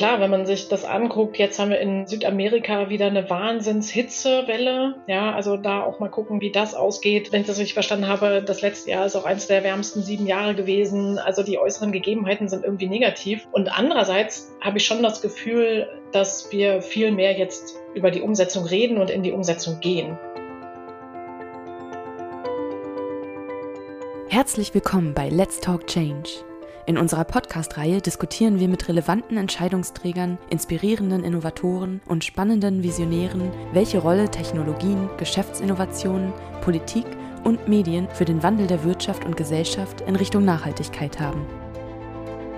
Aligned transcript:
klar, 0.00 0.18
wenn 0.18 0.30
man 0.30 0.46
sich 0.46 0.68
das 0.68 0.86
anguckt, 0.86 1.36
jetzt 1.36 1.58
haben 1.58 1.68
wir 1.68 1.78
in 1.78 2.06
Südamerika 2.06 2.88
wieder 2.88 3.08
eine 3.08 3.28
Wahnsinnshitzewelle. 3.28 4.94
Ja, 5.06 5.34
also 5.34 5.58
da 5.58 5.82
auch 5.82 6.00
mal 6.00 6.08
gucken, 6.08 6.40
wie 6.40 6.50
das 6.50 6.72
ausgeht. 6.72 7.32
Wenn 7.32 7.42
ich 7.42 7.46
das 7.46 7.58
richtig 7.58 7.74
verstanden 7.74 8.08
habe, 8.08 8.42
das 8.42 8.62
letzte 8.62 8.92
Jahr 8.92 9.04
ist 9.04 9.14
auch 9.14 9.26
eines 9.26 9.46
der 9.46 9.62
wärmsten 9.62 10.02
sieben 10.02 10.26
Jahre 10.26 10.54
gewesen. 10.54 11.18
Also 11.18 11.42
die 11.42 11.58
äußeren 11.58 11.92
Gegebenheiten 11.92 12.48
sind 12.48 12.64
irgendwie 12.64 12.88
negativ. 12.88 13.46
Und 13.52 13.76
andererseits 13.76 14.50
habe 14.62 14.78
ich 14.78 14.86
schon 14.86 15.02
das 15.02 15.20
Gefühl, 15.20 15.86
dass 16.12 16.50
wir 16.50 16.80
viel 16.80 17.12
mehr 17.12 17.36
jetzt 17.36 17.76
über 17.92 18.10
die 18.10 18.22
Umsetzung 18.22 18.64
reden 18.64 18.96
und 18.96 19.10
in 19.10 19.22
die 19.22 19.32
Umsetzung 19.32 19.80
gehen. 19.80 20.18
Herzlich 24.30 24.72
willkommen 24.72 25.12
bei 25.12 25.28
Let's 25.28 25.60
Talk 25.60 25.86
Change. 25.86 26.49
In 26.86 26.96
unserer 26.98 27.24
Podcast-Reihe 27.24 28.00
diskutieren 28.00 28.58
wir 28.58 28.68
mit 28.68 28.88
relevanten 28.88 29.36
Entscheidungsträgern, 29.36 30.38
inspirierenden 30.48 31.24
Innovatoren 31.24 32.00
und 32.06 32.24
spannenden 32.24 32.82
Visionären, 32.82 33.50
welche 33.72 33.98
Rolle 33.98 34.30
Technologien, 34.30 35.08
Geschäftsinnovationen, 35.18 36.32
Politik 36.62 37.04
und 37.44 37.68
Medien 37.68 38.08
für 38.14 38.24
den 38.24 38.42
Wandel 38.42 38.66
der 38.66 38.82
Wirtschaft 38.82 39.24
und 39.24 39.36
Gesellschaft 39.36 40.00
in 40.02 40.16
Richtung 40.16 40.44
Nachhaltigkeit 40.44 41.20
haben. 41.20 41.44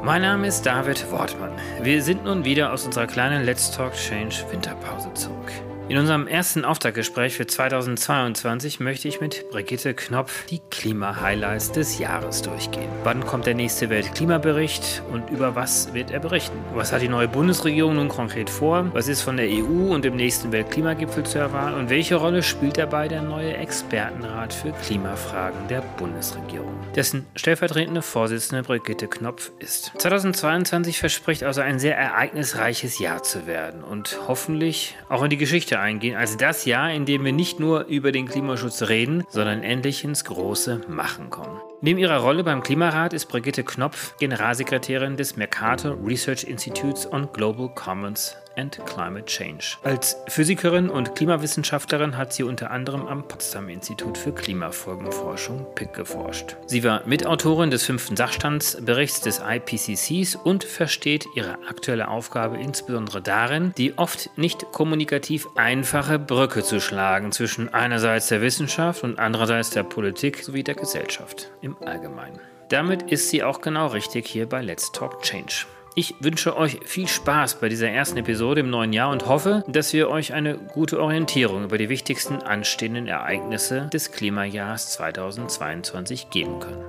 Mein 0.05 0.23
Name 0.23 0.47
ist 0.47 0.65
David 0.67 1.11
Wortmann. 1.13 1.53
Wir 1.83 2.03
sind 2.03 2.25
nun 2.25 2.45
wieder 2.45 2.73
aus 2.73 2.87
unserer 2.87 3.07
kleinen 3.07 3.45
Let's 3.45 3.71
Talk 3.71 3.93
Change 3.95 4.45
Winterpause 4.51 5.13
zurück. 5.15 5.53
In 5.89 5.99
unserem 5.99 6.29
ersten 6.29 6.65
Auftaktgespräch 6.65 7.35
für 7.35 7.47
2022 7.47 8.79
möchte 8.79 9.09
ich 9.09 9.21
mit 9.21 9.51
Brigitte 9.51 9.95
Knopf 9.95 10.47
die 10.47 10.61
Klima-Highlights 10.71 11.73
des 11.73 11.99
Jahres 11.99 12.41
durchgehen. 12.41 12.89
Wann 13.03 13.27
kommt 13.27 13.47
der 13.47 13.55
nächste 13.55 13.91
Weltklimabericht 13.91 15.03
und 15.13 15.29
über 15.31 15.57
was 15.57 15.93
wird 15.93 16.13
er 16.13 16.21
berichten? 16.21 16.57
Was 16.75 16.93
hat 16.93 17.03
die 17.03 17.09
neue 17.09 17.27
Bundesregierung 17.27 17.97
nun 17.97 18.09
konkret 18.09 18.49
vor? 18.49 18.91
Was 18.95 19.09
ist 19.09 19.23
von 19.23 19.37
der 19.37 19.49
EU 19.49 19.93
und 19.93 20.05
dem 20.05 20.15
nächsten 20.15 20.53
Weltklimagipfel 20.53 21.25
zu 21.25 21.39
erwarten? 21.39 21.75
Und 21.77 21.91
welche 21.91 22.15
Rolle 22.15 22.45
spielt 22.45 22.79
dabei 22.79 23.09
der 23.09 23.23
neue 23.23 23.57
Expertenrat 23.57 24.55
für 24.55 24.71
Klimafragen 24.73 25.67
der 25.69 25.83
Bundesregierung, 25.99 26.75
dessen 26.95 27.27
stellvertretende 27.35 28.03
Vorsitzende 28.03 28.63
Brigitte 28.63 29.09
Knopf 29.09 29.51
ist? 29.59 29.93
2022 29.99 30.99
verspricht 30.99 31.43
also 31.43 31.61
ein 31.61 31.81
sehr 31.81 31.99
ereignisreiches 31.99 33.01
Jahr 33.01 33.25
zu 33.25 33.49
werden 33.49 33.83
und 33.83 34.21
hoffentlich 34.29 34.97
auch 35.09 35.25
in 35.25 35.31
die 35.31 35.37
Geschichte 35.37 35.72
eingehen 35.81 36.17
als 36.17 36.37
das 36.37 36.65
Jahr, 36.65 36.93
in 36.93 37.05
dem 37.05 37.25
wir 37.25 37.33
nicht 37.33 37.61
nur 37.61 37.85
über 37.87 38.13
den 38.13 38.27
Klimaschutz 38.27 38.83
reden, 38.83 39.25
sondern 39.29 39.63
endlich 39.63 40.05
ins 40.05 40.25
große 40.25 40.83
Machen 40.89 41.31
kommen. 41.31 41.61
Neben 41.81 41.99
ihrer 41.99 42.19
Rolle 42.19 42.45
beim 42.45 42.63
Klimarat 42.63 43.13
ist 43.13 43.27
Brigitte 43.27 43.65
Knopf 43.65 44.17
Generalsekretärin 44.19 45.17
des 45.17 45.37
Mercator 45.37 45.97
Research 46.05 46.45
Institutes 46.45 47.11
on 47.11 47.33
Global 47.33 47.69
Commons 47.75 48.37
and 48.57 48.81
Climate 48.87 49.27
Change. 49.27 49.77
Als 49.83 50.17
Physikerin 50.29 50.89
und 50.89 51.15
Klimawissenschaftlerin 51.15 52.17
hat 52.17 52.33
sie 52.33 52.43
unter 52.43 52.71
anderem 52.71 53.07
am 53.07 53.27
Potsdam 53.27 53.69
Institut 53.69 54.19
für 54.19 54.33
Klimafolgenforschung 54.33 55.67
PIC 55.75 55.93
geforscht. 55.95 56.57
Sie 56.67 56.85
war 56.85 57.03
Mitautorin 57.07 57.71
des 57.71 57.85
fünften 57.85 58.17
Sachstandsberichts 58.17 59.21
des 59.21 59.41
IPCCs 59.47 60.37
und 60.37 60.65
versteht 60.65 61.27
ihre 61.35 61.59
aktuelle 61.69 62.09
Aufgabe 62.09 62.59
insbesondere 62.59 63.23
darin, 63.23 63.73
die 63.77 63.97
oft 63.99 64.31
nicht 64.37 64.73
kommunikativ 64.73 65.49
einfache 65.57 66.19
Brücke 66.19 66.63
zu 66.63 66.81
schlagen 66.81 67.33
zwischen 67.33 67.73
einerseits 67.73 68.29
der 68.29 68.43
Wissenschaft 68.43 69.05
und 69.05 69.19
andererseits 69.19 69.71
der 69.71 69.83
Politik 69.83 70.43
sowie 70.43 70.63
der 70.63 70.75
Gesellschaft 70.75 71.51
im 71.61 71.77
Allgemeinen. 71.85 72.41
Damit 72.69 73.11
ist 73.13 73.29
sie 73.29 73.43
auch 73.43 73.61
genau 73.61 73.89
richtig 73.89 74.27
hier 74.27 74.49
bei 74.49 74.63
Let's 74.63 74.91
Talk 74.93 75.23
Change. 75.23 75.67
Ich 75.95 76.15
wünsche 76.21 76.57
euch 76.57 76.79
viel 76.87 77.07
Spaß 77.07 77.61
bei 77.61 77.69
dieser 77.69 77.91
ersten 77.91 78.17
Episode 78.17 78.63
im 78.63 78.71
neuen 78.71 78.95
Jahr 78.95 79.11
und 79.11 79.27
hoffe, 79.27 79.63
dass 79.69 79.93
wir 79.93 80.09
euch 80.09 80.33
eine 80.33 80.57
gute 80.57 80.99
Orientierung 80.99 81.65
über 81.65 81.77
die 81.77 81.91
wichtigsten 81.91 82.37
anstehenden 82.37 83.09
Ereignisse 83.09 83.91
des 83.93 84.11
Klimajahrs 84.11 84.93
2022 84.93 86.31
geben 86.31 86.61
können. 86.61 86.83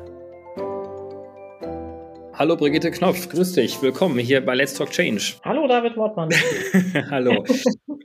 Hallo 2.36 2.56
Brigitte 2.56 2.92
Knopf, 2.92 3.28
grüß 3.28 3.52
dich, 3.52 3.82
willkommen 3.82 4.18
hier 4.20 4.40
bei 4.44 4.56
Let's 4.56 4.74
Talk 4.74 4.92
Change. 4.92 5.34
Hallo 5.44 5.68
David 5.68 5.98
Wortmann. 5.98 6.30
Hallo. 7.12 7.44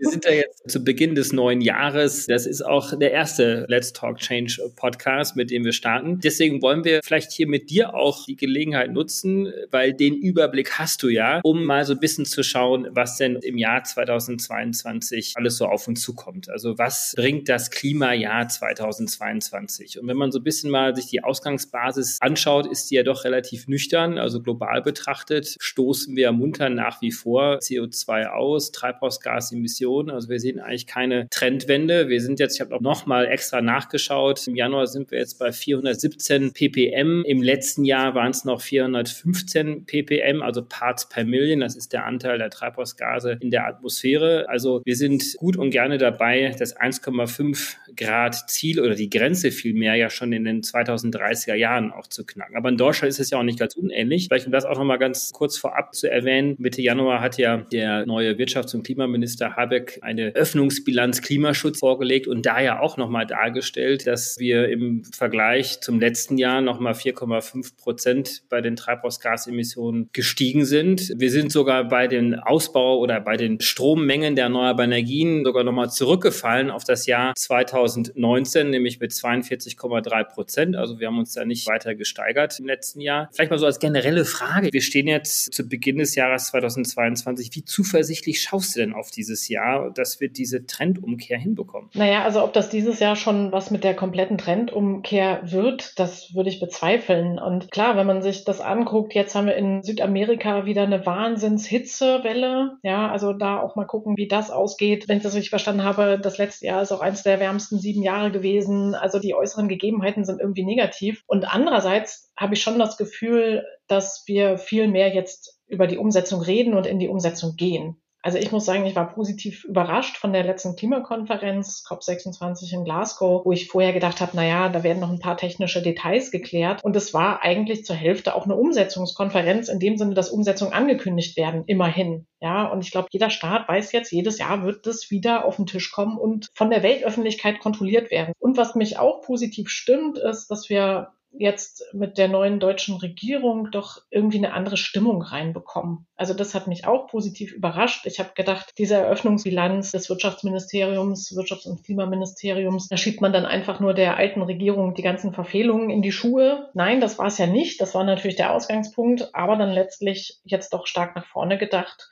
Wir 0.01 0.11
sind 0.11 0.25
ja 0.25 0.31
jetzt 0.31 0.71
zu 0.71 0.85
Beginn 0.85 1.17
des 1.17 1.33
neuen 1.33 1.61
Jahres. 1.61 2.27
Das 2.27 2.47
ist 2.47 2.63
auch 2.63 2.97
der 2.97 3.11
erste 3.11 3.67
Let's 3.69 3.93
Talk 3.93 4.19
Change 4.19 4.71
Podcast, 4.77 5.35
mit 5.35 5.51
dem 5.51 5.65
wir 5.65 5.73
starten. 5.73 6.21
Deswegen 6.21 6.63
wollen 6.63 6.85
wir 6.85 7.01
vielleicht 7.03 7.33
hier 7.33 7.49
mit 7.49 7.69
dir 7.69 7.95
auch 7.95 8.25
die 8.27 8.37
Gelegenheit 8.37 8.93
nutzen, 8.93 9.53
weil 9.73 9.93
den 9.93 10.15
Überblick 10.15 10.79
hast 10.79 11.03
du 11.03 11.09
ja, 11.09 11.41
um 11.43 11.65
mal 11.65 11.85
so 11.85 11.95
ein 11.95 12.01
bisschen 12.01 12.27
zu 12.27 12.45
schauen, 12.45 12.87
was 12.93 13.17
denn 13.17 13.37
im 13.37 13.59
Jahr 13.59 13.83
2022 13.83 15.33
alles 15.35 15.57
so 15.57 15.67
auf 15.67 15.89
uns 15.89 16.01
zukommt. 16.01 16.49
Also 16.49 16.79
was 16.79 17.15
bringt 17.17 17.49
das 17.49 17.73
Klimajahr 17.73 18.47
2022? 18.47 19.99
Und 19.99 20.07
wenn 20.07 20.17
man 20.17 20.31
so 20.31 20.39
ein 20.39 20.45
bisschen 20.45 20.71
mal 20.71 20.95
sich 20.95 21.07
die 21.07 21.25
Ausgangsbasis 21.25 22.19
anschaut, 22.21 22.67
ist 22.67 22.93
die 22.93 22.95
ja 22.95 23.03
doch 23.03 23.25
relativ 23.25 23.67
nüchtern. 23.67 24.17
Also 24.17 24.41
global 24.41 24.81
betrachtet 24.81 25.57
stoßen 25.59 26.15
wir 26.15 26.31
munter 26.31 26.71
nach 26.71 27.03
wie 27.03 27.11
vor 27.11 27.59
CO2 27.59 28.27
aus, 28.27 28.71
Treibhausgasemissionen 28.71 29.88
Inflation. 29.89 30.11
Also 30.11 30.29
wir 30.29 30.41
sehen 30.41 30.61
eigentlich 30.61 30.87
keine 30.87 31.29
Trendwende. 31.31 32.09
Wir 32.09 32.21
sind 32.21 32.41
jetzt, 32.41 32.57
ich 32.57 32.61
habe 32.61 32.75
auch 32.75 32.81
nochmal 32.81 33.27
extra 33.27 33.61
nachgeschaut, 33.61 34.47
im 34.47 34.57
Januar 34.57 34.87
sind 34.87 35.11
wir 35.11 35.19
jetzt 35.19 35.39
bei 35.39 35.53
417 35.53 36.53
ppm. 36.53 37.25
Im 37.27 37.43
letzten 37.43 37.85
Jahr 37.85 38.15
waren 38.15 38.31
es 38.31 38.45
noch 38.45 38.61
415 38.61 39.87
ppm, 39.87 40.43
also 40.43 40.63
Parts 40.63 41.09
per 41.09 41.25
Million. 41.25 41.61
Das 41.61 41.77
ist 41.77 41.93
der 41.93 42.05
Anteil 42.05 42.39
der 42.39 42.51
Treibhausgase 42.51 43.39
in 43.41 43.51
der 43.51 43.67
Atmosphäre. 43.67 44.47
Also 44.49 44.83
wir 44.85 44.97
sind 44.97 45.37
gut 45.37 45.57
und 45.57 45.71
gerne 45.71 45.99
dabei, 45.99 46.55
das 46.59 46.77
1,5 46.77 47.77
Grad 47.97 48.51
Ziel 48.51 48.81
oder 48.81 48.95
die 48.95 49.11
Grenze 49.11 49.51
vielmehr 49.51 49.95
ja 49.95 50.11
schon 50.11 50.33
in 50.33 50.45
den 50.45 50.63
2030er 50.63 51.55
Jahren 51.55 51.93
auch 51.93 52.07
zu 52.07 52.25
knacken. 52.25 52.57
Aber 52.57 52.69
in 52.69 52.77
Deutschland 52.77 53.11
ist 53.11 53.21
es 53.21 53.31
ja 53.31 53.39
auch 53.39 53.43
nicht 53.43 53.59
ganz 53.59 53.75
unähnlich. 53.75 54.27
Vielleicht 54.29 54.47
um 54.47 54.53
das 54.53 54.65
auch 54.65 54.77
nochmal 54.77 54.99
ganz 54.99 55.33
kurz 55.33 55.57
vorab 55.57 55.95
zu 55.95 56.11
erwähnen. 56.11 56.57
Mitte 56.59 56.83
Januar 56.83 57.21
hat 57.21 57.39
ja 57.39 57.59
der 57.73 58.07
neue 58.07 58.33
Wirtschafts- 58.33 58.75
und 58.75 58.85
Klimaminister 58.85 59.57
Habeck 59.57 59.78
Habeck 59.79 59.99
eine 60.03 60.35
Öffnungsbilanz 60.35 61.23
Klimaschutz 61.23 61.79
vorgelegt 61.79 62.27
und 62.27 62.47
da 62.47 62.61
ja 62.61 62.81
auch 62.81 62.97
nochmal 62.97 63.27
dargestellt, 63.27 64.07
dass 64.07 64.39
wir 64.39 64.69
im 64.69 65.05
Vergleich 65.05 65.81
zum 65.81 66.01
letzten 66.01 66.39
Jahr 66.39 66.61
nochmal 66.61 66.95
4,5 66.95 67.77
Prozent 67.77 68.43
bei 68.49 68.61
den 68.61 68.77
Treibhausgasemissionen 68.77 70.11
gestiegen 70.13 70.65
sind. 70.65 71.13
Wir 71.17 71.31
sind 71.31 71.53
sogar 71.53 71.89
bei 71.89 72.09
den 72.09 72.35
Ausbau 72.35 72.99
oder 72.99 73.21
bei 73.21 73.37
den 73.37 73.61
Strommengen 73.61 74.35
der 74.35 74.45
erneuerbaren 74.45 74.93
Energien 74.93 75.45
sogar 75.45 75.65
nochmal 75.65 75.91
zurückgefallen 75.91 76.71
auf 76.71 76.85
das 76.85 77.07
Jahr 77.07 77.35
2019, 77.37 78.71
nämlich 78.71 79.01
mit 79.01 79.13
42,3 79.13 80.25
Prozent. 80.25 80.77
Also 80.77 80.99
wir 80.99 81.09
haben 81.09 81.19
uns 81.19 81.35
da 81.35 81.45
nicht 81.45 81.67
weiter 81.69 81.95
gesteigert 81.95 82.59
im 82.59 82.67
letzten 82.67 83.01
Jahr. 83.01 83.29
Vielleicht 83.33 83.51
mal 83.51 83.59
so 83.59 83.67
als 83.67 83.79
generelle 83.79 84.25
Frage. 84.25 84.73
Wir 84.73 84.83
stehen 84.83 85.07
jetzt 85.07 85.53
zu 85.53 85.69
Beginn 85.69 85.99
des 85.99 86.15
Jahres 86.15 86.49
2022. 86.49 87.51
Wie 87.55 87.65
zuversichtlich 87.65 88.43
schaust 88.43 88.75
du 88.75 88.81
denn 88.81 88.95
auf 88.95 89.11
dieses 89.11 89.49
Jahr? 89.49 89.68
Jahr, 89.69 89.91
dass 89.91 90.21
wir 90.21 90.31
diese 90.31 90.67
Trendumkehr 90.67 91.39
hinbekommen? 91.39 91.91
Naja, 91.95 92.25
also 92.25 92.43
ob 92.43 92.53
das 92.53 92.69
dieses 92.69 93.01
Jahr 93.01 93.17
schon 93.17 93.53
was 93.53 93.71
mit 93.71 93.85
der 93.85 93.95
kompletten 93.95 94.39
Trendumkehr 94.39 95.41
wird, 95.45 95.99
das 95.99 96.35
würde 96.35 96.49
ich 96.49 96.61
bezweifeln. 96.61 97.39
Und 97.39 97.71
klar, 97.71 97.97
wenn 97.97 98.07
man 98.07 98.23
sich 98.23 98.45
das 98.45 98.61
anguckt, 98.61 99.15
jetzt 99.15 99.35
haben 99.35 99.47
wir 99.47 99.57
in 99.57 99.83
Südamerika 99.83 100.65
wieder 100.65 100.83
eine 100.83 101.05
Wahnsinnshitzewelle. 101.05 102.79
Ja, 102.83 103.11
also 103.11 103.33
da 103.33 103.61
auch 103.61 103.77
mal 103.77 103.87
gucken, 103.87 104.17
wie 104.17 104.29
das 104.29 104.51
ausgeht. 104.51 105.09
Wenn 105.09 105.19
ich 105.19 105.23
das 105.23 105.35
richtig 105.35 105.51
verstanden 105.51 105.85
habe, 105.85 106.19
das 106.21 106.39
letzte 106.39 106.67
Jahr 106.67 106.83
ist 106.83 106.93
auch 106.93 107.01
eines 107.01 107.23
der 107.23 107.41
wärmsten 107.41 107.79
sieben 107.79 108.03
Jahre 108.03 108.31
gewesen. 108.31 108.95
Also 108.95 109.19
die 109.19 109.35
äußeren 109.35 109.69
Gegebenheiten 109.69 110.25
sind 110.25 110.41
irgendwie 110.41 110.65
negativ. 110.65 111.23
Und 111.27 111.45
andererseits 111.45 112.33
habe 112.37 112.55
ich 112.55 112.63
schon 112.63 112.79
das 112.79 112.97
Gefühl, 112.97 113.65
dass 113.87 114.25
wir 114.27 114.59
viel 114.59 114.89
mehr 114.89 115.15
jetzt 115.15 115.59
über 115.67 115.87
die 115.87 115.99
Umsetzung 115.99 116.41
reden 116.41 116.75
und 116.75 116.87
in 116.87 116.99
die 116.99 117.09
Umsetzung 117.09 117.57
gehen. 117.57 117.97
Also 118.23 118.39
ich 118.39 118.51
muss 118.51 118.65
sagen, 118.65 118.85
ich 118.85 118.97
war 118.97 119.13
positiv 119.13 119.65
überrascht 119.65 120.17
von 120.17 120.33
der 120.33 120.43
letzten 120.43 120.75
Klimakonferenz 120.75 121.85
COP26 121.89 122.73
in 122.75 122.85
Glasgow, 122.85 123.45
wo 123.45 123.53
ich 123.53 123.69
vorher 123.69 123.93
gedacht 123.93 124.21
habe, 124.21 124.37
naja, 124.37 124.69
da 124.69 124.83
werden 124.83 124.99
noch 124.99 125.11
ein 125.11 125.21
paar 125.21 125.37
technische 125.37 125.83
Details 125.83 126.33
geklärt. 126.33 126.83
Und 126.83 126.97
es 126.97 127.15
war 127.15 127.43
eigentlich 127.43 127.85
zur 127.85 127.95
Hälfte 127.95 128.35
auch 128.35 128.45
eine 128.45 128.57
Umsetzungskonferenz, 128.57 129.69
in 129.69 129.79
dem 129.79 129.97
Sinne, 129.97 130.15
dass 130.15 130.31
Umsetzungen 130.31 130.73
angekündigt 130.73 131.37
werden, 131.37 131.63
immerhin. 131.67 132.27
Ja, 132.41 132.67
und 132.67 132.85
ich 132.85 132.91
glaube, 132.91 133.09
jeder 133.13 133.31
Staat 133.31 133.69
weiß 133.69 133.93
jetzt, 133.93 134.11
jedes 134.11 134.39
Jahr 134.39 134.65
wird 134.65 134.87
das 134.87 135.11
wieder 135.11 135.45
auf 135.45 135.57
den 135.57 135.67
Tisch 135.67 135.91
kommen 135.93 136.19
und 136.19 136.49
von 136.55 136.71
der 136.71 136.83
Weltöffentlichkeit 136.83 137.61
kontrolliert 137.61 138.11
werden. 138.11 138.33
Und 138.39 138.57
was 138.57 138.75
mich 138.75 138.99
auch 138.99 139.23
positiv 139.23 139.69
stimmt, 139.71 140.19
ist, 140.19 140.49
dass 140.51 140.69
wir 140.69 141.13
jetzt 141.31 141.85
mit 141.93 142.19
der 142.19 142.29
neuen 142.29 142.59
deutschen 142.59 142.97
Regierung 142.97 143.71
doch 143.71 144.01
irgendwie 144.11 144.39
eine 144.39 144.53
andere 144.53 144.77
Stimmung 144.77 145.23
reinbekommen. 145.23 146.07
Also 146.17 146.35
das 146.35 146.55
hat 146.55 146.67
mich 146.67 146.87
auch 146.87 147.07
positiv 147.07 147.53
überrascht. 147.53 148.07
Ich 148.07 148.19
habe 148.19 148.31
gedacht, 148.35 148.73
diese 148.79 148.95
Eröffnungsbilanz 148.95 149.93
des 149.93 150.09
Wirtschaftsministeriums, 150.09 151.31
Wirtschafts- 151.37 151.69
und 151.69 151.85
Klimaministeriums, 151.85 152.89
da 152.89 152.97
schiebt 152.97 153.21
man 153.21 153.33
dann 153.33 153.47
einfach 153.47 153.79
nur 153.79 153.95
der 153.95 154.17
alten 154.17 154.43
Regierung 154.43 154.95
die 154.95 155.03
ganzen 155.03 155.33
Verfehlungen 155.33 155.91
in 155.91 156.03
die 156.03 156.13
Schuhe. 156.13 156.71
Nein, 156.75 157.01
das 157.01 157.19
war 157.19 157.27
es 157.27 157.39
ja 157.39 157.47
nicht. 157.47 157.81
Das 157.81 157.95
war 157.95 158.05
natürlich 158.05 158.37
der 158.37 158.53
Ausgangspunkt, 158.53 159.35
aber 159.35 159.57
dann 159.57 159.71
letztlich 159.71 160.41
jetzt 160.45 160.73
doch 160.73 160.87
stark 160.87 161.15
nach 161.15 161.27
vorne 161.27 161.59
gedacht. 161.59 162.09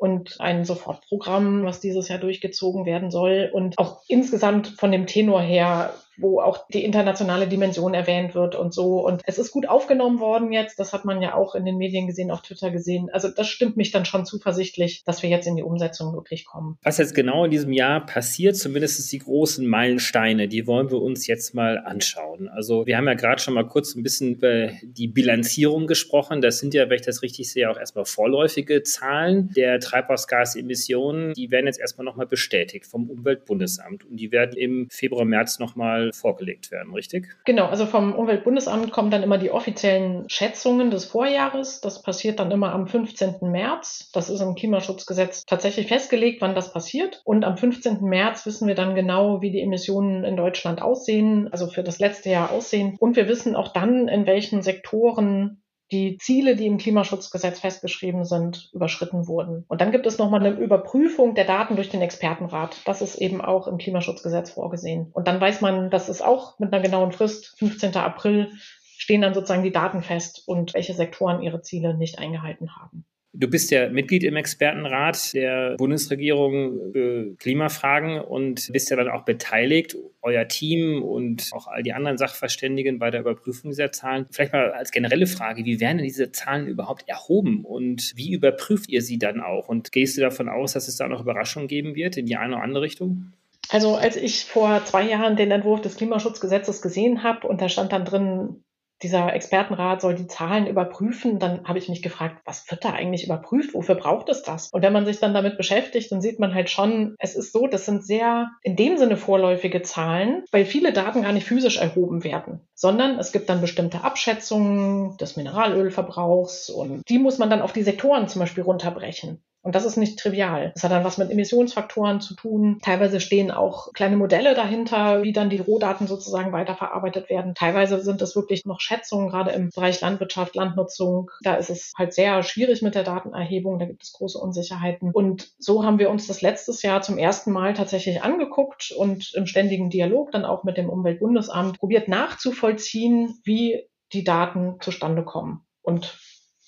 und 0.00 0.36
ein 0.40 0.64
Sofortprogramm, 0.64 1.64
was 1.64 1.80
dieses 1.80 2.08
Jahr 2.08 2.18
durchgezogen 2.18 2.86
werden 2.86 3.10
soll. 3.10 3.50
Und 3.52 3.76
auch 3.78 4.00
insgesamt 4.08 4.68
von 4.68 4.90
dem 4.90 5.06
Tenor 5.06 5.42
her 5.42 5.92
wo 6.20 6.40
auch 6.40 6.66
die 6.68 6.84
internationale 6.84 7.48
Dimension 7.48 7.94
erwähnt 7.94 8.34
wird 8.34 8.54
und 8.54 8.72
so. 8.72 9.06
Und 9.06 9.22
es 9.24 9.38
ist 9.38 9.50
gut 9.52 9.68
aufgenommen 9.68 10.20
worden 10.20 10.52
jetzt. 10.52 10.78
Das 10.78 10.92
hat 10.92 11.04
man 11.04 11.22
ja 11.22 11.34
auch 11.34 11.54
in 11.54 11.64
den 11.64 11.76
Medien 11.76 12.06
gesehen, 12.06 12.30
auf 12.30 12.42
Twitter 12.42 12.70
gesehen. 12.70 13.08
Also 13.12 13.28
das 13.28 13.48
stimmt 13.48 13.76
mich 13.76 13.90
dann 13.90 14.04
schon 14.04 14.26
zuversichtlich, 14.26 15.02
dass 15.04 15.22
wir 15.22 15.30
jetzt 15.30 15.46
in 15.46 15.56
die 15.56 15.62
Umsetzung 15.62 16.12
wirklich 16.14 16.44
kommen. 16.44 16.78
Was 16.82 16.98
jetzt 16.98 17.14
genau 17.14 17.44
in 17.44 17.50
diesem 17.50 17.72
Jahr 17.72 18.04
passiert, 18.04 18.56
zumindest 18.56 19.10
die 19.12 19.18
großen 19.18 19.66
Meilensteine, 19.66 20.48
die 20.48 20.66
wollen 20.66 20.90
wir 20.90 21.00
uns 21.00 21.26
jetzt 21.26 21.54
mal 21.54 21.78
anschauen. 21.78 22.48
Also 22.48 22.86
wir 22.86 22.96
haben 22.96 23.06
ja 23.06 23.14
gerade 23.14 23.40
schon 23.40 23.54
mal 23.54 23.66
kurz 23.66 23.94
ein 23.94 24.02
bisschen 24.02 24.32
über 24.32 24.70
die 24.82 25.08
Bilanzierung 25.08 25.86
gesprochen. 25.86 26.40
Das 26.40 26.58
sind 26.58 26.74
ja, 26.74 26.88
wenn 26.88 26.96
ich 26.96 27.06
das 27.06 27.22
richtig 27.22 27.50
sehe, 27.50 27.70
auch 27.70 27.78
erstmal 27.78 28.04
vorläufige 28.04 28.82
Zahlen 28.82 29.50
der 29.54 29.80
Treibhausgasemissionen. 29.80 31.34
Die 31.34 31.50
werden 31.50 31.66
jetzt 31.66 31.80
erstmal 31.80 32.04
nochmal 32.04 32.26
bestätigt 32.26 32.86
vom 32.86 33.08
Umweltbundesamt 33.08 34.04
und 34.04 34.16
die 34.16 34.32
werden 34.32 34.56
im 34.56 34.88
Februar, 34.90 35.24
März 35.24 35.58
nochmal 35.58 36.09
vorgelegt 36.12 36.70
werden, 36.70 36.92
richtig? 36.94 37.28
Genau, 37.44 37.66
also 37.66 37.86
vom 37.86 38.14
Umweltbundesamt 38.14 38.92
kommen 38.92 39.10
dann 39.10 39.22
immer 39.22 39.38
die 39.38 39.50
offiziellen 39.50 40.28
Schätzungen 40.28 40.90
des 40.90 41.04
Vorjahres. 41.04 41.80
Das 41.80 42.02
passiert 42.02 42.38
dann 42.38 42.50
immer 42.50 42.72
am 42.72 42.86
15. 42.86 43.36
März. 43.42 44.10
Das 44.12 44.30
ist 44.30 44.40
im 44.40 44.54
Klimaschutzgesetz 44.54 45.44
tatsächlich 45.46 45.88
festgelegt, 45.88 46.40
wann 46.40 46.54
das 46.54 46.72
passiert. 46.72 47.22
Und 47.24 47.44
am 47.44 47.56
15. 47.56 48.02
März 48.02 48.46
wissen 48.46 48.68
wir 48.68 48.74
dann 48.74 48.94
genau, 48.94 49.40
wie 49.42 49.50
die 49.50 49.60
Emissionen 49.60 50.24
in 50.24 50.36
Deutschland 50.36 50.82
aussehen, 50.82 51.48
also 51.52 51.66
für 51.66 51.82
das 51.82 51.98
letzte 51.98 52.30
Jahr 52.30 52.50
aussehen. 52.50 52.96
Und 52.98 53.16
wir 53.16 53.28
wissen 53.28 53.56
auch 53.56 53.72
dann, 53.72 54.08
in 54.08 54.26
welchen 54.26 54.62
Sektoren 54.62 55.59
die 55.92 56.18
Ziele, 56.18 56.56
die 56.56 56.66
im 56.66 56.78
Klimaschutzgesetz 56.78 57.60
festgeschrieben 57.60 58.24
sind, 58.24 58.70
überschritten 58.72 59.26
wurden. 59.26 59.64
Und 59.68 59.80
dann 59.80 59.90
gibt 59.90 60.06
es 60.06 60.18
nochmal 60.18 60.40
eine 60.40 60.56
Überprüfung 60.56 61.34
der 61.34 61.44
Daten 61.44 61.76
durch 61.76 61.88
den 61.88 62.02
Expertenrat. 62.02 62.80
Das 62.84 63.02
ist 63.02 63.16
eben 63.16 63.40
auch 63.40 63.66
im 63.66 63.78
Klimaschutzgesetz 63.78 64.50
vorgesehen. 64.50 65.10
Und 65.12 65.26
dann 65.26 65.40
weiß 65.40 65.60
man, 65.60 65.90
das 65.90 66.08
ist 66.08 66.22
auch 66.22 66.58
mit 66.58 66.72
einer 66.72 66.82
genauen 66.82 67.12
Frist, 67.12 67.58
15. 67.58 67.96
April, 67.96 68.52
stehen 68.96 69.22
dann 69.22 69.34
sozusagen 69.34 69.62
die 69.62 69.72
Daten 69.72 70.02
fest 70.02 70.42
und 70.46 70.74
welche 70.74 70.94
Sektoren 70.94 71.42
ihre 71.42 71.62
Ziele 71.62 71.96
nicht 71.96 72.18
eingehalten 72.18 72.76
haben. 72.76 73.06
Du 73.32 73.48
bist 73.48 73.70
ja 73.70 73.88
Mitglied 73.88 74.24
im 74.24 74.34
Expertenrat 74.34 75.34
der 75.34 75.76
Bundesregierung 75.76 76.92
für 76.92 77.36
Klimafragen 77.36 78.20
und 78.20 78.68
bist 78.72 78.90
ja 78.90 78.96
dann 78.96 79.08
auch 79.08 79.24
beteiligt, 79.24 79.96
euer 80.20 80.48
Team 80.48 81.02
und 81.02 81.48
auch 81.52 81.68
all 81.68 81.84
die 81.84 81.92
anderen 81.92 82.18
Sachverständigen 82.18 82.98
bei 82.98 83.10
der 83.10 83.20
Überprüfung 83.20 83.70
dieser 83.70 83.92
Zahlen. 83.92 84.26
Vielleicht 84.32 84.52
mal 84.52 84.72
als 84.72 84.90
generelle 84.90 85.28
Frage, 85.28 85.64
wie 85.64 85.78
werden 85.78 85.98
denn 85.98 86.06
diese 86.06 86.32
Zahlen 86.32 86.66
überhaupt 86.66 87.08
erhoben 87.08 87.64
und 87.64 88.12
wie 88.16 88.32
überprüft 88.32 88.90
ihr 88.90 89.00
sie 89.00 89.18
dann 89.18 89.40
auch? 89.40 89.68
Und 89.68 89.92
gehst 89.92 90.16
du 90.16 90.20
davon 90.20 90.48
aus, 90.48 90.72
dass 90.72 90.88
es 90.88 90.96
da 90.96 91.06
noch 91.06 91.20
Überraschungen 91.20 91.68
geben 91.68 91.94
wird 91.94 92.16
in 92.16 92.26
die 92.26 92.36
eine 92.36 92.56
oder 92.56 92.64
andere 92.64 92.82
Richtung? 92.82 93.32
Also 93.68 93.94
als 93.94 94.16
ich 94.16 94.44
vor 94.44 94.84
zwei 94.84 95.04
Jahren 95.04 95.36
den 95.36 95.52
Entwurf 95.52 95.80
des 95.80 95.96
Klimaschutzgesetzes 95.96 96.82
gesehen 96.82 97.22
habe 97.22 97.46
und 97.46 97.60
da 97.60 97.68
stand 97.68 97.92
dann 97.92 98.04
drin, 98.04 98.64
dieser 99.02 99.32
Expertenrat 99.34 100.00
soll 100.00 100.14
die 100.14 100.26
Zahlen 100.26 100.66
überprüfen. 100.66 101.38
Dann 101.38 101.66
habe 101.66 101.78
ich 101.78 101.88
mich 101.88 102.02
gefragt, 102.02 102.42
was 102.44 102.70
wird 102.70 102.84
da 102.84 102.92
eigentlich 102.92 103.24
überprüft? 103.24 103.74
Wofür 103.74 103.94
braucht 103.94 104.28
es 104.28 104.42
das? 104.42 104.68
Und 104.70 104.82
wenn 104.82 104.92
man 104.92 105.06
sich 105.06 105.20
dann 105.20 105.34
damit 105.34 105.56
beschäftigt, 105.56 106.12
dann 106.12 106.20
sieht 106.20 106.38
man 106.38 106.54
halt 106.54 106.70
schon, 106.70 107.14
es 107.18 107.34
ist 107.34 107.52
so, 107.52 107.66
das 107.66 107.86
sind 107.86 108.04
sehr 108.04 108.50
in 108.62 108.76
dem 108.76 108.98
Sinne 108.98 109.16
vorläufige 109.16 109.82
Zahlen, 109.82 110.44
weil 110.50 110.64
viele 110.64 110.92
Daten 110.92 111.22
gar 111.22 111.32
nicht 111.32 111.46
physisch 111.46 111.78
erhoben 111.78 112.24
werden, 112.24 112.60
sondern 112.74 113.18
es 113.18 113.32
gibt 113.32 113.48
dann 113.48 113.60
bestimmte 113.60 114.04
Abschätzungen 114.04 115.16
des 115.16 115.36
Mineralölverbrauchs 115.36 116.70
und 116.70 117.08
die 117.08 117.18
muss 117.18 117.38
man 117.38 117.50
dann 117.50 117.62
auf 117.62 117.72
die 117.72 117.82
Sektoren 117.82 118.28
zum 118.28 118.40
Beispiel 118.40 118.64
runterbrechen. 118.64 119.42
Und 119.62 119.74
das 119.74 119.84
ist 119.84 119.96
nicht 119.96 120.18
trivial. 120.18 120.72
Das 120.74 120.84
hat 120.84 120.90
dann 120.90 121.04
was 121.04 121.18
mit 121.18 121.30
Emissionsfaktoren 121.30 122.20
zu 122.20 122.34
tun. 122.34 122.78
Teilweise 122.82 123.20
stehen 123.20 123.50
auch 123.50 123.92
kleine 123.92 124.16
Modelle 124.16 124.54
dahinter, 124.54 125.22
wie 125.22 125.32
dann 125.32 125.50
die 125.50 125.58
Rohdaten 125.58 126.06
sozusagen 126.06 126.52
weiterverarbeitet 126.52 127.28
werden. 127.28 127.54
Teilweise 127.54 128.00
sind 128.00 128.22
es 128.22 128.34
wirklich 128.34 128.64
noch 128.64 128.80
Schätzungen, 128.80 129.28
gerade 129.28 129.50
im 129.50 129.68
Bereich 129.68 130.00
Landwirtschaft, 130.00 130.54
Landnutzung. 130.54 131.30
Da 131.42 131.56
ist 131.56 131.68
es 131.68 131.92
halt 131.98 132.14
sehr 132.14 132.42
schwierig 132.42 132.80
mit 132.80 132.94
der 132.94 133.04
Datenerhebung. 133.04 133.78
Da 133.78 133.84
gibt 133.84 134.02
es 134.02 134.12
große 134.12 134.38
Unsicherheiten. 134.38 135.10
Und 135.12 135.50
so 135.58 135.84
haben 135.84 135.98
wir 135.98 136.08
uns 136.08 136.26
das 136.26 136.40
letztes 136.40 136.80
Jahr 136.80 137.02
zum 137.02 137.18
ersten 137.18 137.52
Mal 137.52 137.74
tatsächlich 137.74 138.22
angeguckt 138.22 138.92
und 138.96 139.34
im 139.34 139.46
ständigen 139.46 139.90
Dialog 139.90 140.32
dann 140.32 140.46
auch 140.46 140.64
mit 140.64 140.78
dem 140.78 140.88
Umweltbundesamt 140.88 141.78
probiert 141.78 142.08
nachzuvollziehen, 142.08 143.38
wie 143.44 143.84
die 144.14 144.24
Daten 144.24 144.76
zustande 144.80 145.22
kommen. 145.22 145.66
Und 145.82 146.18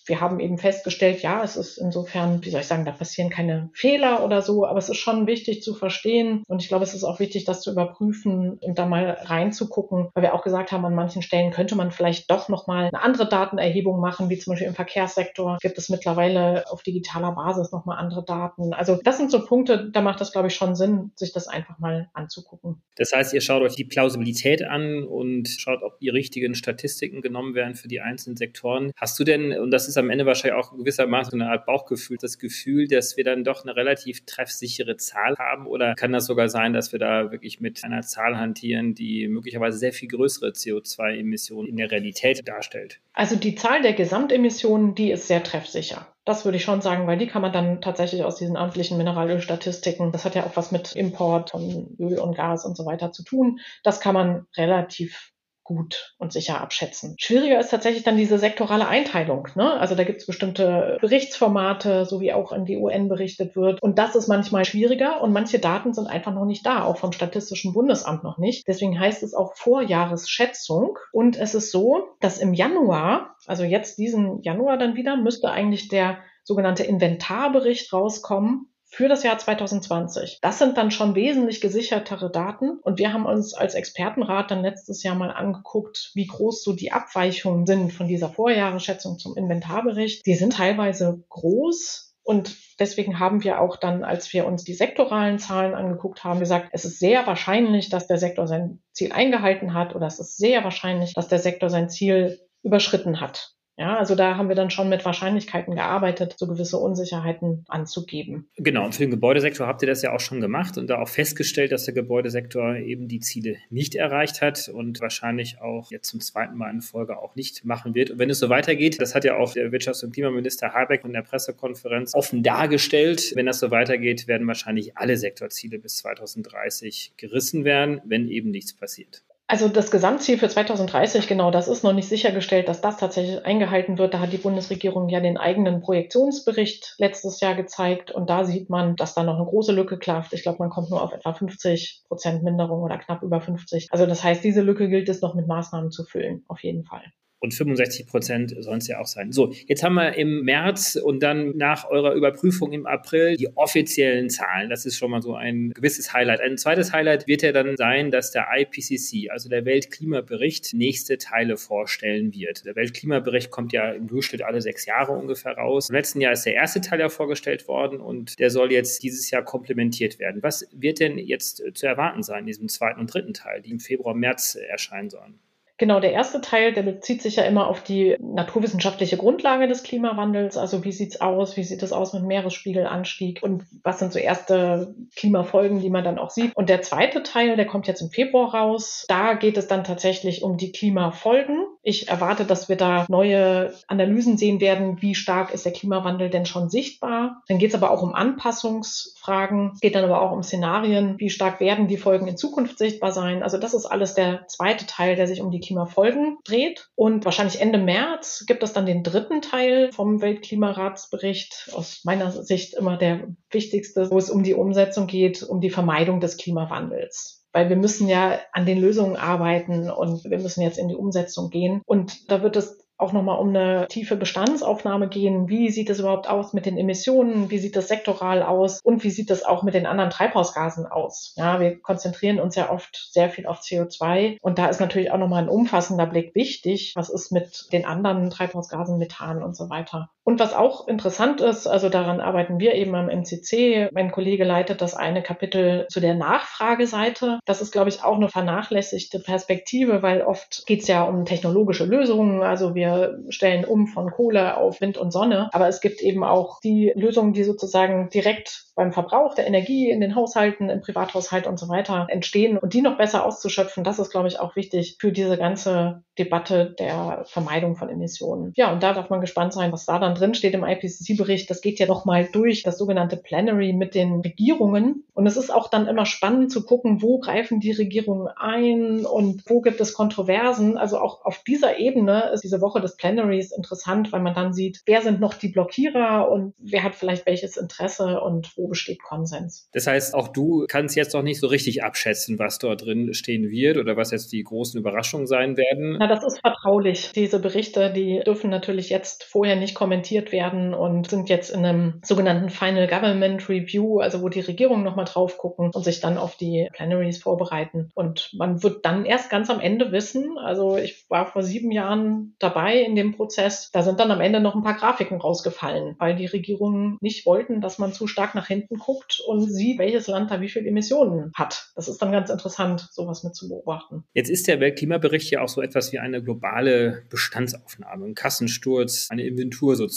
wir 0.07 0.21
haben 0.21 0.41
eben 0.41 0.59
festgestellt, 0.59 1.23
ja, 1.23 1.43
es 1.43 1.57
ist 1.57 1.79
insofern, 1.79 2.45
wie 2.45 2.51
soll 2.51 2.61
ich 2.61 2.67
sagen, 2.67 2.85
da 2.85 2.93
passieren 2.93 3.31
keine 3.31 3.71
Fehler 3.75 4.25
oder 4.25 4.43
so, 4.43 4.67
aber 4.67 4.79
es 4.79 4.89
ist 4.89 4.99
schon 4.99 5.27
wichtig 5.27 5.63
zu 5.63 5.75
verstehen 5.75 6.43
und 6.49 6.63
ich 6.63 6.69
glaube, 6.69 6.85
es 6.85 6.95
ist 6.95 7.05
auch 7.05 7.21
wichtig, 7.21 7.45
das 7.45 7.61
zu 7.61 7.73
überprüfen 7.73 8.59
und 8.61 8.79
da 8.79 8.87
mal 8.87 9.19
reinzugucken, 9.23 10.09
weil 10.15 10.23
wir 10.23 10.35
auch 10.35 10.43
gesagt 10.43 10.73
haben, 10.73 10.85
an 10.85 10.95
manchen 10.95 11.23
Stellen 11.23 11.53
könnte 11.53 11.77
man 11.77 11.91
vielleicht 11.91 12.31
doch 12.31 12.49
nochmal 12.49 12.87
eine 12.87 13.03
andere 13.03 13.29
Datenerhebung 13.29 14.01
machen, 14.01 14.29
wie 14.29 14.39
zum 14.39 14.53
Beispiel 14.53 14.69
im 14.69 14.75
Verkehrssektor 14.75 15.59
gibt 15.61 15.79
es 15.79 15.89
mittlerweile 15.89 16.65
auf 16.71 16.83
digitaler 16.83 17.33
Basis 17.33 17.73
nochmal 17.73 17.99
andere 17.99 18.25
Daten. 18.25 18.73
Also 18.73 18.99
das 19.05 19.19
sind 19.19 19.31
so 19.31 19.45
Punkte, 19.45 19.91
da 19.91 20.01
macht 20.01 20.21
das, 20.21 20.33
glaube 20.33 20.49
ich, 20.49 20.55
schon 20.55 20.75
Sinn, 20.75 21.13
sich 21.15 21.33
das 21.33 21.49
einfach 21.49 21.79
mal 21.79 22.09
anzugucken. 22.13 22.83
Das 22.97 23.13
heißt, 23.13 23.33
ihr 23.35 23.41
schaut 23.41 23.63
euch 23.63 23.75
die 23.75 23.85
Plausibilität 23.85 24.63
an 24.63 25.05
und 25.05 25.49
schaut, 25.49 25.83
ob 25.83 25.99
die 26.01 26.09
richtigen 26.09 26.55
Statistiken 26.55 27.23
genommen 27.23 27.55
werden 27.55 27.75
für 27.75 27.89
die 27.89 28.01
einzelnen 28.01 28.37
Sektoren. 28.37 28.93
Hast 28.97 29.19
du 29.19 29.25
denn, 29.25 29.53
und 29.53 29.71
das 29.71 29.89
ist 29.89 29.92
ist 29.93 29.99
am 29.99 30.11
Ende 30.11 30.27
wahrscheinlich 30.27 30.59
auch 30.59 30.77
gewissermaßen 30.77 31.41
eine 31.41 31.51
Art 31.51 31.67
Bauchgefühl, 31.67 32.17
das 32.21 32.39
Gefühl, 32.39 32.89
dass 32.89 33.17
wir 33.17 33.25
dann 33.25 33.45
doch 33.45 33.63
eine 33.63 33.77
relativ 33.77 34.25
treffsichere 34.25 34.97
Zahl 34.97 35.37
haben? 35.39 35.67
Oder 35.67 35.95
kann 35.95 36.13
das 36.13 36.27
sogar 36.27 36.49
sein, 36.49 36.73
dass 36.73 36.93
wir 36.93 36.99
da 36.99 37.31
wirklich 37.31 37.61
mit 37.61 37.85
einer 37.85 38.03
Zahl 38.03 38.37
hantieren, 38.37 38.95
die 38.95 39.29
möglicherweise 39.29 39.79
sehr 39.79 39.93
viel 39.93 40.09
größere 40.09 40.51
CO2-Emissionen 40.51 41.69
in 41.69 41.77
der 41.77 41.91
Realität 41.91 42.47
darstellt? 42.49 43.01
Also 43.13 43.37
die 43.37 43.55
Zahl 43.55 43.83
der 43.83 43.93
Gesamtemissionen, 43.93 44.95
die 44.95 45.11
ist 45.11 45.29
sehr 45.29 45.43
treffsicher. 45.43 46.09
Das 46.25 46.45
würde 46.45 46.57
ich 46.57 46.65
schon 46.65 46.81
sagen, 46.81 47.07
weil 47.07 47.19
die 47.19 47.27
kann 47.27 47.43
man 47.43 47.53
dann 47.53 47.81
tatsächlich 47.81 48.23
aus 48.23 48.37
diesen 48.37 48.57
amtlichen 48.57 48.97
Mineralölstatistiken, 48.97 50.13
das 50.13 50.25
hat 50.25 50.37
ja 50.37 50.45
auch 50.45 50.57
was 50.57 50.71
mit 50.71 50.95
Import 50.95 51.51
von 51.51 51.97
Öl 51.99 52.19
und 52.21 52.37
Gas 52.37 52.65
und 52.65 52.77
so 52.77 52.87
weiter 52.87 53.11
zu 53.11 53.25
tun, 53.25 53.59
das 53.83 54.01
kann 54.01 54.15
man 54.15 54.47
relativ 54.57 55.32
gut 55.65 56.15
und 56.19 56.33
sicher 56.33 56.61
abschätzen. 56.61 57.15
Schwieriger 57.19 57.59
ist 57.59 57.71
tatsächlich 57.71 58.03
dann 58.03 58.17
diese 58.17 58.39
sektorale 58.39 58.87
Einteilung. 58.89 59.49
Ne? 59.55 59.73
Also 59.73 59.95
da 59.95 60.05
gibt 60.05 60.21
es 60.21 60.27
bestimmte 60.27 60.99
Berichtsformate, 61.01 62.05
so 62.05 62.21
wie 62.21 62.33
auch 62.33 62.53
in 62.53 62.65
die 62.65 62.77
UN 62.77 63.09
berichtet 63.09 63.57
wird. 63.57 63.83
Und 63.83 63.99
das 63.99 64.15
ist 64.15 64.29
manchmal 64.29 64.65
schwieriger 64.65 65.21
und 65.21 65.33
manche 65.33 65.59
Daten 65.59 65.93
sind 65.93 66.07
einfach 66.07 66.33
noch 66.33 66.47
nicht 66.47 66.67
da, 66.67 66.85
auch 66.85 66.97
vom 66.97 67.13
Statistischen 67.13 67.73
Bundesamt 67.73 68.25
noch 68.25 68.39
nicht. 68.39 68.67
Deswegen 68.67 68.99
heißt 68.99 69.23
es 69.23 69.35
auch 69.35 69.55
Vorjahresschätzung. 69.55 70.99
Und 71.13 71.37
es 71.37 71.55
ist 71.55 71.71
so, 71.71 72.09
dass 72.21 72.39
im 72.39 72.55
Januar, 72.55 73.37
also 73.47 73.65
jetzt 73.65 73.99
diesen 73.99 74.43
Januar 74.43 74.79
dann 74.79 74.97
wieder, 74.97 75.17
müsste 75.17 75.51
eigentlich 75.51 75.89
der 75.89 76.19
sogenannte 76.45 76.83
Inventarbericht 76.83 77.93
rauskommen 77.93 78.72
für 78.93 79.09
das 79.09 79.23
Jahr 79.23 79.39
2020. 79.39 80.39
Das 80.43 80.59
sind 80.59 80.77
dann 80.77 80.91
schon 80.91 81.15
wesentlich 81.15 81.63
gesichertere 81.63 82.31
Daten. 82.31 82.79
Und 82.83 82.99
wir 82.99 83.15
haben 83.15 83.25
uns 83.25 83.55
als 83.55 83.75
Expertenrat 83.75 84.51
dann 84.51 84.61
letztes 84.61 85.03
Jahr 85.03 85.15
mal 85.15 85.31
angeguckt, 85.31 86.11
wie 86.15 86.27
groß 86.27 86.63
so 86.63 86.75
die 86.75 86.93
Abweichungen 86.93 87.67
sind 87.67 87.91
von 87.91 88.07
dieser 88.07 88.29
Vorjahresschätzung 88.29 89.19
zum 89.19 89.35
Inventarbericht. 89.35 90.27
Die 90.27 90.35
sind 90.35 90.53
teilweise 90.53 91.25
groß. 91.31 92.15
Und 92.23 92.55
deswegen 92.79 93.19
haben 93.19 93.43
wir 93.43 93.63
auch 93.63 93.77
dann, 93.77 94.05
als 94.05 94.31
wir 94.35 94.47
uns 94.47 94.63
die 94.63 94.75
sektoralen 94.75 95.39
Zahlen 95.39 95.75
angeguckt 95.75 96.23
haben, 96.23 96.39
gesagt, 96.39 96.69
es 96.73 96.85
ist 96.85 96.99
sehr 96.99 97.27
wahrscheinlich, 97.27 97.89
dass 97.89 98.07
der 98.07 98.19
Sektor 98.19 98.47
sein 98.47 98.83
Ziel 98.93 99.13
eingehalten 99.13 99.73
hat 99.73 99.97
oder 99.97 100.07
es 100.07 100.21
ist 100.21 100.37
sehr 100.37 100.65
wahrscheinlich, 100.65 101.15
dass 101.15 101.29
der 101.29 101.39
Sektor 101.39 101.71
sein 101.71 101.89
Ziel 101.89 102.41
überschritten 102.63 103.23
hat. 103.23 103.55
Ja, 103.83 103.97
also 103.97 104.15
da 104.15 104.37
haben 104.37 104.49
wir 104.49 104.55
dann 104.55 104.71
schon 104.71 104.89
mit 104.89 105.05
Wahrscheinlichkeiten 105.05 105.75
gearbeitet, 105.75 106.37
so 106.39 106.47
gewisse 106.47 106.77
Unsicherheiten 106.77 107.65
anzugeben. 107.67 108.49
Genau, 108.57 108.85
und 108.85 108.95
für 108.95 109.03
den 109.03 109.11
Gebäudesektor 109.11 109.67
habt 109.67 109.83
ihr 109.83 109.89
das 109.89 110.03
ja 110.03 110.15
auch 110.15 110.21
schon 110.21 110.41
gemacht 110.41 110.79
und 110.79 110.87
da 110.87 111.01
auch 111.01 111.09
festgestellt, 111.09 111.73
dass 111.73 111.87
der 111.87 111.93
Gebäudesektor 111.93 112.77
eben 112.77 113.09
die 113.09 113.19
Ziele 113.19 113.57
nicht 113.71 113.97
erreicht 113.97 114.41
hat 114.41 114.69
und 114.69 115.01
wahrscheinlich 115.01 115.61
auch 115.61 115.91
jetzt 115.91 116.09
zum 116.11 116.21
zweiten 116.21 116.57
Mal 116.57 116.71
in 116.71 116.81
Folge 116.81 117.19
auch 117.19 117.35
nicht 117.35 117.65
machen 117.65 117.97
wird. 117.97 118.11
Und 118.11 118.21
wenn 118.21 118.31
es 118.31 118.39
so 118.39 118.49
weitergeht, 118.49 119.03
das 119.03 119.17
hat 119.17 119.25
ja 119.25 119.37
auch 119.37 119.53
der 119.53 119.73
Wirtschafts- 119.73 120.05
und 120.05 120.13
Klimaminister 120.13 120.73
Habeck 120.73 121.05
in 121.05 121.13
der 121.13 121.23
Pressekonferenz 121.23 122.15
offen 122.15 122.45
dargestellt, 122.45 123.33
wenn 123.35 123.47
das 123.47 123.59
so 123.59 123.73
weitergeht, 123.73 124.29
werden 124.29 124.47
wahrscheinlich 124.47 124.97
alle 124.97 125.17
Sektorziele 125.17 125.81
bis 125.81 125.97
2030 125.97 127.15
gerissen 127.17 127.65
werden, 127.65 128.01
wenn 128.05 128.29
eben 128.29 128.53
nichts 128.53 128.75
passiert. 128.75 129.25
Also 129.53 129.69
das 129.69 129.91
Gesamtziel 129.91 130.39
für 130.39 130.49
2030, 130.49 131.29
genau, 131.29 131.51
das 131.51 131.69
ist 131.69 131.85
noch 131.85 131.93
nicht 131.93 132.09
sichergestellt, 132.09 132.69
dass 132.69 132.81
das 132.81 132.97
tatsächlich 132.97 133.45
eingehalten 133.45 133.99
wird. 133.99 134.15
Da 134.15 134.21
hat 134.21 134.33
die 134.33 134.39
Bundesregierung 134.39 135.11
ja 135.11 135.21
den 135.21 135.37
eigenen 135.37 135.83
Projektionsbericht 135.83 136.95
letztes 136.97 137.39
Jahr 137.41 137.55
gezeigt 137.55 138.11
und 138.11 138.31
da 138.31 138.45
sieht 138.45 138.71
man, 138.71 138.97
dass 138.97 139.13
da 139.13 139.23
noch 139.23 139.37
eine 139.37 139.45
große 139.45 139.73
Lücke 139.73 139.99
klafft. 139.99 140.33
Ich 140.33 140.43
glaube, 140.43 140.57
man 140.61 140.71
kommt 140.71 140.89
nur 140.89 141.03
auf 141.03 141.13
etwa 141.13 141.35
50 141.35 142.05
Prozent 142.09 142.43
Minderung 142.43 142.81
oder 142.81 142.97
knapp 142.97 143.23
über 143.23 143.43
50. 143.43 143.89
Also 143.91 144.07
das 144.07 144.25
heißt, 144.25 144.43
diese 144.43 144.63
Lücke 144.63 144.89
gilt 144.89 145.11
es 145.11 145.21
noch 145.21 145.35
mit 145.35 145.47
Maßnahmen 145.47 145.91
zu 145.91 146.05
füllen, 146.05 146.47
auf 146.49 146.63
jeden 146.63 146.85
Fall. 146.85 147.13
Und 147.43 147.53
65 147.53 148.07
Prozent 148.07 148.55
sollen 148.61 148.79
es 148.79 148.87
ja 148.87 149.01
auch 149.01 149.07
sein. 149.07 149.33
So, 149.33 149.53
jetzt 149.67 149.83
haben 149.83 149.95
wir 149.95 150.15
im 150.15 150.45
März 150.45 150.95
und 150.97 151.23
dann 151.23 151.57
nach 151.57 151.91
eurer 151.91 152.15
Überprüfung 152.15 152.73
im 152.73 152.87
April 152.87 153.37
die 153.37 153.49
offiziellen 153.57 154.31
Zahlen. 154.31 154.71
Das 154.71 154.87
ist 154.87 154.97
schon 154.97 155.11
mal 155.11 155.23
so 155.23 155.35
ein 155.35 155.71
gewisses 155.71 156.13
Highlight. 156.13 156.41
Ein 156.41 156.57
zweites 156.57 156.93
Highlight 156.93 157.27
wird 157.27 157.43
ja 157.43 157.51
dann 157.51 157.77
sein, 157.77 158.13
dass 158.13 158.31
der 158.31 158.47
IPCC, 158.57 159.31
also 159.31 159.49
der 159.49 159.65
Weltklimabericht, 159.65 160.73
nächste 160.75 161.19
Teile 161.19 161.57
vorstellen 161.57 162.33
wird. 162.33 162.65
Der 162.65 162.77
Weltklimabericht 162.77 163.51
kommt 163.51 163.73
ja 163.73 163.91
im 163.91 164.07
Durchschnitt 164.07 164.43
alle 164.43 164.61
sechs 164.61 164.87
Jahre 164.87 165.11
ungefähr 165.11 165.55
raus. 165.55 165.91
Im 165.91 165.97
letzten 165.97 166.21
Jahr 166.21 166.33
ist 166.33 166.45
der 166.45 166.55
erste 166.55 166.81
Teil 166.81 167.01
ja 167.01 167.09
vorgestellt 167.09 167.67
worden 167.67 168.01
und 168.01 168.39
der 168.39 168.51
soll 168.51 168.71
jetzt 168.71 169.03
dieses 169.03 169.29
Jahr 169.33 169.43
komplementiert 169.43 170.21
werden. 170.21 170.45
Was 170.45 170.69
wird 170.71 171.01
denn 171.01 171.19
jetzt 171.19 171.61
zu 171.75 171.87
erwarten 171.87 172.23
sein 172.23 172.41
in 172.41 172.47
diesem 172.47 172.69
zweiten 172.69 173.01
und 173.01 173.13
dritten 173.13 173.35
Teil, 173.35 173.63
die 173.63 173.73
im 173.73 173.81
Februar, 173.81 174.15
März 174.15 174.57
erscheinen 174.69 175.11
sollen? 175.11 175.41
Genau, 175.83 175.99
der 175.99 176.13
erste 176.13 176.41
Teil, 176.41 176.73
der 176.73 176.85
bezieht 176.85 177.23
sich 177.23 177.35
ja 177.35 177.43
immer 177.43 177.67
auf 177.67 177.83
die 177.83 178.17
naturwissenschaftliche 178.21 179.17
Grundlage 179.17 179.67
des 179.67 179.83
Klimawandels. 179.83 180.57
Also 180.57 180.85
wie 180.85 180.93
sieht's 180.93 181.21
aus? 181.21 181.57
Wie 181.57 181.65
sieht 181.65 181.83
es 181.83 181.93
aus 181.93 182.13
mit 182.13 182.23
Meeresspiegelanstieg? 182.23 183.43
Und 183.43 183.65
was 183.83 183.99
sind 183.99 184.13
so 184.13 184.21
erste 184.21 184.95
Klimafolgen, 185.17 185.81
die 185.81 185.91
man 185.91 186.05
dann 186.05 186.21
auch 186.21 186.31
sieht? 186.31 186.55
Und 186.55 186.69
der 186.69 186.83
zweite 186.83 187.25
Teil, 187.25 187.57
der 187.57 187.67
kommt 187.67 187.89
jetzt 187.89 188.01
im 188.01 188.11
Februar 188.11 188.55
raus. 188.55 189.05
Da 189.09 189.35
geht 189.35 189.57
es 189.57 189.67
dann 189.67 189.83
tatsächlich 189.83 190.45
um 190.45 190.57
die 190.57 190.71
Klimafolgen. 190.71 191.67
Ich 191.85 192.09
erwarte, 192.09 192.45
dass 192.45 192.69
wir 192.69 192.77
da 192.77 193.07
neue 193.09 193.75
Analysen 193.89 194.39
sehen 194.39 194.61
werden. 194.61 195.03
Wie 195.03 195.17
stark 195.17 195.53
ist 195.53 195.65
der 195.65 195.73
Klimawandel 195.73 196.31
denn 196.31 196.47
schon 196.47 196.71
sichtbar? 196.71 197.43
Dann 197.49 197.59
geht 197.59 197.71
es 197.71 197.75
aber 197.75 197.91
auch 197.91 198.03
um 198.03 198.15
Anpassungsfragen. 198.15 199.73
Es 199.75 199.81
geht 199.81 199.97
dann 199.97 200.05
aber 200.05 200.23
auch 200.23 200.31
um 200.31 200.45
Szenarien. 200.45 201.19
Wie 201.19 201.29
stark 201.29 201.59
werden 201.59 201.89
die 201.89 201.97
Folgen 201.97 202.29
in 202.29 202.37
Zukunft 202.37 202.79
sichtbar 202.79 203.11
sein? 203.11 203.43
Also 203.43 203.59
das 203.59 203.75
ist 203.75 203.87
alles 203.87 204.15
der 204.15 204.47
zweite 204.47 204.87
Teil, 204.87 205.17
der 205.17 205.27
sich 205.27 205.41
um 205.41 205.51
die 205.51 205.61
Klimafolgen 205.61 206.39
dreht. 206.45 206.89
Und 206.95 207.25
wahrscheinlich 207.25 207.61
Ende 207.61 207.79
März 207.79 208.45
gibt 208.47 208.63
es 208.63 208.73
dann 208.73 208.87
den 208.87 209.03
dritten 209.03 209.43
Teil 209.43 209.91
vom 209.93 210.23
Weltklimaratsbericht. 210.23 211.71
Aus 211.75 212.03
meiner 212.05 212.31
Sicht 212.31 212.75
immer 212.75 212.97
der 212.97 213.27
wichtigste, 213.51 214.09
wo 214.11 214.19
es 214.19 214.31
um 214.31 214.45
die 214.45 214.55
Umsetzung 214.55 215.09
geht, 215.09 215.43
um 215.43 215.61
die 215.61 215.71
Vermeidung 215.71 216.21
des 216.21 216.37
Klimawandels 216.37 217.42
weil 217.53 217.69
wir 217.69 217.77
müssen 217.77 218.09
ja 218.09 218.39
an 218.53 218.67
den 218.67 218.81
Lösungen 218.81 219.17
arbeiten 219.17 219.91
und 219.91 220.25
wir 220.25 220.39
müssen 220.39 220.63
jetzt 220.63 220.79
in 220.79 220.89
die 220.89 220.97
Umsetzung 220.97 221.51
gehen. 221.51 221.83
Und 221.87 222.31
da 222.31 222.43
wird 222.43 222.57
es 222.57 222.83
auch 223.03 223.13
nochmal 223.13 223.39
um 223.39 223.49
eine 223.49 223.87
tiefe 223.89 224.17
Bestandsaufnahme 224.17 225.09
gehen. 225.09 225.49
Wie 225.49 225.71
sieht 225.71 225.91
es 225.91 225.99
überhaupt 225.99 226.31
aus 226.31 226.53
mit 226.53 226.67
den 226.67 226.79
Emissionen? 226.79 227.51
Wie 227.51 227.59
sieht 227.59 227.75
das 227.75 227.89
sektoral 227.89 228.43
aus? 228.43 228.81
Und 228.83 229.03
wie 229.03 229.11
sieht 229.11 229.29
das 229.29 229.45
auch 229.45 229.65
mit 229.65 229.75
den 229.75 229.87
anderen 229.87 230.11
Treibhausgasen 230.11 230.87
aus? 230.87 231.35
Ja, 231.37 231.61
wir 231.61 231.81
konzentrieren 231.81 232.39
uns 232.39 232.55
ja 232.55 232.71
oft 232.71 233.09
sehr 233.13 233.29
viel 233.29 233.47
auf 233.47 233.61
CO2 233.61 234.39
und 234.41 234.59
da 234.59 234.69
ist 234.69 234.81
natürlich 234.81 235.11
auch 235.11 235.19
nochmal 235.19 235.43
ein 235.43 235.49
umfassender 235.49 236.07
Blick 236.07 236.35
wichtig. 236.35 236.93
Was 236.95 237.11
ist 237.11 237.33
mit 237.33 237.73
den 237.73 237.85
anderen 237.85 238.31
Treibhausgasen, 238.31 238.99
Methan 238.99 239.43
und 239.43 239.57
so 239.57 239.69
weiter? 239.69 240.11
Und 240.25 240.39
was 240.39 240.55
auch 240.55 240.87
interessant 240.87 241.41
ist, 241.41 241.67
also 241.67 241.89
daran 241.89 242.21
arbeiten 242.21 242.61
wir 242.61 242.75
eben 242.75 242.95
am 242.95 243.09
MCC. 243.09 243.91
Mein 243.93 244.13
Kollege 244.13 244.45
leitet 244.45 244.81
das 244.81 244.95
eine 244.95 245.23
Kapitel 245.23 245.87
zu 245.89 246.01
der 246.01 246.15
Nachfrageseite. 246.15 247.41
Das 247.45 247.61
ist, 247.61 247.73
glaube 247.73 247.89
ich, 247.89 248.05
auch 248.05 248.17
eine 248.17 248.29
vernachlässigte 248.29 249.19
Perspektive, 249.19 250.03
weil 250.03 250.23
oft 250.23 250.65
geht 250.67 250.83
es 250.83 250.89
ja 250.89 251.03
um 251.03 251.25
technologische 251.25 251.85
Lösungen. 251.85 252.43
Also 252.43 252.75
wir 252.75 253.19
stellen 253.31 253.65
um 253.65 253.89
von 253.89 254.11
Kohle 254.11 254.57
auf 254.57 254.81
Wind 254.81 254.97
und 254.97 255.11
Sonne. 255.11 255.49
Aber 255.53 255.67
es 255.67 255.81
gibt 255.81 256.01
eben 256.01 256.23
auch 256.23 256.61
die 256.61 256.93
Lösungen, 256.95 257.33
die 257.33 257.43
sozusagen 257.43 258.09
direkt 258.11 258.67
beim 258.75 258.93
Verbrauch 258.93 259.35
der 259.35 259.47
Energie 259.47 259.91
in 259.91 260.01
den 260.01 260.15
Haushalten, 260.15 260.71
im 260.71 260.81
Privathaushalt 260.81 261.47
und 261.47 261.59
so 261.59 261.69
weiter 261.69 262.07
entstehen 262.09 262.57
und 262.57 262.73
die 262.73 262.81
noch 262.81 262.97
besser 262.97 263.25
auszuschöpfen, 263.27 263.85
das 263.85 263.99
ist, 263.99 264.11
glaube 264.11 264.29
ich, 264.29 264.41
auch 264.41 264.57
wichtig 264.57 264.97
für 264.99 265.13
diese 265.13 265.37
ganze 265.37 266.03
Debatte 266.19 266.75
der 266.79 267.25
Vermeidung 267.27 267.77
von 267.77 267.89
Emissionen. 267.89 268.53
Ja, 268.57 268.73
und 268.73 268.83
da 268.83 268.95
darf 268.95 269.11
man 269.11 269.21
gespannt 269.21 269.53
sein, 269.53 269.73
was 269.73 269.85
da 269.85 269.99
dann 269.99 270.12
drin 270.15 270.35
steht 270.35 270.55
im 270.55 270.65
IPCC-Bericht. 270.65 271.51
Das 271.51 271.61
geht 271.61 271.79
ja 271.79 271.87
nochmal 271.87 272.29
durch 272.33 272.63
das 272.63 272.79
sogenannte 272.79 273.17
Plenary 273.17 273.73
mit 273.73 273.95
den 273.95 274.21
Regierungen. 274.21 275.05
Und 275.15 275.27
es 275.27 275.37
ist 275.37 275.51
auch 275.51 275.69
dann 275.69 275.87
immer 275.87 276.07
spannend 276.07 276.51
zu 276.51 276.65
gucken, 276.65 277.03
wo 277.03 277.19
greifen 277.19 277.61
die 277.61 277.73
Regierungen 277.73 278.29
ein 278.37 279.05
und 279.05 279.43
wo 279.47 279.61
gibt 279.61 279.81
es 279.81 279.95
Kontroversen. 279.95 280.77
Also 280.79 280.99
auch 280.99 281.25
auf 281.25 281.43
dieser 281.45 281.79
Ebene 281.79 282.31
ist 282.33 282.43
diese 282.45 282.61
Woche 282.61 282.81
des 282.81 282.97
Plenaries 282.97 283.53
interessant, 283.53 284.13
weil 284.13 284.21
man 284.21 284.35
dann 284.35 284.53
sieht, 284.53 284.81
wer 284.87 285.03
sind 285.03 285.21
noch 285.21 285.35
die 285.35 285.49
Blockierer 285.49 286.31
und 286.31 286.55
wer 286.59 286.83
hat 286.83 286.95
vielleicht 286.95 287.27
welches 287.27 287.57
Interesse 287.57 288.21
und 288.21 288.57
wo 288.57 288.69
besteht 288.69 289.03
Konsens. 289.03 289.69
Das 289.73 289.87
heißt, 289.87 290.15
auch 290.15 290.29
du 290.29 290.67
kannst 290.69 290.97
jetzt 290.97 291.15
noch 291.15 291.23
nicht 291.23 291.41
so 291.41 291.47
richtig 291.47 291.83
abschätzen, 291.83 292.39
was 292.39 292.59
dort 292.59 292.85
drin 292.85 293.15
stehen 293.15 293.51
wird 293.51 293.77
oder 293.77 293.97
was 293.97 294.11
jetzt 294.11 294.33
die 294.33 294.43
großen 294.43 294.79
Überraschungen 294.79 295.27
sein 295.27 295.57
werden. 295.57 295.97
Na, 295.99 296.07
das 296.07 296.25
ist 296.25 296.41
vertraulich. 296.41 297.13
Diese 297.15 297.39
Berichte, 297.39 297.93
die 297.93 298.21
dürfen 298.25 298.51
natürlich 298.51 298.91
jetzt 298.91 299.25
vorher 299.25 299.57
nicht 299.57 299.75
kommentiert 299.75 300.02
werden 300.11 300.75
und 300.75 301.09
sind 301.09 301.29
jetzt 301.29 301.51
in 301.51 301.65
einem 301.65 302.01
sogenannten 302.05 302.51
Final 302.51 302.89
Government 302.89 303.49
Review, 303.49 304.01
also 304.01 304.23
wo 304.23 304.29
die 304.29 304.41
Regierungen 304.41 304.85
nochmal 304.85 305.05
drauf 305.05 305.39
gucken 305.39 305.71
und 305.73 305.85
sich 305.85 306.01
dann 306.01 306.19
auf 306.19 306.37
die 306.37 306.69
Plenaries 306.73 307.23
vorbereiten. 307.23 307.91
Und 307.95 308.31
man 308.35 308.63
wird 308.63 308.85
dann 308.85 309.05
erst 309.05 309.31
ganz 309.31 309.51
am 309.51 309.61
Ende 309.61 309.93
wissen, 309.93 310.39
also 310.39 310.77
ich 310.77 311.07
war 311.09 311.27
vor 311.27 311.43
sieben 311.43 311.71
Jahren 311.71 312.35
dabei 312.39 312.81
in 312.81 312.97
dem 312.97 313.13
Prozess, 313.13 313.71
da 313.73 313.83
sind 313.83 314.01
dann 314.01 314.11
am 314.11 314.21
Ende 314.21 314.41
noch 314.41 314.55
ein 314.55 314.63
paar 314.63 314.77
Grafiken 314.77 315.21
rausgefallen, 315.21 315.97
weil 315.99 316.17
die 316.17 316.27
Regierungen 316.27 316.99
nicht 317.01 317.27
wollten, 317.27 317.61
dass 317.61 317.79
man 317.79 317.93
zu 317.93 318.07
stark 318.07 318.35
nach 318.35 318.47
hinten 318.47 318.79
guckt 318.79 319.21
und 319.27 319.43
sieht, 319.43 319.79
welches 319.79 320.07
Land 320.07 320.31
da 320.31 320.41
wie 320.41 320.49
viel 320.49 320.67
Emissionen 320.67 321.33
hat. 321.35 321.71
Das 321.75 321.89
ist 321.89 322.01
dann 322.01 322.13
ganz 322.13 322.31
interessant, 322.31 322.89
sowas 322.91 323.23
mit 323.25 323.35
zu 323.35 323.49
beobachten. 323.49 324.05
Jetzt 324.15 324.31
ist 324.31 324.49
der 324.49 324.61
Weltklimabericht 324.61 325.31
ja 325.31 325.43
auch 325.43 325.49
so 325.49 325.63
etwas 325.63 325.93
wie 325.93 325.99
eine 325.99 326.23
globale 326.23 327.03
Bestandsaufnahme, 327.11 328.07
ein 328.07 328.15
Kassensturz, 328.15 329.09
eine 329.11 329.25
Inventur 329.25 329.77
sozusagen. 329.77 329.92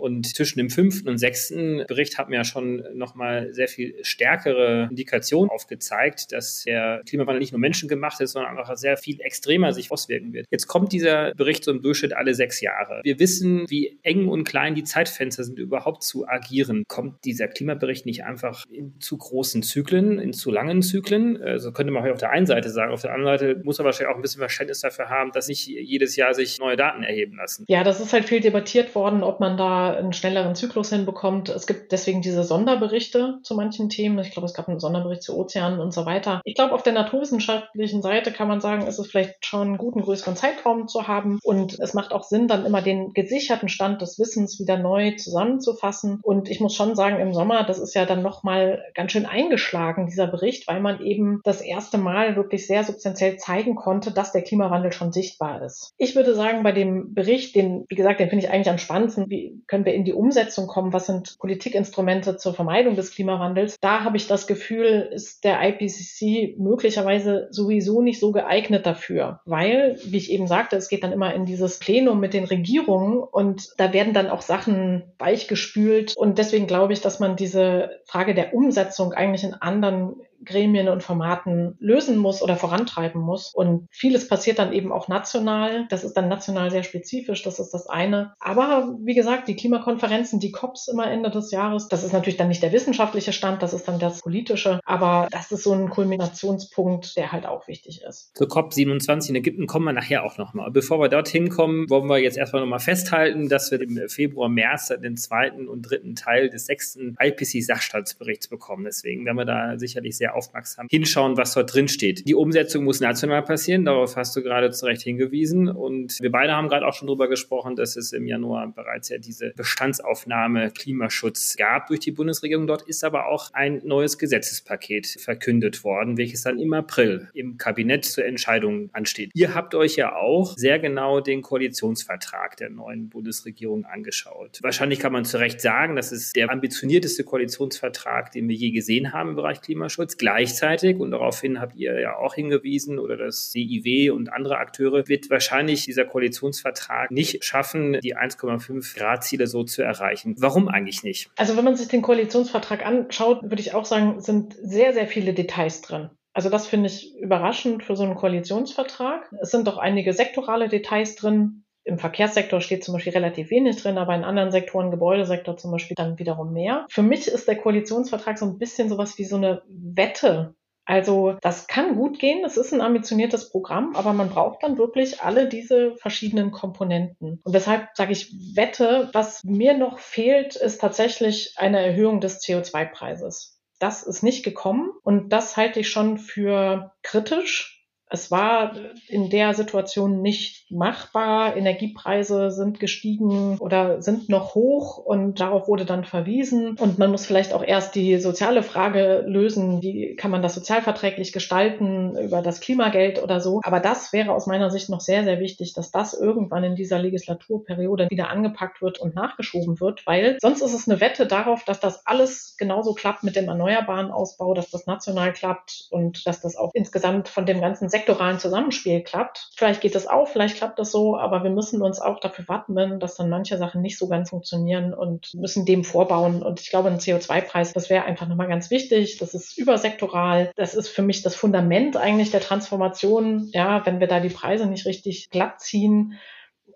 Und 0.00 0.26
zwischen 0.34 0.58
dem 0.58 0.70
fünften 0.70 1.08
und 1.08 1.18
sechsten 1.18 1.84
Bericht 1.86 2.18
hat 2.18 2.28
mir 2.28 2.36
ja 2.36 2.44
schon 2.44 2.84
nochmal 2.94 3.52
sehr 3.52 3.68
viel 3.68 3.94
stärkere 4.02 4.88
Indikationen 4.90 5.50
aufgezeigt, 5.50 6.32
dass 6.32 6.64
der 6.64 7.02
Klimawandel 7.06 7.40
nicht 7.40 7.52
nur 7.52 7.60
menschengemacht 7.60 8.20
ist, 8.20 8.32
sondern 8.32 8.58
auch 8.58 8.74
sehr 8.76 8.96
viel 8.96 9.20
extremer 9.20 9.72
sich 9.72 9.90
auswirken 9.90 10.32
wird. 10.32 10.46
Jetzt 10.50 10.66
kommt 10.66 10.92
dieser 10.92 11.34
Bericht 11.34 11.64
so 11.64 11.70
im 11.70 11.82
Durchschnitt 11.82 12.12
alle 12.12 12.34
sechs 12.34 12.60
Jahre. 12.60 13.00
Wir 13.02 13.18
wissen, 13.18 13.64
wie 13.68 13.98
eng 14.02 14.28
und 14.28 14.44
klein 14.44 14.74
die 14.74 14.84
Zeitfenster 14.84 15.44
sind, 15.44 15.58
überhaupt 15.58 16.02
zu 16.02 16.26
agieren. 16.26 16.84
Kommt 16.88 17.24
dieser 17.24 17.48
Klimabericht 17.48 18.06
nicht 18.06 18.24
einfach 18.24 18.64
in 18.70 19.00
zu 19.00 19.18
großen 19.18 19.62
Zyklen, 19.62 20.18
in 20.18 20.32
zu 20.32 20.50
langen 20.50 20.82
Zyklen? 20.82 21.40
Also 21.42 21.72
könnte 21.72 21.92
man 21.92 22.08
auf 22.10 22.18
der 22.18 22.30
einen 22.30 22.46
Seite 22.46 22.70
sagen. 22.70 22.92
Auf 22.92 23.02
der 23.02 23.12
anderen 23.12 23.38
Seite 23.38 23.60
muss 23.64 23.78
man 23.78 23.86
wahrscheinlich 23.86 24.12
auch 24.12 24.16
ein 24.16 24.22
bisschen 24.22 24.40
Verständnis 24.40 24.80
dafür 24.80 25.08
haben, 25.08 25.32
dass 25.32 25.48
nicht 25.48 25.66
jedes 25.66 26.16
Jahr 26.16 26.34
sich 26.34 26.58
neue 26.58 26.76
Daten 26.76 27.02
erheben 27.02 27.36
lassen. 27.36 27.64
Ja, 27.68 27.84
das 27.84 28.00
ist 28.00 28.12
halt 28.12 28.24
viel 28.24 28.40
debattiert 28.40 28.94
worden, 28.94 29.22
ob 29.30 29.38
man 29.38 29.56
da 29.56 29.92
einen 29.92 30.12
schnelleren 30.12 30.56
Zyklus 30.56 30.90
hinbekommt. 30.90 31.48
Es 31.50 31.68
gibt 31.68 31.92
deswegen 31.92 32.20
diese 32.20 32.42
Sonderberichte 32.42 33.38
zu 33.44 33.54
manchen 33.54 33.88
Themen. 33.88 34.18
Ich 34.18 34.32
glaube, 34.32 34.46
es 34.46 34.54
gab 34.54 34.68
einen 34.68 34.80
Sonderbericht 34.80 35.22
zu 35.22 35.38
Ozeanen 35.38 35.78
und 35.78 35.94
so 35.94 36.04
weiter. 36.04 36.40
Ich 36.44 36.56
glaube, 36.56 36.74
auf 36.74 36.82
der 36.82 36.92
naturwissenschaftlichen 36.92 38.02
Seite 38.02 38.32
kann 38.32 38.48
man 38.48 38.60
sagen, 38.60 38.88
ist 38.88 38.98
es 38.98 39.06
vielleicht 39.06 39.46
schon 39.46 39.78
gut, 39.78 39.94
einen 39.94 40.04
größeren 40.04 40.34
Zeitraum 40.34 40.88
zu 40.88 41.06
haben. 41.06 41.38
Und 41.44 41.78
es 41.78 41.94
macht 41.94 42.12
auch 42.12 42.24
Sinn, 42.24 42.48
dann 42.48 42.66
immer 42.66 42.82
den 42.82 43.12
gesicherten 43.12 43.68
Stand 43.68 44.02
des 44.02 44.18
Wissens 44.18 44.58
wieder 44.58 44.76
neu 44.76 45.14
zusammenzufassen. 45.14 46.18
Und 46.22 46.50
ich 46.50 46.58
muss 46.58 46.74
schon 46.74 46.96
sagen, 46.96 47.20
im 47.20 47.32
Sommer, 47.32 47.62
das 47.62 47.78
ist 47.78 47.94
ja 47.94 48.06
dann 48.06 48.22
nochmal 48.22 48.82
ganz 48.94 49.12
schön 49.12 49.26
eingeschlagen, 49.26 50.06
dieser 50.06 50.26
Bericht, 50.26 50.66
weil 50.66 50.80
man 50.80 51.00
eben 51.00 51.40
das 51.44 51.60
erste 51.60 51.98
Mal 51.98 52.34
wirklich 52.34 52.66
sehr 52.66 52.82
substanziell 52.82 53.36
zeigen 53.36 53.76
konnte, 53.76 54.10
dass 54.10 54.32
der 54.32 54.42
Klimawandel 54.42 54.90
schon 54.92 55.12
sichtbar 55.12 55.62
ist. 55.62 55.92
Ich 55.98 56.16
würde 56.16 56.34
sagen, 56.34 56.64
bei 56.64 56.72
dem 56.72 57.14
Bericht, 57.14 57.54
den, 57.54 57.84
wie 57.88 57.94
gesagt, 57.94 58.18
den 58.18 58.28
finde 58.28 58.44
ich 58.44 58.50
eigentlich 58.50 58.70
am 58.70 58.78
spannendsten, 58.78 59.19
wie 59.28 59.62
können 59.66 59.84
wir 59.84 59.94
in 59.94 60.04
die 60.04 60.12
Umsetzung 60.12 60.66
kommen, 60.66 60.92
was 60.92 61.06
sind 61.06 61.38
Politikinstrumente 61.38 62.36
zur 62.36 62.54
Vermeidung 62.54 62.96
des 62.96 63.12
Klimawandels, 63.12 63.78
da 63.80 64.04
habe 64.04 64.16
ich 64.16 64.26
das 64.26 64.46
Gefühl, 64.46 65.10
ist 65.12 65.44
der 65.44 65.60
IPCC 65.62 66.58
möglicherweise 66.58 67.48
sowieso 67.50 68.02
nicht 68.02 68.20
so 68.20 68.32
geeignet 68.32 68.86
dafür, 68.86 69.40
weil, 69.44 69.98
wie 70.04 70.16
ich 70.16 70.30
eben 70.30 70.46
sagte, 70.46 70.76
es 70.76 70.88
geht 70.88 71.02
dann 71.04 71.12
immer 71.12 71.34
in 71.34 71.44
dieses 71.44 71.78
Plenum 71.78 72.20
mit 72.20 72.34
den 72.34 72.44
Regierungen 72.44 73.18
und 73.18 73.68
da 73.76 73.92
werden 73.92 74.14
dann 74.14 74.30
auch 74.30 74.42
Sachen 74.42 75.02
weichgespült. 75.18 76.14
Und 76.16 76.38
deswegen 76.38 76.66
glaube 76.66 76.92
ich, 76.92 77.00
dass 77.00 77.20
man 77.20 77.36
diese 77.36 78.00
Frage 78.04 78.34
der 78.34 78.54
Umsetzung 78.54 79.12
eigentlich 79.12 79.44
in 79.44 79.54
anderen 79.54 80.14
Gremien 80.44 80.88
und 80.88 81.02
Formaten 81.02 81.76
lösen 81.78 82.16
muss 82.16 82.42
oder 82.42 82.56
vorantreiben 82.56 83.20
muss. 83.20 83.52
Und 83.54 83.86
vieles 83.90 84.28
passiert 84.28 84.58
dann 84.58 84.72
eben 84.72 84.92
auch 84.92 85.08
national. 85.08 85.86
Das 85.88 86.04
ist 86.04 86.14
dann 86.14 86.28
national 86.28 86.70
sehr 86.70 86.82
spezifisch, 86.82 87.42
das 87.42 87.58
ist 87.58 87.72
das 87.72 87.86
eine. 87.86 88.34
Aber 88.40 88.96
wie 89.02 89.14
gesagt, 89.14 89.48
die 89.48 89.56
Klimakonferenzen, 89.56 90.40
die 90.40 90.52
COPs 90.52 90.88
immer 90.88 91.10
Ende 91.10 91.30
des 91.30 91.50
Jahres, 91.50 91.88
das 91.88 92.04
ist 92.04 92.12
natürlich 92.12 92.36
dann 92.36 92.48
nicht 92.48 92.62
der 92.62 92.72
wissenschaftliche 92.72 93.32
Stand, 93.32 93.62
das 93.62 93.72
ist 93.72 93.86
dann 93.86 93.98
das 93.98 94.20
politische. 94.20 94.80
Aber 94.84 95.28
das 95.30 95.52
ist 95.52 95.64
so 95.64 95.72
ein 95.72 95.90
Kulminationspunkt, 95.90 97.16
der 97.16 97.32
halt 97.32 97.46
auch 97.46 97.68
wichtig 97.68 98.02
ist. 98.06 98.30
Zur 98.36 98.48
COP27 98.48 99.30
in 99.30 99.36
Ägypten 99.36 99.66
kommen 99.66 99.86
wir 99.86 99.92
nachher 99.92 100.24
auch 100.24 100.38
nochmal. 100.38 100.70
Bevor 100.70 101.00
wir 101.00 101.08
dorthin 101.08 101.48
kommen, 101.48 101.88
wollen 101.90 102.06
wir 102.06 102.18
jetzt 102.18 102.36
erstmal 102.36 102.62
nochmal 102.62 102.80
festhalten, 102.80 103.48
dass 103.48 103.70
wir 103.70 103.80
im 103.80 104.08
Februar, 104.08 104.48
März 104.48 104.88
den 105.02 105.16
zweiten 105.16 105.68
und 105.68 105.82
dritten 105.82 106.14
Teil 106.14 106.50
des 106.50 106.66
sechsten 106.66 107.16
IPC-Sachstandsberichts 107.20 108.48
bekommen. 108.48 108.84
Deswegen 108.84 109.24
werden 109.24 109.36
wir 109.36 109.44
da 109.44 109.78
sicherlich 109.78 110.16
sehr 110.16 110.29
sehr 110.30 110.36
aufmerksam 110.36 110.86
hinschauen, 110.90 111.36
was 111.36 111.54
dort 111.54 111.74
drin 111.74 111.88
steht. 111.88 112.26
Die 112.28 112.34
Umsetzung 112.34 112.84
muss 112.84 113.00
national 113.00 113.42
passieren, 113.42 113.84
darauf 113.84 114.16
hast 114.16 114.34
du 114.36 114.42
gerade 114.42 114.70
zu 114.70 114.86
Recht 114.86 115.02
hingewiesen. 115.02 115.68
Und 115.68 116.18
wir 116.20 116.30
beide 116.30 116.52
haben 116.52 116.68
gerade 116.68 116.86
auch 116.86 116.94
schon 116.94 117.06
darüber 117.06 117.28
gesprochen, 117.28 117.76
dass 117.76 117.96
es 117.96 118.12
im 118.12 118.26
Januar 118.26 118.68
bereits 118.72 119.08
ja 119.08 119.18
diese 119.18 119.52
Bestandsaufnahme 119.56 120.70
Klimaschutz 120.70 121.56
gab 121.56 121.88
durch 121.88 122.00
die 122.00 122.12
Bundesregierung. 122.12 122.66
Dort 122.66 122.82
ist 122.82 123.04
aber 123.04 123.26
auch 123.26 123.52
ein 123.52 123.80
neues 123.84 124.18
Gesetzespaket 124.18 125.06
verkündet 125.06 125.84
worden, 125.84 126.16
welches 126.16 126.42
dann 126.42 126.58
im 126.58 126.72
April 126.72 127.28
im 127.34 127.58
Kabinett 127.58 128.04
zur 128.04 128.24
Entscheidung 128.24 128.90
ansteht. 128.92 129.30
Ihr 129.34 129.54
habt 129.54 129.74
euch 129.74 129.96
ja 129.96 130.14
auch 130.14 130.56
sehr 130.56 130.78
genau 130.78 131.20
den 131.20 131.42
Koalitionsvertrag 131.42 132.56
der 132.56 132.70
neuen 132.70 133.08
Bundesregierung 133.08 133.84
angeschaut. 133.84 134.60
Wahrscheinlich 134.62 134.98
kann 134.98 135.12
man 135.12 135.24
zu 135.24 135.38
Recht 135.38 135.60
sagen, 135.60 135.96
das 135.96 136.12
ist 136.12 136.36
der 136.36 136.50
ambitionierteste 136.50 137.24
Koalitionsvertrag, 137.24 138.30
den 138.32 138.48
wir 138.48 138.56
je 138.56 138.70
gesehen 138.70 139.12
haben 139.12 139.30
im 139.30 139.36
Bereich 139.36 139.60
Klimaschutz. 139.60 140.16
Gleichzeitig, 140.20 140.98
und 140.98 141.10
daraufhin 141.10 141.60
habt 141.60 141.74
ihr 141.76 141.98
ja 141.98 142.16
auch 142.16 142.34
hingewiesen, 142.34 142.98
oder 142.98 143.16
das 143.16 143.50
DIW 143.50 144.10
und 144.10 144.32
andere 144.32 144.58
Akteure, 144.58 145.08
wird 145.08 145.30
wahrscheinlich 145.30 145.84
dieser 145.86 146.04
Koalitionsvertrag 146.04 147.10
nicht 147.10 147.42
schaffen, 147.42 147.98
die 148.00 148.16
1,5 148.16 148.98
Grad 148.98 149.24
Ziele 149.24 149.46
so 149.46 149.64
zu 149.64 149.82
erreichen. 149.82 150.34
Warum 150.38 150.68
eigentlich 150.68 151.02
nicht? 151.02 151.30
Also 151.36 151.56
wenn 151.56 151.64
man 151.64 151.76
sich 151.76 151.88
den 151.88 152.02
Koalitionsvertrag 152.02 152.84
anschaut, 152.84 153.42
würde 153.42 153.60
ich 153.60 153.74
auch 153.74 153.86
sagen, 153.86 154.20
sind 154.20 154.54
sehr, 154.62 154.92
sehr 154.92 155.06
viele 155.06 155.32
Details 155.32 155.80
drin. 155.80 156.10
Also 156.32 156.48
das 156.48 156.66
finde 156.66 156.88
ich 156.88 157.16
überraschend 157.18 157.82
für 157.82 157.96
so 157.96 158.04
einen 158.04 158.14
Koalitionsvertrag. 158.14 159.30
Es 159.40 159.50
sind 159.50 159.66
doch 159.66 159.78
einige 159.78 160.12
sektorale 160.12 160.68
Details 160.68 161.16
drin. 161.16 161.64
Im 161.84 161.98
Verkehrssektor 161.98 162.60
steht 162.60 162.84
zum 162.84 162.94
Beispiel 162.94 163.12
relativ 163.12 163.50
wenig 163.50 163.82
drin, 163.82 163.98
aber 163.98 164.14
in 164.14 164.24
anderen 164.24 164.52
Sektoren, 164.52 164.90
Gebäudesektor 164.90 165.56
zum 165.56 165.70
Beispiel, 165.70 165.94
dann 165.94 166.18
wiederum 166.18 166.52
mehr. 166.52 166.86
Für 166.90 167.02
mich 167.02 167.26
ist 167.26 167.48
der 167.48 167.56
Koalitionsvertrag 167.56 168.38
so 168.38 168.46
ein 168.46 168.58
bisschen 168.58 168.88
sowas 168.88 169.16
wie 169.18 169.24
so 169.24 169.36
eine 169.36 169.62
Wette. 169.68 170.54
Also 170.84 171.36
das 171.40 171.68
kann 171.68 171.94
gut 171.94 172.18
gehen, 172.18 172.44
es 172.44 172.56
ist 172.56 172.72
ein 172.72 172.80
ambitioniertes 172.80 173.50
Programm, 173.50 173.94
aber 173.94 174.12
man 174.12 174.28
braucht 174.28 174.62
dann 174.62 174.76
wirklich 174.76 175.22
alle 175.22 175.48
diese 175.48 175.94
verschiedenen 175.96 176.50
Komponenten. 176.50 177.40
Und 177.44 177.54
deshalb 177.54 177.88
sage 177.94 178.12
ich 178.12 178.32
Wette, 178.54 179.08
was 179.12 179.44
mir 179.44 179.78
noch 179.78 180.00
fehlt, 180.00 180.56
ist 180.56 180.80
tatsächlich 180.80 181.54
eine 181.56 181.78
Erhöhung 181.78 182.20
des 182.20 182.40
CO2-Preises. 182.40 183.60
Das 183.78 184.02
ist 184.02 184.22
nicht 184.22 184.42
gekommen 184.42 184.90
und 185.04 185.30
das 185.30 185.56
halte 185.56 185.80
ich 185.80 185.88
schon 185.88 186.18
für 186.18 186.92
kritisch, 187.02 187.80
es 188.12 188.32
war 188.32 188.74
in 189.06 189.30
der 189.30 189.54
Situation 189.54 190.20
nicht 190.20 190.59
machbar. 190.70 191.56
Energiepreise 191.56 192.50
sind 192.50 192.80
gestiegen 192.80 193.58
oder 193.58 194.02
sind 194.02 194.28
noch 194.28 194.54
hoch 194.54 194.98
und 194.98 195.40
darauf 195.40 195.68
wurde 195.68 195.84
dann 195.84 196.04
verwiesen. 196.04 196.76
Und 196.78 196.98
man 196.98 197.10
muss 197.10 197.26
vielleicht 197.26 197.52
auch 197.52 197.62
erst 197.62 197.94
die 197.94 198.18
soziale 198.18 198.62
Frage 198.62 199.24
lösen, 199.26 199.82
wie 199.82 200.16
kann 200.16 200.30
man 200.30 200.42
das 200.42 200.54
sozialverträglich 200.54 201.32
gestalten 201.32 202.16
über 202.16 202.42
das 202.42 202.60
Klimageld 202.60 203.22
oder 203.22 203.40
so. 203.40 203.60
Aber 203.62 203.80
das 203.80 204.12
wäre 204.12 204.32
aus 204.32 204.46
meiner 204.46 204.70
Sicht 204.70 204.90
noch 204.90 205.00
sehr, 205.00 205.24
sehr 205.24 205.40
wichtig, 205.40 205.72
dass 205.74 205.90
das 205.90 206.14
irgendwann 206.14 206.64
in 206.64 206.74
dieser 206.74 206.98
Legislaturperiode 206.98 208.08
wieder 208.10 208.28
angepackt 208.30 208.82
wird 208.82 208.98
und 208.98 209.14
nachgeschoben 209.14 209.80
wird, 209.80 210.06
weil 210.06 210.36
sonst 210.40 210.62
ist 210.62 210.74
es 210.74 210.88
eine 210.88 211.00
Wette 211.00 211.26
darauf, 211.26 211.64
dass 211.64 211.80
das 211.80 212.06
alles 212.06 212.56
genauso 212.58 212.94
klappt 212.94 213.22
mit 213.22 213.36
dem 213.36 213.48
erneuerbaren 213.48 214.10
Ausbau, 214.10 214.54
dass 214.54 214.70
das 214.70 214.86
national 214.86 215.32
klappt 215.32 215.86
und 215.90 216.26
dass 216.26 216.40
das 216.40 216.56
auch 216.56 216.70
insgesamt 216.74 217.28
von 217.28 217.46
dem 217.46 217.60
ganzen 217.60 217.88
Sektor 217.88 218.10
sektoralen 218.10 218.38
Zusammenspiel 218.38 219.02
klappt. 219.02 219.50
Vielleicht 219.54 219.80
geht 219.80 219.94
es 219.94 220.06
auch, 220.06 220.26
vielleicht 220.28 220.56
klappt 220.60 220.78
das 220.78 220.92
so, 220.92 221.16
aber 221.16 221.42
wir 221.42 221.50
müssen 221.50 221.80
uns 221.80 222.02
auch 222.02 222.20
dafür 222.20 222.46
warten, 222.46 223.00
dass 223.00 223.16
dann 223.16 223.30
manche 223.30 223.56
Sachen 223.56 223.80
nicht 223.80 223.96
so 223.96 224.08
ganz 224.08 224.28
funktionieren 224.28 224.92
und 224.92 225.32
müssen 225.32 225.64
dem 225.64 225.84
vorbauen. 225.84 226.42
Und 226.42 226.60
ich 226.60 226.68
glaube, 226.68 226.90
ein 226.90 226.98
CO2-Preis, 226.98 227.72
das 227.72 227.88
wäre 227.88 228.04
einfach 228.04 228.28
nochmal 228.28 228.48
ganz 228.48 228.70
wichtig. 228.70 229.16
Das 229.16 229.32
ist 229.32 229.56
übersektoral. 229.56 230.52
Das 230.56 230.74
ist 230.74 230.88
für 230.88 231.00
mich 231.00 231.22
das 231.22 231.34
Fundament 231.34 231.96
eigentlich 231.96 232.30
der 232.30 232.42
Transformation. 232.42 233.48
Ja, 233.54 233.86
wenn 233.86 234.00
wir 234.00 234.06
da 234.06 234.20
die 234.20 234.28
Preise 234.28 234.66
nicht 234.66 234.84
richtig 234.84 235.30
glatt 235.30 235.62
ziehen, 235.62 236.18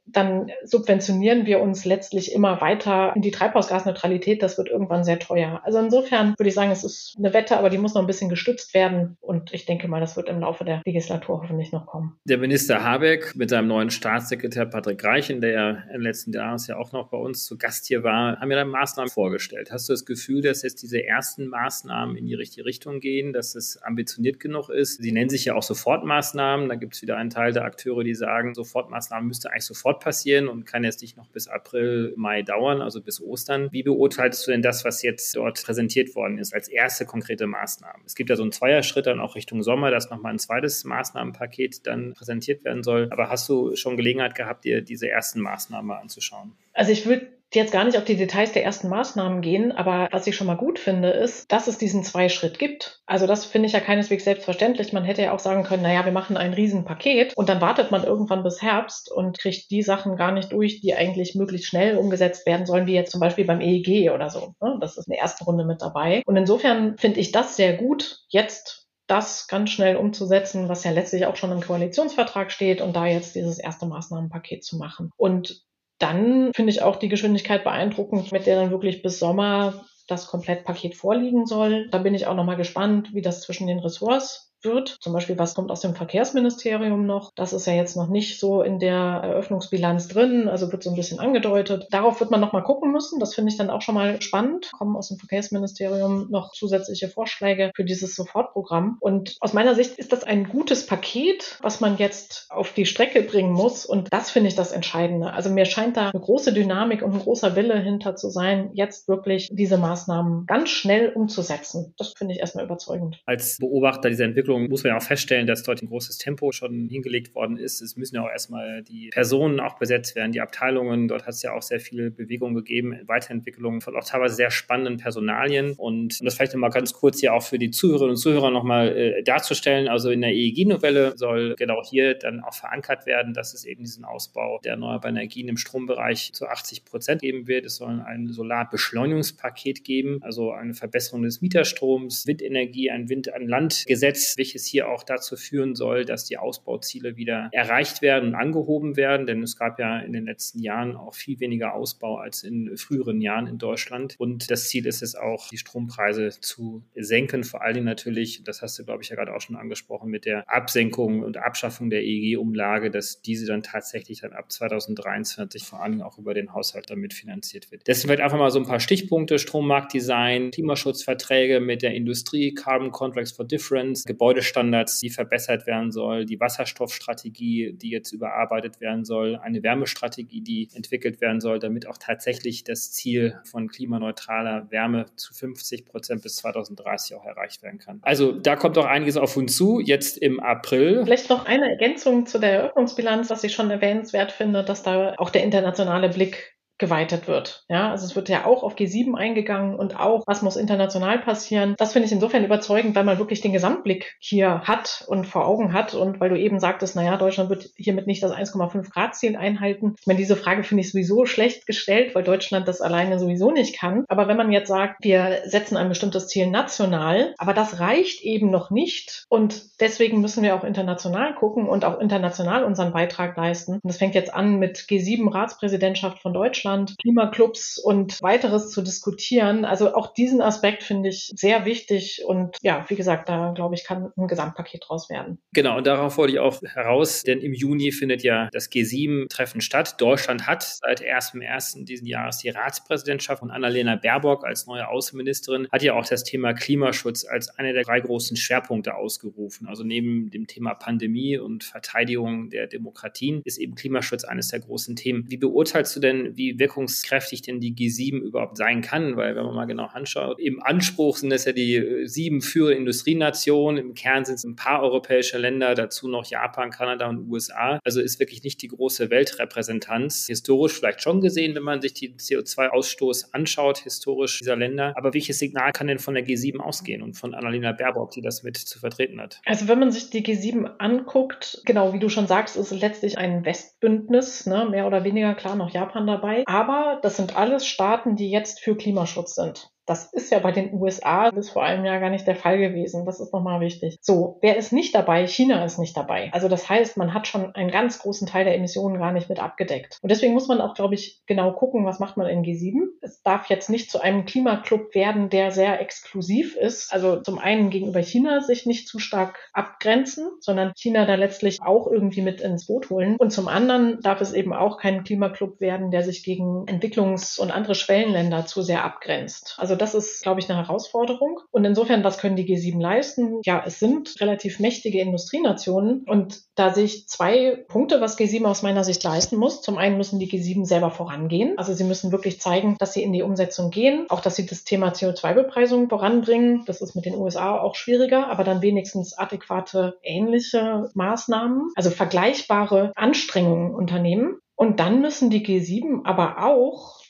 dann 0.07 0.51
subventionieren 0.65 1.47
wir 1.47 1.61
uns 1.61 1.85
letztlich 1.85 2.33
immer 2.33 2.61
weiter 2.61 3.13
in 3.15 3.23
die 3.23 3.31
Treibhausgasneutralität. 3.31 4.43
Das 4.43 4.59
wird 4.59 4.69
irgendwann 4.69 5.05
sehr 5.05 5.19
teuer. 5.19 5.61
Also 5.65 5.79
insofern 5.79 6.35
würde 6.39 6.49
ich 6.49 6.55
sagen, 6.55 6.71
es 6.71 6.85
ist 6.85 7.15
eine 7.19 7.33
Wette, 7.33 7.57
aber 7.57 7.71
die 7.71 7.79
muss 7.79 7.95
noch 7.95 8.03
ein 8.03 8.07
bisschen 8.07 8.29
gestützt 8.29 8.75
werden. 8.75 9.17
Und 9.21 9.53
ich 9.53 9.67
denke 9.67 9.89
mal, 9.89 10.01
das 10.01 10.17
wird 10.17 10.29
im 10.29 10.41
Laufe 10.41 10.65
der 10.65 10.83
Legislatur 10.85 11.43
hoffentlich 11.43 11.73
noch 11.73 11.87
kommen. 11.87 12.17
Der 12.25 12.39
Minister 12.39 12.85
Habeck 12.85 13.35
mit 13.35 13.51
seinem 13.51 13.69
neuen 13.69 13.91
Staatssekretär 13.91 14.67
Patrick 14.67 15.03
Reichen, 15.03 15.41
der 15.41 15.51
ja 15.51 15.71
im 15.95 16.01
letzten 16.01 16.33
Jahr 16.33 16.55
ja 16.69 16.77
auch 16.77 16.93
noch 16.93 17.09
bei 17.09 17.17
uns 17.17 17.45
zu 17.45 17.59
Gast 17.59 17.87
hier 17.87 18.05
war, 18.05 18.39
haben 18.39 18.51
ja 18.51 18.57
dann 18.59 18.69
Maßnahmen 18.69 19.11
vorgestellt. 19.11 19.71
Hast 19.73 19.89
du 19.89 19.93
das 19.93 20.05
Gefühl, 20.05 20.43
dass 20.43 20.63
jetzt 20.63 20.83
diese 20.83 21.05
ersten 21.05 21.49
Maßnahmen 21.49 22.17
in 22.17 22.27
die 22.27 22.35
richtige 22.35 22.65
Richtung 22.65 23.01
gehen, 23.01 23.33
dass 23.33 23.55
es 23.55 23.83
ambitioniert 23.83 24.39
genug 24.39 24.69
ist? 24.69 25.03
Sie 25.03 25.11
nennen 25.11 25.31
sich 25.31 25.47
ja 25.47 25.55
auch 25.55 25.63
Sofortmaßnahmen. 25.63 26.69
Da 26.69 26.75
gibt 26.77 26.95
es 26.95 27.03
wieder 27.03 27.17
einen 27.17 27.31
Teil 27.31 27.53
der 27.53 27.65
Akteure, 27.65 28.05
die 28.05 28.15
sagen, 28.15 28.55
Sofortmaßnahmen 28.55 29.27
müsste 29.27 29.51
eigentlich 29.51 29.65
sofort 29.95 30.03
passieren 30.03 30.49
und 30.49 30.65
kann 30.67 30.85
jetzt 30.85 31.03
nicht 31.03 31.17
noch 31.17 31.29
bis 31.29 31.49
April, 31.49 32.13
Mai 32.17 32.43
dauern, 32.43 32.83
also 32.83 33.01
bis 33.01 33.21
Ostern. 33.21 33.69
Wie 33.73 33.83
beurteilst 33.83 34.47
du 34.47 34.51
denn 34.51 34.63
das, 34.63 34.85
was 34.85 35.03
jetzt 35.03 35.37
dort 35.37 35.63
präsentiert 35.65 36.15
worden 36.15 36.39
ist, 36.39 36.55
als 36.55 36.69
erste 36.69 37.07
konkrete 37.07 37.47
Maßnahme? 37.47 38.03
Es 38.07 38.15
gibt 38.15 38.31
ja 38.31 38.37
so 38.37 38.43
einen 38.43 38.53
Zweierschritt 38.53 39.07
dann 39.07 39.21
auch 39.21 39.35
Richtung 39.37 39.63
Sommer, 39.63 39.91
dass 39.91 40.11
nochmal 40.11 40.33
ein 40.33 40.39
zweites 40.39 40.85
Maßnahmenpaket 40.85 41.87
dann 41.87 42.15
präsentiert 42.15 42.65
werden 42.65 42.83
soll. 42.83 43.09
Aber 43.11 43.31
hast 43.31 43.49
du 43.49 43.77
schon 43.77 43.97
Gelegenheit 43.97 44.35
gehabt, 44.35 44.65
dir 44.65 44.83
diese 44.83 45.09
ersten 45.09 45.41
Maßnahmen 45.41 45.91
anschauen? 45.91 46.53
Also 46.73 46.93
ich 46.93 47.07
würde 47.07 47.29
jetzt 47.55 47.73
gar 47.73 47.85
nicht 47.85 47.97
auf 47.97 48.05
die 48.05 48.17
Details 48.17 48.53
der 48.53 48.65
ersten 48.65 48.89
Maßnahmen 48.89 49.41
gehen, 49.41 49.73
aber 49.73 50.09
was 50.11 50.27
ich 50.27 50.37
schon 50.37 50.47
mal 50.47 50.57
gut 50.57 50.79
finde, 50.79 51.11
ist, 51.11 51.51
dass 51.51 51.67
es 51.67 51.79
diesen 51.79 52.03
Zwei-Schritt 52.03 52.59
gibt. 52.59 53.01
Also 53.07 53.27
das 53.27 53.45
finde 53.45 53.67
ich 53.67 53.73
ja 53.73 53.81
keineswegs 53.81 54.25
selbstverständlich. 54.25 54.93
Man 54.93 55.05
hätte 55.05 55.23
ja 55.23 55.33
auch 55.33 55.39
sagen 55.39 55.65
können, 55.65 55.83
naja, 55.83 56.05
wir 56.05 56.13
machen 56.13 56.37
ein 56.37 56.55
Riesenpaket 56.55 57.37
und 57.37 57.49
dann 57.49 57.61
wartet 57.61 57.91
man 57.91 58.05
irgendwann 58.05 58.43
bis 58.43 58.63
Herbst 58.63 59.11
und 59.11 59.39
kriegt 59.39 59.71
die 59.71 59.83
Sachen 59.83 60.17
gar 60.17 60.33
nicht 60.33 60.53
durch, 60.53 60.81
die 60.81 60.95
eigentlich 60.95 61.35
möglichst 61.35 61.69
schnell 61.69 61.97
umgesetzt 61.97 62.47
werden 62.47 62.67
sollen, 62.67 62.87
wie 62.87 62.95
jetzt 62.95 63.13
zum 63.13 63.21
Beispiel 63.21 63.45
beim 63.45 63.61
EEG 63.61 64.11
oder 64.11 64.31
so. 64.31 64.55
Ne? 64.61 64.79
Das 64.81 64.97
ist 64.97 65.09
in 65.09 65.13
der 65.13 65.23
ersten 65.23 65.45
Runde 65.45 65.65
mit 65.65 65.83
dabei. 65.83 66.23
Und 66.27 66.37
insofern 66.37 66.97
finde 66.99 67.21
ich 67.21 67.33
das 67.33 67.57
sehr 67.57 67.77
gut, 67.77 68.21
jetzt 68.29 68.85
das 69.07 69.47
ganz 69.49 69.71
schnell 69.71 69.97
umzusetzen, 69.97 70.69
was 70.69 70.85
ja 70.85 70.91
letztlich 70.91 71.27
auch 71.27 71.37
schon 71.37 71.53
im 71.53 71.61
Koalitionsvertrag 71.61 72.51
steht 72.51 72.81
und 72.81 72.97
da 72.97 73.07
jetzt 73.07 73.35
dieses 73.35 73.59
erste 73.59 73.87
Maßnahmenpaket 73.87 74.65
zu 74.65 74.79
machen. 74.79 75.11
Und 75.17 75.63
dann 75.99 76.53
finde 76.55 76.73
ich 76.73 76.83
auch 76.83 76.97
die 76.97 77.09
Geschwindigkeit 77.09 77.65
beeindruckend, 77.65 78.33
mit 78.33 78.47
der 78.47 78.57
dann 78.57 78.71
wirklich 78.71 79.03
bis 79.03 79.19
Sommer 79.19 79.85
das 80.09 80.27
Komplettpaket 80.27 80.95
vorliegen 80.95 81.47
soll. 81.47 81.89
Da 81.91 81.99
bin 81.99 82.15
ich 82.15 82.27
auch 82.27 82.35
nochmal 82.35 82.57
gespannt, 82.57 83.11
wie 83.15 83.23
das 83.23 83.43
zwischen 83.43 83.67
den 83.67 83.79
Ressorts 83.79 84.54
wird. 84.65 84.97
Zum 85.01 85.13
Beispiel, 85.13 85.39
was 85.39 85.55
kommt 85.55 85.71
aus 85.71 85.81
dem 85.81 85.95
Verkehrsministerium 85.95 87.07
noch? 87.07 87.33
Das 87.35 87.53
ist 87.53 87.67
ja 87.67 87.75
jetzt 87.75 87.97
noch 87.97 88.09
nicht 88.09 88.39
so 88.39 88.63
in 88.63 88.79
der 88.79 88.95
Eröffnungsbilanz 88.95 90.09
drin, 90.09 90.49
also 90.49 90.73
wird 90.73 90.83
so 90.83 90.91
ein 90.91 90.97
bisschen 90.97 91.21
angedeutet. 91.21 91.87
Darauf 91.91 92.21
wird 92.21 92.31
man 92.31 92.41
noch 92.41 92.53
mal 92.53 92.63
gucken 92.63 92.93
müssen. 92.93 93.21
Das 93.21 93.35
finde 93.35 93.51
ich 93.51 93.59
dann 93.59 93.71
auch 93.71 93.83
schon 93.83 93.95
mal 93.95 94.21
spannend. 94.23 94.71
Kommen 94.73 94.97
aus 94.97 95.09
dem 95.09 95.19
Verkehrsministerium 95.19 96.29
noch 96.31 96.53
zusätzliche 96.53 97.09
Vorschläge 97.09 97.71
für 97.75 97.85
dieses 97.85 98.15
Sofortprogramm. 98.17 98.97
Und 99.01 99.37
aus 99.41 99.53
meiner 99.53 99.75
Sicht 99.75 99.99
ist 99.99 100.13
das 100.13 100.25
ein 100.25 100.49
gutes 100.49 100.87
Paket, 100.87 101.59
was 101.61 101.81
man 101.81 101.99
jetzt 101.99 102.47
auf 102.51 102.73
die 102.73 102.87
Strecke 102.87 103.23
bringen 103.23 103.53
muss. 103.53 103.87
Und 103.87 104.13
das 104.13 104.31
finde 104.31 104.49
ich 104.49 104.55
das 104.55 104.73
Entscheidende. 104.73 105.33
Also 105.33 105.51
mir 105.51 105.65
scheint 105.65 105.97
da 105.97 106.11
eine 106.11 106.21
große 106.21 106.53
Dynamik 106.53 107.03
und 107.03 107.13
ein 107.13 107.21
großer 107.21 107.57
Wille 107.57 107.79
hinter 107.79 108.17
zu 108.17 108.31
sein, 108.31 108.71
jetzt 108.75 109.09
wirklich 109.09 109.49
diese 109.51 109.79
Maßnahmen 109.79 110.47
ganz 110.47 110.71
schnell 110.71 111.11
umzusetzen. 111.11 111.95
Das 111.99 112.13
finde 112.17 112.35
ich 112.35 112.41
erstmal 112.41 112.65
überzeugend. 112.65 113.21
Als 113.27 113.59
Beobachter 113.59 114.09
dieser 114.09 114.25
Entwicklung 114.25 114.54
Entwicklung 114.55 114.71
muss 114.71 114.85
man 114.85 114.93
ja 114.93 114.99
auch 114.99 115.03
feststellen, 115.03 115.47
dass 115.47 115.63
dort 115.63 115.83
ein 115.83 115.89
großes 115.89 116.19
Tempo 116.19 116.53
schon 116.53 116.89
hingelegt 116.89 117.35
worden 117.35 117.57
ist. 117.57 117.81
Es 117.81 117.97
müssen 117.97 118.17
ja 118.17 118.25
auch 118.25 118.31
erstmal 118.31 118.83
die 118.83 119.11
Personen 119.11 119.61
auch 119.61 119.79
besetzt 119.79 120.15
werden, 120.17 120.33
die 120.33 120.41
Abteilungen. 120.41 121.09
Dort 121.09 121.23
hat 121.23 121.35
es 121.35 121.43
ja 121.43 121.53
auch 121.53 121.63
sehr 121.63 121.81
viel 121.81 122.11
Bewegung 122.11 122.55
gegeben, 122.55 122.99
Weiterentwicklung 123.07 123.81
von 123.81 123.97
auch 123.97 124.05
teilweise 124.05 124.35
sehr 124.35 124.51
spannenden 124.51 124.99
Personalien. 124.99 125.75
Und 125.77 126.21
um 126.21 126.25
das 126.25 126.35
vielleicht 126.35 126.53
nochmal 126.55 126.71
ganz 126.71 126.93
kurz 126.93 127.21
hier 127.21 127.35
auch 127.35 127.43
für 127.43 127.59
die 127.59 127.71
Zuhörerinnen 127.71 128.11
und 128.11 128.17
Zuhörer 128.17 128.51
nochmal 128.51 128.97
äh, 128.97 129.23
darzustellen. 129.23 129.89
Also 129.89 130.11
in 130.11 130.21
der 130.21 130.33
EEG-Novelle 130.33 131.17
soll 131.17 131.55
genau 131.57 131.83
hier 131.85 132.15
dann 132.15 132.41
auch 132.41 132.55
verankert 132.55 133.07
werden, 133.07 133.35
dass 133.35 133.55
es 133.55 133.65
eben 133.65 133.83
diesen 133.85 134.05
Ausbau 134.05 134.61
der 134.65 134.73
erneuerbaren 134.73 135.17
Energien 135.17 135.49
im 135.49 135.57
Strombereich 135.57 136.33
zu 136.33 136.47
80 136.47 136.85
Prozent 136.85 137.21
geben 137.23 137.47
wird. 137.47 137.65
Es 137.65 137.77
soll 137.77 138.01
ein 138.05 138.29
Solarbeschleunigungspaket 138.29 139.85
geben, 139.85 140.21
also 140.23 140.53
eine 140.53 140.75
Verbesserung 140.75 141.23
des 141.23 141.41
Mieterstroms, 141.41 142.27
Windenergie, 142.27 142.91
ein 142.91 143.09
Wind 143.09 143.33
an 143.33 143.47
Land 143.47 143.85
Gesetz 143.87 144.37
welches 144.45 144.67
hier 144.67 144.91
auch 144.91 145.05
dazu 145.05 145.37
führen 145.37 145.75
soll, 145.75 146.05
dass 146.05 146.27
die 146.27 146.37
Ausbauziele 146.37 147.17
wieder 147.17 147.49
erreicht 147.53 148.03
werden 148.03 148.29
und 148.29 148.35
angehoben 148.35 148.95
werden. 148.97 149.27
Denn 149.27 149.43
es 149.43 149.57
gab 149.57 149.79
ja 149.79 150.01
in 150.01 150.13
den 150.13 150.27
letzten 150.27 150.61
Jahren 150.61 150.97
auch 150.97 151.15
viel 151.15 151.41
weniger 151.41 151.75
Ausbau 151.75 152.19
als 152.19 152.43
in 152.43 152.77
früheren 152.77 153.23
Jahren 153.23 153.47
in 153.47 153.57
Deutschland. 153.57 154.17
Und 154.19 154.51
das 154.51 154.69
Ziel 154.69 154.87
ist 154.87 155.03
es 155.03 155.15
auch, 155.15 155.49
die 155.49 155.57
Strompreise 155.57 156.29
zu 156.29 156.85
senken. 156.95 157.43
Vor 157.43 157.63
allen 157.63 157.73
Dingen 157.73 157.87
natürlich, 157.87 158.45
das 158.45 158.61
hast 158.61 158.79
du, 158.79 158.85
glaube 158.85 159.03
ich, 159.03 159.09
ja 159.09 159.17
gerade 159.17 159.35
auch 159.35 159.41
schon 159.41 159.57
angesprochen, 159.57 160.11
mit 160.11 160.27
der 160.27 160.47
Absenkung 160.47 161.23
und 161.23 161.39
Abschaffung 161.39 161.89
der 161.89 162.03
EEG-Umlage, 162.03 162.91
dass 162.91 163.23
diese 163.23 163.47
dann 163.47 163.63
tatsächlich 163.63 164.21
dann 164.21 164.35
ab 164.35 164.53
2023 164.53 165.65
vor 165.65 165.83
allen 165.83 165.93
Dingen 165.93 166.05
auch 166.05 166.19
über 166.19 166.35
den 166.35 166.53
Haushalt 166.53 166.91
damit 166.91 167.15
finanziert 167.15 167.73
wird. 167.73 167.87
Deswegen 167.87 168.09
vielleicht 168.09 168.23
einfach 168.23 168.39
mal 168.39 168.51
so 168.51 168.59
ein 168.59 168.67
paar 168.67 168.81
Stichpunkte. 168.81 169.39
Strommarktdesign, 169.39 170.51
Klimaschutzverträge 170.51 171.61
mit 171.61 171.81
der 171.81 171.95
Industrie, 171.95 172.53
Carbon 172.53 172.91
Contracts 172.91 173.33
for 173.33 173.47
Difference, 173.47 174.05
Gebäudestandards, 174.35 175.01
die 175.01 175.11
verbessert 175.11 175.67
werden 175.67 175.93
soll, 175.93 176.25
die 176.25 176.41
Wasserstoffstrategie, 176.41 177.73
die 177.75 177.91
jetzt 177.91 178.13
überarbeitet 178.13 178.81
werden 178.81 179.05
soll, 179.05 179.37
eine 179.37 179.63
Wärmestrategie, 179.63 180.41
die 180.41 180.69
entwickelt 180.75 181.21
werden 181.21 181.41
soll, 181.41 181.59
damit 181.59 181.87
auch 181.87 181.99
tatsächlich 181.99 182.65
das 182.65 182.93
Ziel 182.93 183.39
von 183.45 183.69
klimaneutraler 183.69 184.71
Wärme 184.71 185.07
zu 185.17 185.35
50 185.35 185.87
Prozent 185.87 186.23
bis 186.23 186.37
2030 186.37 187.17
auch 187.17 187.25
erreicht 187.25 187.63
werden 187.63 187.79
kann. 187.79 188.01
Also 188.03 188.33
da 188.33 188.57
kommt 188.57 188.77
auch 188.79 188.87
einiges 188.87 189.17
auf 189.17 189.37
uns 189.37 189.57
zu, 189.57 189.81
jetzt 189.81 190.19
im 190.19 190.41
April. 190.41 191.05
Vielleicht 191.05 191.31
noch 191.31 191.47
eine 191.47 191.71
Ergänzung 191.71 192.27
zu 192.27 192.39
der 192.39 192.53
Eröffnungsbilanz, 192.53 193.31
was 193.31 193.45
ich 193.45 193.55
schon 193.55 193.71
erwähnenswert 193.71 194.33
finde, 194.33 194.65
dass 194.65 194.83
da 194.83 195.15
auch 195.19 195.31
der 195.31 195.45
internationale 195.45 196.09
Blick 196.09 196.54
geweitet 196.79 197.29
wird. 197.29 197.65
Ja, 197.69 197.91
also 197.91 198.05
es 198.05 198.17
wird 198.17 198.29
ja 198.29 198.45
auch 198.45 198.63
auf 198.63 198.75
G7 198.75 199.15
eingegangen 199.15 199.77
und 199.77 199.99
auch, 199.99 200.25
was 200.27 200.43
muss 200.43 200.57
international 200.57 201.19
passieren. 201.21 201.75
Das 201.79 201.93
finde 201.93 202.07
ich 202.07 202.13
insofern 202.13 202.45
überzeugend, 202.45 202.97
weil 202.97 203.05
man 203.05 203.19
wirklich 203.19 203.41
den 203.41 203.53
Gesamtblick 203.53 204.17
hier 204.19 204.63
hat 204.63 205.05
und 205.07 205.27
vor 205.27 205.47
Augen 205.47 205.73
hat 205.73 205.95
und 205.95 206.21
weil 206.21 206.31
du 206.31 206.39
eben 206.39 206.59
sagtest, 206.59 206.97
naja, 206.97 207.17
Deutschland 207.17 207.49
wird 207.49 207.71
hiermit 207.77 208.07
nicht 208.07 208.23
das 208.23 208.33
1,5 208.33 208.91
Grad 208.91 209.15
Ziel 209.15 209.37
einhalten. 209.37 209.95
Ich 210.01 210.07
meine, 210.07 210.19
diese 210.19 210.37
Frage 210.37 210.65
finde 210.65 210.83
ich 210.83 210.91
sowieso 210.91 211.27
schlecht 211.27 211.67
gestellt, 211.67 212.15
weil 212.15 212.25
Deutschland 212.25 212.67
das 212.67 212.81
alleine 212.81 213.19
sowieso 213.19 213.53
nicht 213.53 213.79
kann. 213.79 214.05
Aber 214.09 214.27
wenn 214.27 214.37
man 214.37 214.51
jetzt 214.51 214.69
sagt, 214.69 215.05
wir 215.05 215.43
setzen 215.45 215.77
ein 215.77 215.89
bestimmtes 215.89 216.27
Ziel 216.27 216.49
national, 216.49 217.35
aber 217.39 217.55
das 217.55 217.79
reicht 217.79 218.23
eben 218.23 218.51
noch 218.51 218.71
nicht 218.71 219.25
und 219.29 219.81
deswegen 219.81 220.21
müssen 220.21 220.43
wir 220.43 220.57
auch 220.57 220.65
international 220.65 221.35
gucken 221.35 221.69
und 221.69 221.85
auch 221.85 222.01
international 222.01 222.65
unseren 222.65 222.93
Beitrag 222.93 223.37
leisten. 223.37 223.75
Und 223.75 223.85
das 223.85 223.99
fängt 223.99 224.15
jetzt 224.17 224.35
an 224.35 224.59
mit 224.59 224.79
G7 224.79 225.33
Ratspräsidentschaft 225.33 226.21
von 226.21 226.33
Deutschland 226.33 226.64
Deutschland, 226.65 226.97
Klimaclubs 226.99 227.79
und 227.79 228.23
weiteres 228.23 228.71
zu 228.71 228.83
diskutieren. 228.83 229.65
Also 229.65 229.95
auch 229.95 230.15
diesen 230.15 230.41
Aspekt 230.41 230.83
finde 230.83 231.11
ich 231.11 231.31
sehr 231.35 231.67
wichtig 231.67 232.23
und 232.27 232.57
ja, 232.63 232.85
wie 232.89 232.95
gesagt, 232.95 233.29
da 233.29 233.53
glaube 233.55 233.75
ich, 233.75 233.85
kann 233.85 234.13
ein 234.17 234.29
Gesamtpaket 234.29 234.85
draus 234.89 235.11
werden. 235.11 235.39
Genau, 235.53 235.77
und 235.77 235.87
darauf 235.87 236.17
wollte 236.17 236.33
ich 236.33 236.39
auch 236.39 236.63
heraus, 236.63 237.23
denn 237.23 237.41
im 237.41 237.53
Juni 237.53 237.93
findet 237.93 238.23
ja 238.23 238.49
das 238.53 238.71
G7-Treffen 238.71 239.61
statt. 239.61 240.01
Deutschland 240.01 240.47
hat 240.47 240.63
seit 240.63 241.03
1.1. 241.03 241.85
diesen 241.85 242.07
Jahres 242.07 242.39
die 242.39 242.49
Ratspräsidentschaft 242.49 243.43
und 243.43 243.51
Annalena 243.51 243.97
Baerbock 243.97 244.45
als 244.45 244.67
neue 244.67 244.89
Außenministerin 244.89 245.69
hat 245.71 245.83
ja 245.83 245.95
auch 245.95 246.07
das 246.07 246.25
Thema 246.25 246.55
Klimaschutz 246.55 247.27
als 247.27 247.51
einer 247.51 247.73
der 247.73 247.83
drei 247.83 248.01
großen 248.01 248.37
Schwerpunkte 248.37 248.95
ausgerufen. 248.95 249.69
Also 249.69 249.85
neben 249.85 250.31
dem 250.31 250.47
Thema 250.47 250.75
Pandemie 250.75 251.37
und 251.37 251.65
Verteidigung 251.65 252.49
der 252.49 252.67
Demokratien 252.67 253.43
ist 253.45 253.59
eben 253.59 253.75
Klimaschutz 253.75 254.25
eines 254.25 254.49
der 254.49 254.61
großen 254.61 254.97
Themen. 254.97 255.25
Wie 255.29 255.37
beurteilst 255.37 255.95
du 255.97 256.01
denn, 256.01 256.37
wie 256.37 256.54
wirkungskräftig 256.59 257.43
denn 257.43 257.61
die 257.61 257.75
G7 257.75 258.21
überhaupt 258.21 258.57
sein 258.57 258.83
kann, 258.83 259.17
weil 259.17 259.35
wenn 259.37 259.45
man 259.45 259.55
mal 259.55 259.67
genau 259.67 259.87
anschaut, 259.87 260.39
im 260.39 260.63
Anspruch 260.63 261.17
sind 261.17 261.33
es 261.33 261.45
ja 261.45 261.53
die 261.53 262.07
sieben 262.07 262.41
führenden 262.41 262.85
Industrienationen, 262.85 263.79
im 263.79 263.95
Kern 263.95 264.25
sind 264.25 264.37
es 264.37 264.45
ein 264.45 264.57
paar 264.57 264.83
europäische 264.83 265.39
Länder, 265.39 265.75
dazu 265.75 266.09
noch 266.09 266.27
Japan, 266.27 266.71
Kanada 266.71 267.09
und 267.09 267.31
USA. 267.31 267.81
Also 267.85 268.01
ist 268.01 268.21
wirklich 268.21 268.43
nicht 268.43 268.63
die 268.63 268.69
große 268.69 269.11
Weltrepräsentanz. 269.11 270.27
Historisch 270.27 270.75
vielleicht 270.75 271.03
schon 271.03 271.21
gesehen, 271.21 271.55
wenn 271.55 271.63
man 271.63 271.81
sich 271.81 271.95
die 271.95 272.15
CO2-Ausstoß 272.15 273.33
anschaut, 273.33 273.79
historisch 273.79 274.39
dieser 274.39 274.57
Länder. 274.57 274.93
Aber 274.97 275.15
welches 275.15 275.39
Signal 275.39 275.73
kann 275.73 275.87
denn 275.87 275.99
von 275.99 276.15
der 276.15 276.27
G7 276.27 276.59
ausgehen 276.59 277.03
und 277.03 277.15
von 277.15 277.35
Annalena 277.35 277.73
Baerbock, 277.73 278.11
die 278.11 278.21
das 278.21 278.43
mit 278.43 278.57
zu 278.57 278.79
vertreten 278.79 279.21
hat? 279.21 279.41
Also 279.45 279.69
wenn 279.69 279.79
man 279.79 279.91
sich 279.91 280.11
die 280.11 280.25
G7 280.25 280.79
anguckt, 280.79 281.63
genau 281.65 281.93
wie 281.93 281.99
du 281.99 282.09
schon 282.09 282.27
sagst, 282.27 282.57
ist 282.57 282.71
letztlich 282.71 283.19
ein 283.19 283.45
Westbündnis, 283.45 284.47
ne? 284.47 284.67
mehr 284.71 284.87
oder 284.87 285.05
weniger 285.05 285.35
klar 285.35 285.57
noch 285.57 285.71
Japan 285.71 286.07
dabei. 286.07 286.44
Aber 286.47 286.99
das 287.03 287.17
sind 287.17 287.37
alles 287.37 287.67
Staaten, 287.67 288.17
die 288.17 288.31
jetzt 288.31 288.61
für 288.61 288.77
Klimaschutz 288.77 289.35
sind. 289.35 289.71
Das 289.87 290.13
ist 290.13 290.31
ja 290.31 290.39
bei 290.39 290.53
den 290.53 290.73
USA 290.75 291.31
bis 291.31 291.51
vor 291.51 291.63
einem 291.63 291.85
Jahr 291.85 292.01
gar 292.01 292.11
nicht 292.11 292.27
der 292.27 292.37
Fall 292.37 292.59
gewesen. 292.59 293.05
Das 293.05 293.21
ist 293.21 293.33
nochmal 293.33 293.61
wichtig. 293.61 293.99
So, 294.01 294.39
wer 294.41 294.57
ist 294.57 294.73
nicht 294.73 294.95
dabei? 294.95 295.27
China 295.27 295.65
ist 295.65 295.79
nicht 295.79 295.97
dabei. 295.97 296.31
Also 296.33 296.49
das 296.49 296.69
heißt, 296.69 296.97
man 296.97 297.13
hat 297.13 297.27
schon 297.27 297.55
einen 297.55 297.71
ganz 297.71 297.99
großen 297.99 298.27
Teil 298.27 298.45
der 298.45 298.55
Emissionen 298.55 298.99
gar 298.99 299.13
nicht 299.13 299.29
mit 299.29 299.43
abgedeckt. 299.43 299.99
Und 300.03 300.11
deswegen 300.11 300.33
muss 300.33 300.49
man 300.49 300.61
auch, 300.61 300.75
glaube 300.75 300.95
ich, 300.95 301.23
genau 301.27 301.53
gucken, 301.53 301.85
was 301.85 301.99
macht 301.99 302.17
man 302.17 302.27
in 302.27 302.43
G7. 302.43 302.87
Es 303.03 303.23
darf 303.23 303.49
jetzt 303.51 303.71
nicht 303.71 303.91
zu 303.91 304.01
einem 304.01 304.25
Klimaclub 304.25 304.95
werden, 304.95 305.29
der 305.29 305.51
sehr 305.51 305.81
exklusiv 305.81 306.57
ist. 306.57 306.93
Also 306.93 307.21
zum 307.21 307.39
einen 307.39 307.71
gegenüber 307.71 308.01
China 308.01 308.41
sich 308.41 308.67
nicht 308.67 308.89
zu 308.89 308.99
stark 308.99 309.39
abgrenzen, 309.53 310.31
sondern 310.41 310.73
China 310.77 311.07
da 311.07 311.15
letztlich 311.15 311.61
auch 311.63 311.87
irgendwie 311.87 312.23
mit 312.23 312.41
ins 312.41 312.67
Boot 312.67 312.91
holen. 312.91 313.17
Und 313.17 313.31
zum 313.31 313.49
anderen 313.49 314.01
darf 314.01 314.21
es 314.21 314.33
eben 314.33 314.53
auch 314.53 314.79
kein 314.79 315.05
Klimaclub 315.05 315.61
werden, 315.61 315.91
der 315.91 316.03
sich 316.03 316.25
gegen 316.25 316.65
Entwicklungs- 316.67 317.39
und 317.39 317.51
andere 317.51 317.75
Schwellenländer 317.75 318.47
zu 318.47 318.63
sehr 318.63 318.85
abgrenzt. 318.85 319.57
Also 319.59 319.74
also 319.75 319.79
das 319.85 319.95
ist, 319.95 320.23
glaube 320.23 320.39
ich, 320.39 320.49
eine 320.49 320.59
Herausforderung. 320.59 321.41
Und 321.51 321.65
insofern, 321.65 322.05
was 322.05 322.19
können 322.19 322.37
die 322.37 322.45
G7 322.45 322.81
leisten? 322.81 323.41
Ja, 323.45 323.63
es 323.67 323.81
sind 323.81 324.15
relativ 324.21 324.61
mächtige 324.61 325.01
Industrienationen. 325.01 326.05
Und 326.07 326.43
da 326.55 326.73
sehe 326.73 326.85
ich 326.85 327.09
zwei 327.09 327.65
Punkte, 327.67 328.01
was 328.01 328.17
G7 328.17 328.45
aus 328.45 328.63
meiner 328.63 328.85
Sicht 328.85 329.03
leisten 329.03 329.37
muss. 329.37 329.63
Zum 329.63 329.77
einen 329.77 329.97
müssen 329.97 330.21
die 330.21 330.31
G7 330.31 330.65
selber 330.65 330.93
vorangehen. 330.93 331.59
Also 331.59 331.75
sie 331.75 331.83
müssen 331.83 332.13
wirklich 332.13 332.41
zeigen, 332.41 332.77
dass 332.79 332.93
sie 332.93 333.03
in 333.03 333.13
die 333.13 333.23
Umsetzung 333.23 333.71
gehen. 333.71 334.07
Auch, 334.11 334.21
dass 334.21 334.37
sie 334.37 334.47
das 334.47 334.63
Thema 334.63 334.93
CO2-Bepreisung 334.93 335.89
voranbringen. 335.89 336.63
Das 336.67 336.81
ist 336.81 336.95
mit 336.95 337.05
den 337.05 337.17
USA 337.17 337.59
auch 337.59 337.75
schwieriger, 337.75 338.29
aber 338.29 338.45
dann 338.45 338.63
wenigstens 338.63 339.19
adäquate 339.19 339.99
ähnliche 340.05 340.89
Maßnahmen, 340.95 341.73
also 341.75 341.91
vergleichbare 341.91 342.93
Anstrengungen 342.95 343.75
unternehmen. 343.75 344.39
Und 344.55 344.79
dann 344.79 345.01
müssen 345.01 345.31
die 345.31 345.45
G7 345.45 346.05
aber 346.05 346.45
auch 346.45 347.04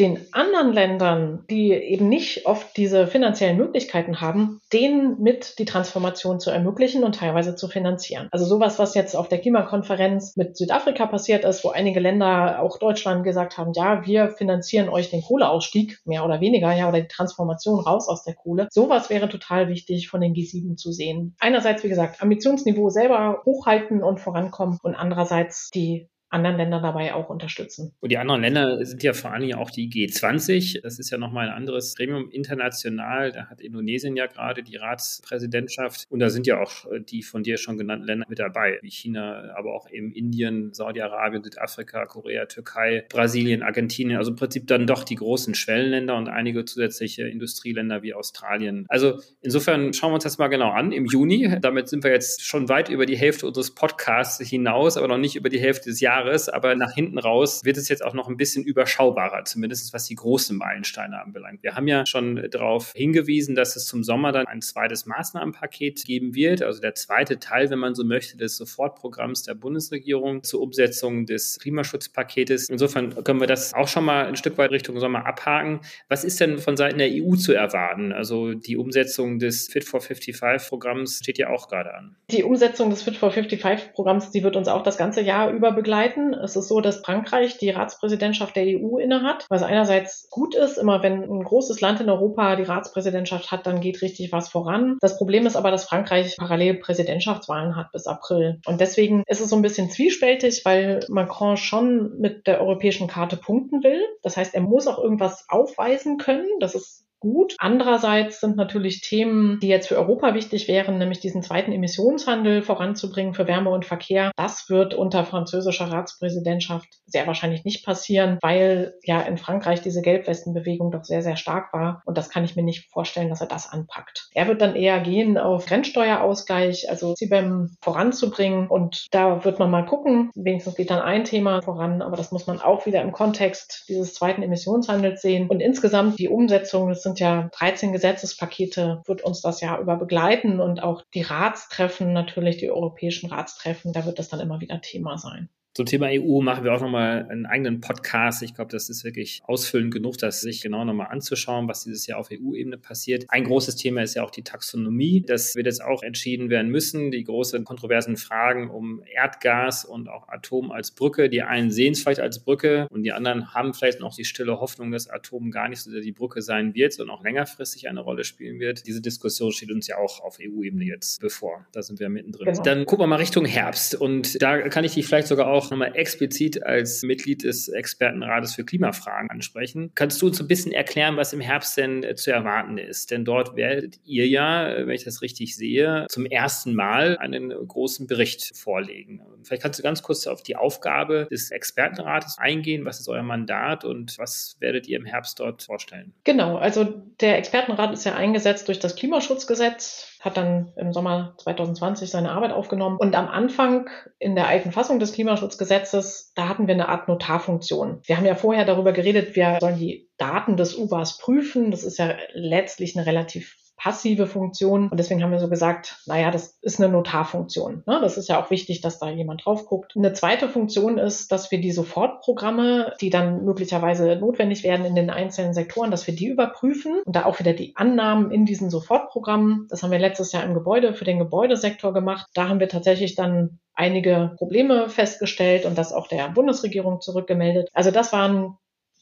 den 0.00 0.26
anderen 0.32 0.72
Ländern, 0.72 1.44
die 1.50 1.72
eben 1.72 2.08
nicht 2.08 2.46
oft 2.46 2.74
diese 2.76 3.06
finanziellen 3.06 3.58
Möglichkeiten 3.58 4.20
haben, 4.20 4.60
denen 4.72 5.20
mit 5.20 5.58
die 5.58 5.66
Transformation 5.66 6.40
zu 6.40 6.50
ermöglichen 6.50 7.04
und 7.04 7.16
teilweise 7.16 7.54
zu 7.54 7.68
finanzieren. 7.68 8.28
Also 8.32 8.46
sowas, 8.46 8.78
was 8.78 8.94
jetzt 8.94 9.14
auf 9.14 9.28
der 9.28 9.40
Klimakonferenz 9.40 10.36
mit 10.36 10.56
Südafrika 10.56 11.06
passiert 11.06 11.44
ist, 11.44 11.62
wo 11.64 11.68
einige 11.68 12.00
Länder, 12.00 12.60
auch 12.60 12.78
Deutschland, 12.78 13.24
gesagt 13.24 13.58
haben, 13.58 13.72
ja, 13.74 14.06
wir 14.06 14.30
finanzieren 14.30 14.88
euch 14.88 15.10
den 15.10 15.22
Kohleausstieg, 15.22 15.98
mehr 16.06 16.24
oder 16.24 16.40
weniger, 16.40 16.72
ja, 16.72 16.88
oder 16.88 17.02
die 17.02 17.08
Transformation 17.08 17.80
raus 17.80 18.08
aus 18.08 18.24
der 18.24 18.34
Kohle. 18.34 18.68
Sowas 18.70 19.10
wäre 19.10 19.28
total 19.28 19.68
wichtig 19.68 20.08
von 20.08 20.22
den 20.22 20.32
G7 20.32 20.76
zu 20.76 20.92
sehen. 20.92 21.36
Einerseits, 21.40 21.84
wie 21.84 21.90
gesagt, 21.90 22.22
Ambitionsniveau 22.22 22.88
selber 22.88 23.42
hochhalten 23.44 24.02
und 24.02 24.18
vorankommen 24.18 24.78
und 24.82 24.94
andererseits 24.94 25.68
die 25.74 26.08
anderen 26.30 26.56
Länder 26.56 26.80
dabei 26.80 27.12
auch 27.12 27.28
unterstützen. 27.28 27.92
Und 28.00 28.12
die 28.12 28.18
anderen 28.18 28.40
Länder 28.40 28.84
sind 28.86 29.02
ja 29.02 29.12
vor 29.12 29.36
Dingen 29.38 29.58
auch 29.58 29.70
die 29.70 29.90
G20. 29.90 30.80
Das 30.82 30.98
ist 30.98 31.10
ja 31.10 31.18
nochmal 31.18 31.48
ein 31.48 31.54
anderes 31.54 31.96
Gremium 31.96 32.30
international. 32.30 33.32
Da 33.32 33.46
hat 33.46 33.60
Indonesien 33.60 34.16
ja 34.16 34.26
gerade 34.26 34.62
die 34.62 34.76
Ratspräsidentschaft. 34.76 36.06
Und 36.08 36.20
da 36.20 36.30
sind 36.30 36.46
ja 36.46 36.60
auch 36.60 36.86
die 37.08 37.22
von 37.22 37.42
dir 37.42 37.58
schon 37.58 37.78
genannten 37.78 38.06
Länder 38.06 38.26
mit 38.28 38.38
dabei, 38.38 38.78
wie 38.82 38.90
China, 38.90 39.52
aber 39.56 39.74
auch 39.74 39.90
eben 39.90 40.12
Indien, 40.12 40.72
Saudi-Arabien, 40.72 41.42
Südafrika, 41.42 42.06
Korea, 42.06 42.46
Türkei, 42.46 43.04
Brasilien, 43.08 43.62
Argentinien. 43.62 44.18
Also 44.18 44.30
im 44.30 44.36
Prinzip 44.36 44.68
dann 44.68 44.86
doch 44.86 45.02
die 45.02 45.16
großen 45.16 45.54
Schwellenländer 45.54 46.16
und 46.16 46.28
einige 46.28 46.64
zusätzliche 46.64 47.26
Industrieländer 47.28 48.02
wie 48.02 48.14
Australien. 48.14 48.86
Also 48.88 49.20
insofern 49.40 49.92
schauen 49.92 50.10
wir 50.10 50.14
uns 50.14 50.24
das 50.24 50.38
mal 50.38 50.48
genau 50.48 50.70
an 50.70 50.92
im 50.92 51.06
Juni. 51.06 51.58
Damit 51.60 51.88
sind 51.88 52.04
wir 52.04 52.12
jetzt 52.12 52.44
schon 52.44 52.68
weit 52.68 52.88
über 52.88 53.04
die 53.04 53.16
Hälfte 53.16 53.48
unseres 53.48 53.74
Podcasts 53.74 54.38
hinaus, 54.46 54.96
aber 54.96 55.08
noch 55.08 55.18
nicht 55.18 55.34
über 55.34 55.48
die 55.48 55.58
Hälfte 55.58 55.90
des 55.90 55.98
Jahres. 55.98 56.19
Jahres, 56.20 56.48
aber 56.48 56.74
nach 56.74 56.92
hinten 56.92 57.18
raus 57.18 57.62
wird 57.64 57.76
es 57.76 57.88
jetzt 57.88 58.04
auch 58.04 58.14
noch 58.14 58.28
ein 58.28 58.36
bisschen 58.36 58.64
überschaubarer, 58.64 59.44
zumindest 59.44 59.92
was 59.92 60.04
die 60.06 60.14
großen 60.14 60.56
Meilensteine 60.56 61.20
anbelangt. 61.20 61.62
Wir 61.62 61.74
haben 61.74 61.88
ja 61.88 62.06
schon 62.06 62.48
darauf 62.50 62.92
hingewiesen, 62.94 63.54
dass 63.54 63.76
es 63.76 63.86
zum 63.86 64.04
Sommer 64.04 64.32
dann 64.32 64.46
ein 64.46 64.60
zweites 64.60 65.06
Maßnahmenpaket 65.06 66.04
geben 66.04 66.34
wird, 66.34 66.62
also 66.62 66.80
der 66.80 66.94
zweite 66.94 67.38
Teil, 67.38 67.70
wenn 67.70 67.78
man 67.78 67.94
so 67.94 68.04
möchte, 68.04 68.36
des 68.36 68.56
Sofortprogramms 68.56 69.44
der 69.44 69.54
Bundesregierung 69.54 70.42
zur 70.42 70.60
Umsetzung 70.60 71.26
des 71.26 71.58
Klimaschutzpaketes. 71.58 72.68
Insofern 72.68 73.24
können 73.24 73.40
wir 73.40 73.46
das 73.46 73.74
auch 73.74 73.88
schon 73.88 74.04
mal 74.04 74.26
ein 74.26 74.36
Stück 74.36 74.58
weit 74.58 74.70
Richtung 74.70 74.98
Sommer 75.00 75.26
abhaken. 75.26 75.80
Was 76.08 76.24
ist 76.24 76.40
denn 76.40 76.58
von 76.58 76.76
Seiten 76.76 76.98
der 76.98 77.08
EU 77.10 77.36
zu 77.36 77.52
erwarten? 77.52 78.12
Also 78.12 78.54
die 78.54 78.76
Umsetzung 78.76 79.38
des 79.38 79.68
Fit 79.68 79.84
for 79.84 80.00
55 80.00 80.68
Programms 80.68 81.18
steht 81.18 81.38
ja 81.38 81.48
auch 81.48 81.68
gerade 81.68 81.94
an. 81.94 82.16
Die 82.30 82.44
Umsetzung 82.44 82.90
des 82.90 83.02
Fit 83.02 83.16
for 83.16 83.30
55 83.30 83.92
Programms, 83.92 84.30
die 84.30 84.42
wird 84.42 84.56
uns 84.56 84.68
auch 84.68 84.82
das 84.82 84.98
ganze 84.98 85.22
Jahr 85.22 85.50
über 85.50 85.72
begleiten 85.72 86.09
Zeiten. 86.10 86.34
Es 86.34 86.56
ist 86.56 86.68
so, 86.68 86.80
dass 86.80 87.00
Frankreich 87.00 87.58
die 87.58 87.70
Ratspräsidentschaft 87.70 88.56
der 88.56 88.64
EU 88.64 88.98
innehat, 88.98 89.46
was 89.48 89.62
einerseits 89.62 90.28
gut 90.30 90.54
ist. 90.54 90.76
Immer 90.76 91.02
wenn 91.02 91.22
ein 91.22 91.44
großes 91.44 91.80
Land 91.80 92.00
in 92.00 92.10
Europa 92.10 92.56
die 92.56 92.64
Ratspräsidentschaft 92.64 93.50
hat, 93.50 93.66
dann 93.66 93.80
geht 93.80 94.02
richtig 94.02 94.32
was 94.32 94.48
voran. 94.48 94.98
Das 95.00 95.18
Problem 95.18 95.46
ist 95.46 95.56
aber, 95.56 95.70
dass 95.70 95.84
Frankreich 95.84 96.36
parallel 96.36 96.74
Präsidentschaftswahlen 96.74 97.76
hat 97.76 97.92
bis 97.92 98.06
April. 98.06 98.60
Und 98.66 98.80
deswegen 98.80 99.22
ist 99.26 99.40
es 99.40 99.50
so 99.50 99.56
ein 99.56 99.62
bisschen 99.62 99.90
zwiespältig, 99.90 100.62
weil 100.64 101.00
Macron 101.08 101.56
schon 101.56 102.18
mit 102.18 102.46
der 102.46 102.60
europäischen 102.60 103.08
Karte 103.08 103.36
punkten 103.36 103.82
will. 103.82 104.02
Das 104.22 104.36
heißt, 104.36 104.54
er 104.54 104.62
muss 104.62 104.86
auch 104.86 104.98
irgendwas 104.98 105.46
aufweisen 105.48 106.18
können. 106.18 106.48
Das 106.60 106.74
ist 106.74 107.04
gut. 107.20 107.54
Andererseits 107.58 108.40
sind 108.40 108.56
natürlich 108.56 109.02
Themen, 109.02 109.60
die 109.60 109.68
jetzt 109.68 109.88
für 109.88 109.98
Europa 109.98 110.34
wichtig 110.34 110.66
wären, 110.66 110.98
nämlich 110.98 111.20
diesen 111.20 111.42
zweiten 111.42 111.72
Emissionshandel 111.72 112.62
voranzubringen 112.62 113.34
für 113.34 113.46
Wärme 113.46 113.70
und 113.70 113.84
Verkehr. 113.84 114.32
Das 114.36 114.68
wird 114.68 114.94
unter 114.94 115.24
französischer 115.24 115.92
Ratspräsidentschaft 115.92 116.88
sehr 117.06 117.26
wahrscheinlich 117.26 117.64
nicht 117.64 117.84
passieren, 117.84 118.38
weil 118.40 118.94
ja 119.04 119.20
in 119.20 119.36
Frankreich 119.36 119.82
diese 119.82 120.02
Gelbwestenbewegung 120.02 120.90
doch 120.90 121.04
sehr, 121.04 121.22
sehr 121.22 121.36
stark 121.36 121.72
war. 121.72 122.02
Und 122.06 122.16
das 122.16 122.30
kann 122.30 122.44
ich 122.44 122.56
mir 122.56 122.62
nicht 122.62 122.90
vorstellen, 122.90 123.28
dass 123.28 123.40
er 123.40 123.46
das 123.46 123.70
anpackt. 123.70 124.28
Er 124.32 124.48
wird 124.48 124.62
dann 124.62 124.74
eher 124.74 125.00
gehen 125.00 125.36
auf 125.38 125.66
Grenzsteuerausgleich, 125.66 126.88
also 126.88 127.14
CBAM 127.14 127.76
voranzubringen. 127.82 128.68
Und 128.68 129.06
da 129.10 129.44
wird 129.44 129.58
man 129.58 129.70
mal 129.70 129.84
gucken. 129.84 130.30
Wenigstens 130.34 130.76
geht 130.76 130.90
dann 130.90 131.02
ein 131.02 131.24
Thema 131.24 131.60
voran, 131.60 132.00
aber 132.00 132.16
das 132.16 132.32
muss 132.32 132.46
man 132.46 132.60
auch 132.60 132.86
wieder 132.86 133.02
im 133.02 133.12
Kontext 133.12 133.84
dieses 133.88 134.14
zweiten 134.14 134.42
Emissionshandels 134.42 135.20
sehen. 135.20 135.48
Und 135.48 135.60
insgesamt 135.60 136.18
die 136.18 136.28
Umsetzung, 136.28 136.88
das 136.88 137.02
sind 137.10 137.20
ja 137.20 137.50
13 137.58 137.92
Gesetzespakete, 137.92 139.02
wird 139.04 139.22
uns 139.22 139.40
das 139.40 139.60
Jahr 139.60 139.80
über 139.80 139.96
begleiten 139.96 140.60
und 140.60 140.82
auch 140.82 141.02
die 141.12 141.22
Ratstreffen, 141.22 142.12
natürlich 142.12 142.58
die 142.58 142.70
europäischen 142.70 143.28
Ratstreffen, 143.28 143.92
da 143.92 144.04
wird 144.06 144.18
das 144.20 144.28
dann 144.28 144.40
immer 144.40 144.60
wieder 144.60 144.80
Thema 144.80 145.18
sein. 145.18 145.48
Zum 145.80 145.86
Thema 145.86 146.08
EU 146.10 146.42
machen 146.42 146.62
wir 146.62 146.74
auch 146.74 146.82
nochmal 146.82 147.26
einen 147.30 147.46
eigenen 147.46 147.80
Podcast. 147.80 148.42
Ich 148.42 148.54
glaube, 148.54 148.70
das 148.70 148.90
ist 148.90 149.02
wirklich 149.02 149.40
ausfüllend 149.46 149.94
genug, 149.94 150.18
das 150.18 150.42
sich 150.42 150.60
genau 150.60 150.84
nochmal 150.84 151.06
anzuschauen, 151.06 151.68
was 151.68 151.84
dieses 151.84 152.06
Jahr 152.06 152.18
auf 152.18 152.28
EU-Ebene 152.30 152.76
passiert. 152.76 153.24
Ein 153.28 153.44
großes 153.44 153.76
Thema 153.76 154.02
ist 154.02 154.12
ja 154.12 154.22
auch 154.22 154.30
die 154.30 154.42
Taxonomie. 154.42 155.22
Das 155.22 155.56
wird 155.56 155.64
jetzt 155.64 155.82
auch 155.82 156.02
entschieden 156.02 156.50
werden 156.50 156.70
müssen. 156.70 157.10
Die 157.10 157.24
großen 157.24 157.64
kontroversen 157.64 158.18
Fragen 158.18 158.68
um 158.68 159.02
Erdgas 159.10 159.86
und 159.86 160.10
auch 160.10 160.28
Atom 160.28 160.70
als 160.70 160.90
Brücke. 160.90 161.30
Die 161.30 161.40
einen 161.40 161.70
sehen 161.70 161.92
es 161.92 162.02
vielleicht 162.02 162.20
als 162.20 162.40
Brücke 162.40 162.86
und 162.90 163.02
die 163.02 163.12
anderen 163.12 163.54
haben 163.54 163.72
vielleicht 163.72 164.00
noch 164.00 164.14
die 164.14 164.26
stille 164.26 164.60
Hoffnung, 164.60 164.90
dass 164.90 165.08
Atom 165.08 165.50
gar 165.50 165.70
nicht 165.70 165.80
so 165.80 165.98
die 165.98 166.12
Brücke 166.12 166.42
sein 166.42 166.74
wird, 166.74 166.92
sondern 166.92 167.16
auch 167.16 167.24
längerfristig 167.24 167.88
eine 167.88 168.00
Rolle 168.00 168.24
spielen 168.24 168.60
wird. 168.60 168.86
Diese 168.86 169.00
Diskussion 169.00 169.50
steht 169.50 169.72
uns 169.72 169.86
ja 169.86 169.96
auch 169.96 170.20
auf 170.20 170.36
EU-Ebene 170.42 170.84
jetzt 170.84 171.22
bevor. 171.22 171.64
Da 171.72 171.80
sind 171.80 172.00
wir 172.00 172.10
mittendrin. 172.10 172.48
Genau. 172.48 172.62
Dann 172.62 172.84
gucken 172.84 173.04
wir 173.04 173.06
mal 173.06 173.16
Richtung 173.16 173.46
Herbst. 173.46 173.94
Und 173.94 174.42
da 174.42 174.68
kann 174.68 174.84
ich 174.84 174.92
dich 174.92 175.06
vielleicht 175.06 175.28
sogar 175.28 175.46
auch 175.46 175.69
nochmal 175.70 175.92
explizit 175.94 176.64
als 176.64 177.02
Mitglied 177.02 177.44
des 177.44 177.68
Expertenrates 177.68 178.54
für 178.54 178.64
Klimafragen 178.64 179.30
ansprechen. 179.30 179.92
Kannst 179.94 180.20
du 180.22 180.26
uns 180.26 180.40
ein 180.40 180.48
bisschen 180.48 180.72
erklären, 180.72 181.16
was 181.16 181.32
im 181.32 181.40
Herbst 181.40 181.76
denn 181.76 182.02
äh, 182.02 182.14
zu 182.14 182.30
erwarten 182.30 182.78
ist? 182.78 183.10
Denn 183.10 183.24
dort 183.24 183.56
werdet 183.56 183.98
ihr 184.04 184.26
ja, 184.26 184.70
äh, 184.70 184.86
wenn 184.86 184.94
ich 184.94 185.04
das 185.04 185.22
richtig 185.22 185.56
sehe, 185.56 186.06
zum 186.08 186.26
ersten 186.26 186.74
Mal 186.74 187.18
einen 187.18 187.50
großen 187.50 188.06
Bericht 188.06 188.56
vorlegen. 188.56 189.22
Vielleicht 189.42 189.62
kannst 189.62 189.78
du 189.78 189.82
ganz 189.82 190.02
kurz 190.02 190.26
auf 190.26 190.42
die 190.42 190.56
Aufgabe 190.56 191.28
des 191.30 191.50
Expertenrates 191.50 192.38
eingehen. 192.38 192.84
Was 192.84 193.00
ist 193.00 193.08
euer 193.08 193.22
Mandat 193.22 193.84
und 193.84 194.18
was 194.18 194.56
werdet 194.60 194.86
ihr 194.86 194.98
im 194.98 195.06
Herbst 195.06 195.40
dort 195.40 195.62
vorstellen? 195.62 196.12
Genau, 196.24 196.56
also 196.56 197.02
der 197.20 197.38
Expertenrat 197.38 197.92
ist 197.92 198.04
ja 198.04 198.14
eingesetzt 198.14 198.68
durch 198.68 198.78
das 198.78 198.96
Klimaschutzgesetz 198.96 200.09
hat 200.20 200.36
dann 200.36 200.72
im 200.76 200.92
Sommer 200.92 201.34
2020 201.38 202.10
seine 202.10 202.30
Arbeit 202.30 202.52
aufgenommen. 202.52 202.98
Und 202.98 203.14
am 203.16 203.26
Anfang 203.26 203.88
in 204.18 204.34
der 204.34 204.48
alten 204.48 204.70
Fassung 204.70 204.98
des 204.98 205.12
Klimaschutzgesetzes, 205.12 206.32
da 206.34 206.48
hatten 206.48 206.66
wir 206.66 206.74
eine 206.74 206.90
Art 206.90 207.08
Notarfunktion. 207.08 208.00
Wir 208.04 208.18
haben 208.18 208.26
ja 208.26 208.34
vorher 208.34 208.66
darüber 208.66 208.92
geredet, 208.92 209.34
wir 209.34 209.56
sollen 209.60 209.78
die 209.78 210.10
Daten 210.18 210.58
des 210.58 210.76
UBAs 210.76 211.16
prüfen. 211.16 211.70
Das 211.70 211.84
ist 211.84 211.98
ja 211.98 212.14
letztlich 212.34 212.96
eine 212.96 213.06
relativ 213.06 213.56
passive 213.80 214.26
Funktion. 214.26 214.88
Und 214.90 214.98
deswegen 214.98 215.22
haben 215.22 215.32
wir 215.32 215.40
so 215.40 215.48
gesagt, 215.48 216.02
naja, 216.06 216.30
das 216.30 216.58
ist 216.60 216.80
eine 216.80 216.92
Notarfunktion. 216.92 217.82
Ne? 217.86 217.98
Das 218.02 218.18
ist 218.18 218.28
ja 218.28 218.40
auch 218.40 218.50
wichtig, 218.50 218.82
dass 218.82 218.98
da 218.98 219.08
jemand 219.08 219.46
drauf 219.46 219.64
guckt. 219.64 219.94
Eine 219.96 220.12
zweite 220.12 220.48
Funktion 220.48 220.98
ist, 220.98 221.32
dass 221.32 221.50
wir 221.50 221.60
die 221.60 221.72
Sofortprogramme, 221.72 222.92
die 223.00 223.08
dann 223.08 223.44
möglicherweise 223.44 224.16
notwendig 224.16 224.64
werden 224.64 224.84
in 224.84 224.94
den 224.94 225.08
einzelnen 225.08 225.54
Sektoren, 225.54 225.90
dass 225.90 226.06
wir 226.06 226.14
die 226.14 226.26
überprüfen 226.26 227.00
und 227.06 227.16
da 227.16 227.24
auch 227.24 227.38
wieder 227.38 227.54
die 227.54 227.74
Annahmen 227.74 228.30
in 228.30 228.44
diesen 228.44 228.68
Sofortprogrammen. 228.68 229.66
Das 229.70 229.82
haben 229.82 229.92
wir 229.92 229.98
letztes 229.98 230.32
Jahr 230.32 230.44
im 230.44 230.52
Gebäude 230.52 230.92
für 230.92 231.06
den 231.06 231.18
Gebäudesektor 231.18 231.94
gemacht. 231.94 232.28
Da 232.34 232.48
haben 232.48 232.60
wir 232.60 232.68
tatsächlich 232.68 233.14
dann 233.14 233.60
einige 233.74 234.34
Probleme 234.36 234.90
festgestellt 234.90 235.64
und 235.64 235.78
das 235.78 235.94
auch 235.94 236.06
der 236.06 236.28
Bundesregierung 236.28 237.00
zurückgemeldet. 237.00 237.70
Also 237.72 237.90
das 237.90 238.12
waren 238.12 238.58